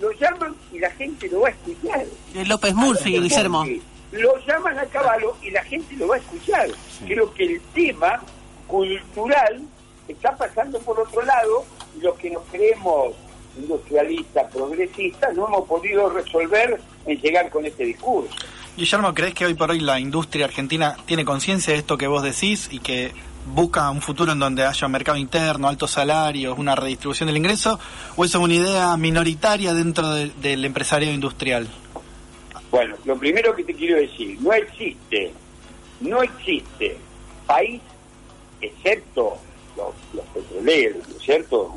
[0.00, 2.04] lo llaman y la gente lo va a escuchar.
[2.46, 3.64] López Murphy, Guillermo.
[4.12, 6.68] Lo llaman a caballo y la gente lo va a escuchar.
[7.06, 8.22] Creo que el tema
[8.66, 9.62] cultural
[10.08, 11.64] está pasando por otro lado
[11.96, 13.14] y los que nos creemos
[13.56, 18.34] industrialistas, progresistas, no hemos podido resolver en llegar con este discurso.
[18.76, 22.22] Guillermo, ¿crees que hoy por hoy la industria argentina tiene conciencia de esto que vos
[22.22, 23.12] decís y que
[23.46, 27.78] busca un futuro en donde haya mercado interno, altos salarios, una redistribución del ingreso?
[28.16, 31.68] ¿O eso es una idea minoritaria dentro de- del empresariado industrial?
[32.70, 35.32] Bueno, lo primero que te quiero decir, no existe,
[36.00, 36.96] no existe
[37.46, 37.80] país,
[38.60, 39.36] excepto
[39.76, 41.74] los, petroleros, ¿no es cierto?,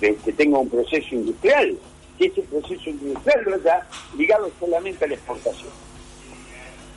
[0.00, 1.76] que, tenga un proceso industrial,
[2.18, 3.86] que ese proceso industrial lo haya
[4.16, 5.70] ligado solamente a la exportación.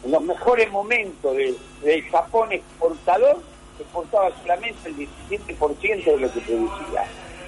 [0.05, 3.43] En los mejores momentos de- del Japón exportador
[3.83, 7.05] exportaba solamente el 17% de lo que producía.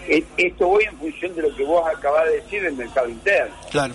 [0.08, 3.54] E- Esto voy en función de lo que vos acabás de decir del mercado interno.
[3.70, 3.94] Claro.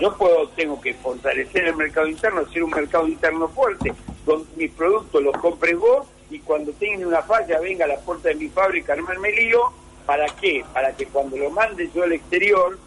[0.00, 3.92] Yo puedo, tengo que fortalecer el mercado interno, hacer un mercado interno fuerte,
[4.24, 8.28] donde mis productos los compres vos y cuando tengan una falla venga a la puerta
[8.28, 9.60] de mi fábrica a armarme lío.
[10.06, 10.64] ¿Para qué?
[10.72, 12.78] Para que cuando lo mande yo al exterior,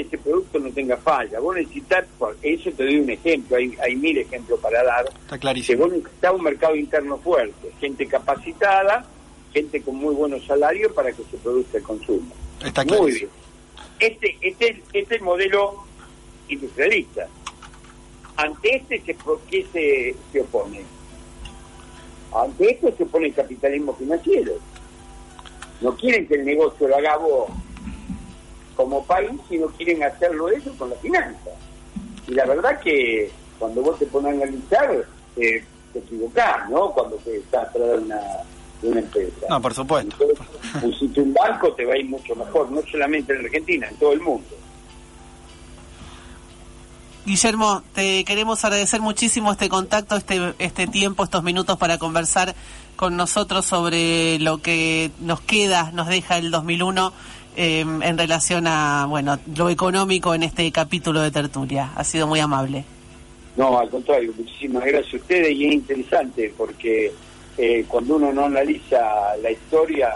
[0.00, 1.40] ese producto no tenga falla.
[1.40, 2.04] Vos necesitas,
[2.42, 5.06] eso te doy un ejemplo, hay, hay mil ejemplos para dar.
[5.08, 5.78] Está clarísimo.
[5.78, 9.06] Que vos necesitas un mercado interno fuerte, gente capacitada,
[9.52, 12.32] gente con muy buenos salarios para que se produzca el consumo.
[12.64, 13.30] Está Muy clarísimo.
[13.98, 14.12] bien.
[14.12, 15.84] Este, este, es- este es el modelo
[16.48, 17.26] industrialista.
[18.36, 19.16] Ante este, se,
[19.50, 20.82] ¿qué se, se opone?
[22.34, 24.52] Ante esto se opone el capitalismo financiero.
[25.80, 27.50] No quieren que el negocio lo haga vos
[28.76, 31.50] como país, sino quieren hacerlo ellos con la finanza.
[32.28, 35.04] Y la verdad que cuando vos te pones a analizar,
[35.36, 36.90] eh, te equivocás, ¿no?
[36.92, 38.20] Cuando te estás atrás de una,
[38.82, 39.46] de una empresa.
[39.48, 40.16] No, por supuesto.
[40.80, 44.12] Pusiste un banco, te va a ir mucho mejor, no solamente en Argentina, en todo
[44.12, 44.46] el mundo.
[47.24, 52.54] Guillermo, te queremos agradecer muchísimo este contacto, este, este tiempo, estos minutos para conversar
[52.94, 57.12] con nosotros sobre lo que nos queda, nos deja el 2001
[57.56, 61.90] eh, en relación a bueno lo económico en este capítulo de tertulia.
[61.96, 62.84] Ha sido muy amable.
[63.56, 67.12] No, al contrario, muchísimas gracias a ustedes y es interesante porque
[67.56, 68.98] eh, cuando uno no analiza
[69.42, 70.10] la historia,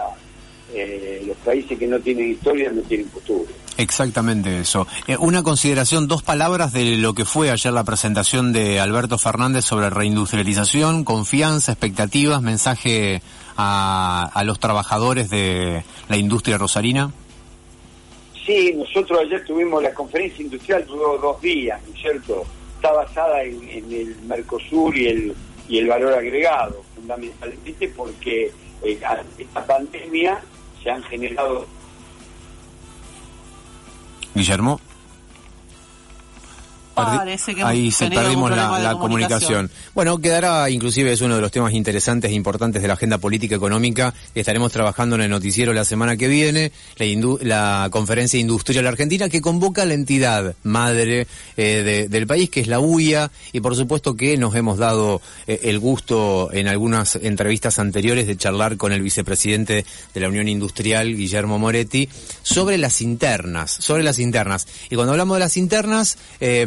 [0.73, 3.45] eh, los países que no tienen historia no tienen futuro.
[3.77, 4.85] Exactamente eso.
[5.07, 9.65] Eh, una consideración, dos palabras de lo que fue ayer la presentación de Alberto Fernández
[9.65, 13.23] sobre reindustrialización, confianza, expectativas, mensaje
[13.57, 17.11] a, a los trabajadores de la industria rosarina.
[18.45, 22.43] Sí, nosotros ayer tuvimos la conferencia industrial, duró dos días, ¿no es cierto?
[22.75, 23.61] Está basada en,
[23.91, 25.35] el Mercosur y el,
[25.69, 28.51] y el valor agregado, fundamentalmente porque
[28.83, 28.99] eh,
[29.37, 30.41] esta pandemia
[30.81, 31.67] se han generado
[34.33, 34.79] Guillermo.
[36.95, 38.99] Parece que Ahí se perdimos la, comunicación.
[38.99, 39.71] comunicación.
[39.95, 43.55] Bueno, quedará inclusive es uno de los temas interesantes e importantes de la agenda política
[43.55, 47.05] económica que estaremos trabajando en el noticiero la semana que viene, la,
[47.41, 51.27] la conferencia industrial argentina que convoca a la entidad madre
[51.57, 55.21] eh, de- del país que es la UIA y por supuesto que nos hemos dado
[55.47, 60.47] eh, el gusto en algunas entrevistas anteriores de charlar con el vicepresidente de la Unión
[60.47, 62.09] Industrial, Guillermo Moretti,
[62.41, 64.67] sobre las internas, sobre las internas.
[64.89, 66.65] Y cuando hablamos de las internas, eh,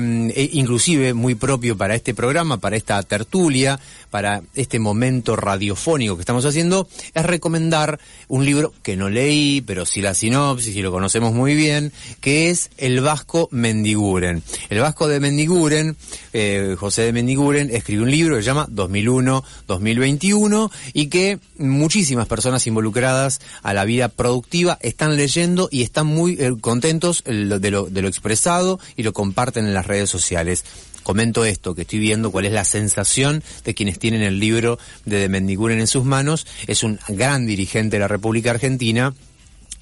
[0.53, 3.81] inclusive muy propio para este programa, para esta tertulia,
[4.11, 9.87] para este momento radiofónico que estamos haciendo, es recomendar un libro que no leí, pero
[9.87, 14.43] sí la sinopsis y lo conocemos muy bien, que es El Vasco Mendiguren.
[14.71, 15.97] El Vasco de Mendiguren,
[16.33, 22.67] eh, José de Mendiguren, escribió un libro que se llama 2001-2021 y que muchísimas personas
[22.67, 28.03] involucradas a la vida productiva están leyendo y están muy eh, contentos de lo, de
[28.03, 30.65] lo expresado y lo comparten en las redes sociales.
[31.03, 35.19] Comento esto, que estoy viendo cuál es la sensación de quienes tienen el libro de
[35.19, 36.47] De Mendiguren en sus manos.
[36.67, 39.15] Es un gran dirigente de la República Argentina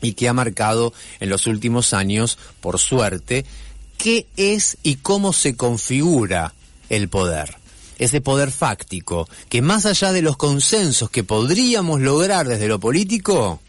[0.01, 3.45] y que ha marcado en los últimos años, por suerte,
[3.99, 6.55] qué es y cómo se configura
[6.89, 7.57] el poder.
[7.99, 13.61] Ese poder fáctico, que más allá de los consensos que podríamos lograr desde lo político,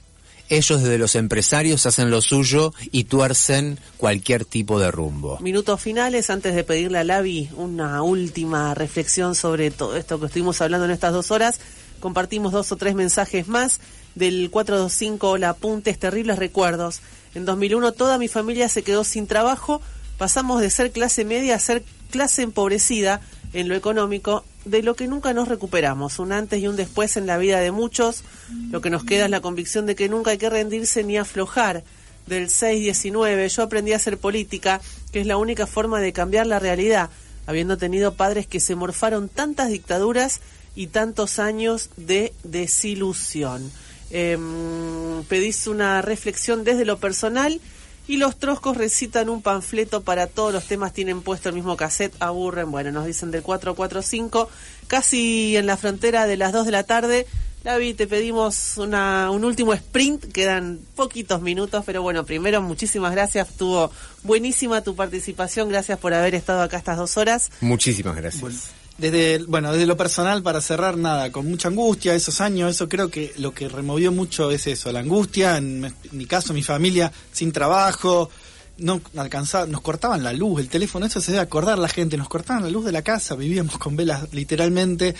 [0.49, 5.39] ellos desde los empresarios hacen lo suyo y tuercen cualquier tipo de rumbo.
[5.39, 10.61] Minutos finales, antes de pedirle a Lavi una última reflexión sobre todo esto que estuvimos
[10.61, 11.59] hablando en estas dos horas.
[11.99, 13.79] Compartimos dos o tres mensajes más
[14.15, 17.01] del 425 Hola Apuntes, terribles recuerdos.
[17.33, 19.81] En 2001 toda mi familia se quedó sin trabajo,
[20.17, 23.21] pasamos de ser clase media a ser clase empobrecida
[23.53, 27.27] en lo económico, de lo que nunca nos recuperamos, un antes y un después en
[27.27, 28.23] la vida de muchos.
[28.71, 31.83] Lo que nos queda es la convicción de que nunca hay que rendirse ni aflojar
[32.27, 34.81] del 6-19, yo aprendí a hacer política,
[35.11, 37.09] que es la única forma de cambiar la realidad,
[37.45, 40.41] habiendo tenido padres que se morfaron tantas dictaduras
[40.75, 43.71] y tantos años de desilusión.
[44.09, 47.59] Em, pedís una reflexión desde lo personal
[48.07, 50.53] y los troscos recitan un panfleto para todos.
[50.53, 54.49] Los temas, tienen puesto el mismo cassette, aburren, bueno, nos dicen del 445,
[54.87, 57.27] casi en la frontera de las 2 de la tarde.
[57.63, 63.49] David, te pedimos una, un último sprint, quedan poquitos minutos, pero bueno, primero muchísimas gracias,
[63.49, 63.89] estuvo
[64.23, 67.51] buenísima tu participación, gracias por haber estado acá estas dos horas.
[67.61, 68.82] Muchísimas gracias.
[68.97, 73.09] Desde, bueno, desde lo personal, para cerrar, nada, con mucha angustia, esos años, eso creo
[73.09, 77.51] que lo que removió mucho es eso, la angustia, en, mi- caso, mi familia sin
[77.51, 78.29] trabajo,
[78.77, 82.29] no alcanzaba, nos cortaban la luz, el teléfono, eso se debe acordar la gente, nos
[82.29, 85.15] cortaban la luz de la casa, vivíamos con velas literalmente.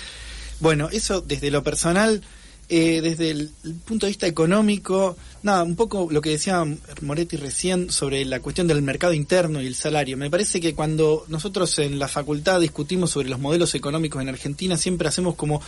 [0.59, 2.21] Bueno, eso desde lo personal,
[2.69, 3.51] eh, desde el,
[3.85, 6.65] punto de vista económico, nada, un poco lo que decía
[7.01, 10.17] Moretti recién sobre la cuestión del mercado interno y el salario.
[10.17, 14.77] Me parece que cuando nosotros en la facultad discutimos sobre los modelos económicos en Argentina,
[14.77, 15.61] siempre hacemos como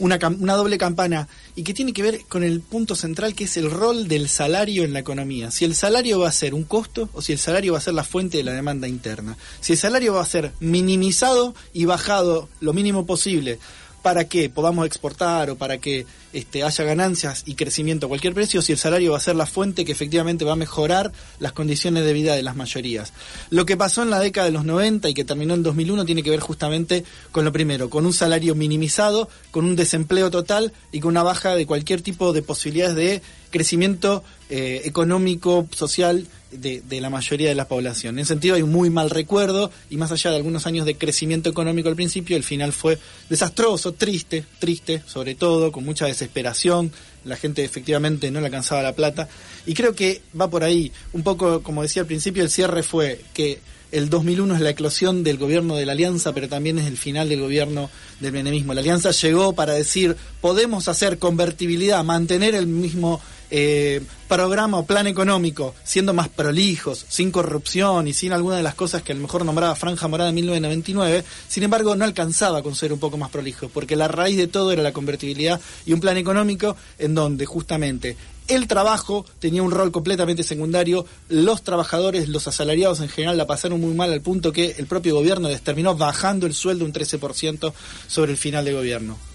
[0.00, 3.56] una, una doble campana y que tiene que ver con el punto central que es
[3.56, 5.50] el rol del salario en la economía.
[5.50, 7.94] Si el salario va a ser un costo o si el salario va a ser
[7.94, 9.36] la fuente de la demanda interna.
[9.60, 13.58] Si el salario va a ser minimizado y bajado lo mínimo posible
[14.02, 18.62] para que podamos exportar o para que este, haya ganancias y crecimiento a cualquier precio,
[18.62, 22.04] si el salario va a ser la fuente que efectivamente va a mejorar las condiciones
[22.04, 23.12] de vida de las mayorías.
[23.50, 26.22] Lo que pasó en la década de los 90 y que terminó en 2001 tiene
[26.22, 31.00] que ver justamente con lo primero, con un salario minimizado, con un desempleo total y
[31.00, 37.00] con una baja de cualquier tipo de posibilidades de crecimiento eh, económico, social de, de
[37.00, 38.16] la mayoría de la población.
[38.16, 40.96] En ese sentido hay un muy mal recuerdo y más allá de algunos años de
[40.96, 42.98] crecimiento económico al principio, el final fue
[43.28, 46.90] desastroso, triste, triste sobre todo, con mucha desesperación,
[47.24, 49.28] la gente efectivamente no le alcanzaba la plata
[49.66, 53.20] y creo que va por ahí, un poco como decía al principio, el cierre fue
[53.34, 53.60] que
[53.92, 57.28] el 2001 es la eclosión del gobierno de la Alianza, pero también es el final
[57.28, 57.90] del gobierno
[58.20, 58.72] del menemismo.
[58.72, 63.20] La Alianza llegó para decir, podemos hacer convertibilidad, mantener el mismo
[63.50, 68.74] eh, programa o plan económico, siendo más prolijos, sin corrupción y sin alguna de las
[68.74, 72.74] cosas que a lo mejor nombraba Franja Morada en 1999, sin embargo no alcanzaba con
[72.74, 76.00] ser un poco más prolijo, porque la raíz de todo era la convertibilidad y un
[76.00, 78.16] plan económico en donde justamente
[78.50, 83.80] el trabajo tenía un rol completamente secundario, los trabajadores, los asalariados en general la pasaron
[83.80, 87.72] muy mal al punto que el propio gobierno les terminó bajando el sueldo un 13%
[88.08, 89.29] sobre el final de gobierno.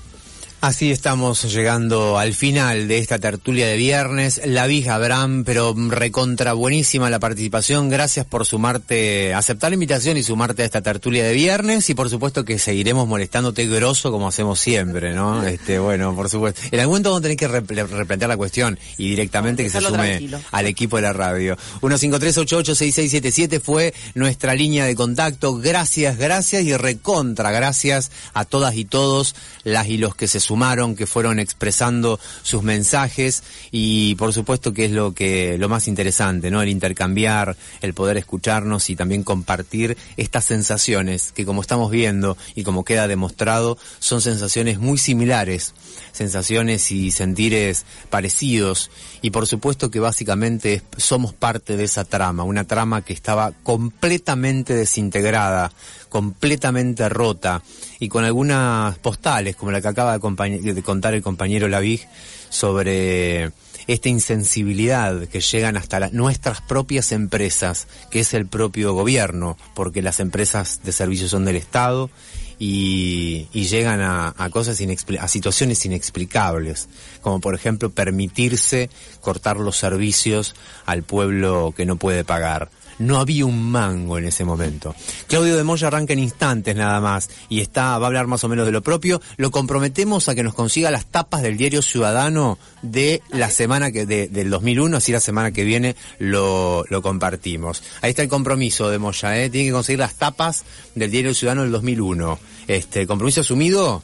[0.66, 4.42] Así estamos llegando al final de esta tertulia de viernes.
[4.46, 7.88] La vija Abraham, pero recontra buenísima la participación.
[7.92, 11.88] Gracias por sumarte, aceptar la invitación y sumarte a esta tertulia de viernes.
[11.92, 15.44] Y por supuesto que seguiremos molestándote grosso como hacemos siempre, ¿no?
[15.46, 16.60] Este, bueno, por supuesto.
[16.72, 19.80] En algún momento vamos a tener que repl- replantear la cuestión y directamente que se
[19.82, 20.40] sume tranquilo.
[20.52, 21.58] al equipo de la radio.
[21.82, 25.58] 153886677 fue nuestra línea de contacto.
[25.58, 30.96] Gracias, gracias y recontra gracias a todas y todos las y los que se sumaron,
[30.96, 36.50] que fueron expresando sus mensajes y por supuesto que es lo que lo más interesante,
[36.50, 36.62] ¿no?
[36.62, 42.64] El intercambiar, el poder escucharnos y también compartir estas sensaciones que como estamos viendo y
[42.64, 45.74] como queda demostrado son sensaciones muy similares,
[46.14, 48.90] sensaciones y sentires parecidos
[49.22, 54.74] y por supuesto que básicamente somos parte de esa trama, una trama que estaba completamente
[54.74, 55.74] desintegrada,
[56.10, 57.62] completamente rota
[58.00, 62.08] y con algunas postales como la que acaba de, contar el compañero Lavig
[62.50, 63.52] sobre
[63.88, 70.02] esta insensibilidad que llegan hasta la- nuestras propias empresas, que es el propio gobierno, porque
[70.02, 72.10] las empresas de servicios son del Estado
[72.58, 74.80] y, y llegan a, a cosas
[75.20, 76.88] a situaciones inexplicables,
[77.22, 78.90] como por ejemplo permitirse
[79.22, 80.56] cortar los servicios
[80.86, 82.70] al pueblo que no puede pagar.
[83.00, 84.96] No había un mango en ese momento.
[85.28, 88.48] Claudio de Moya arranca en instantes nada más y está, va a hablar más o
[88.48, 89.22] menos de lo propio.
[89.38, 94.06] Lo comprometemos a que nos consiga las tapas del diario Ciudadano de la semana que,
[94.06, 97.84] de- del 2001, así la semana que viene lo, lo compartimos.
[98.02, 99.50] Ahí está el compromiso de Moya, ¿eh?
[99.50, 100.64] Tiene que conseguir las tapas
[100.96, 102.40] del diario Ciudadano del 2001.
[102.68, 104.04] Este, compromiso asumido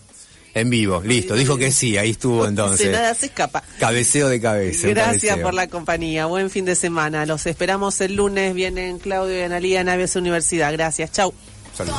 [0.53, 1.01] en vivo.
[1.03, 2.91] Listo, dijo que sí, ahí estuvo Se entonces.
[2.91, 3.63] nada se escapa.
[3.79, 4.87] Cabeceo de cabeza.
[4.87, 5.43] Gracias cabeceo.
[5.45, 6.25] por la compañía.
[6.25, 7.25] Buen fin de semana.
[7.25, 8.53] Los esperamos el lunes.
[8.53, 10.71] Vienen Claudio y Analía Navies Universidad.
[10.73, 11.11] Gracias.
[11.11, 11.33] Chau.
[11.75, 11.97] Saludos.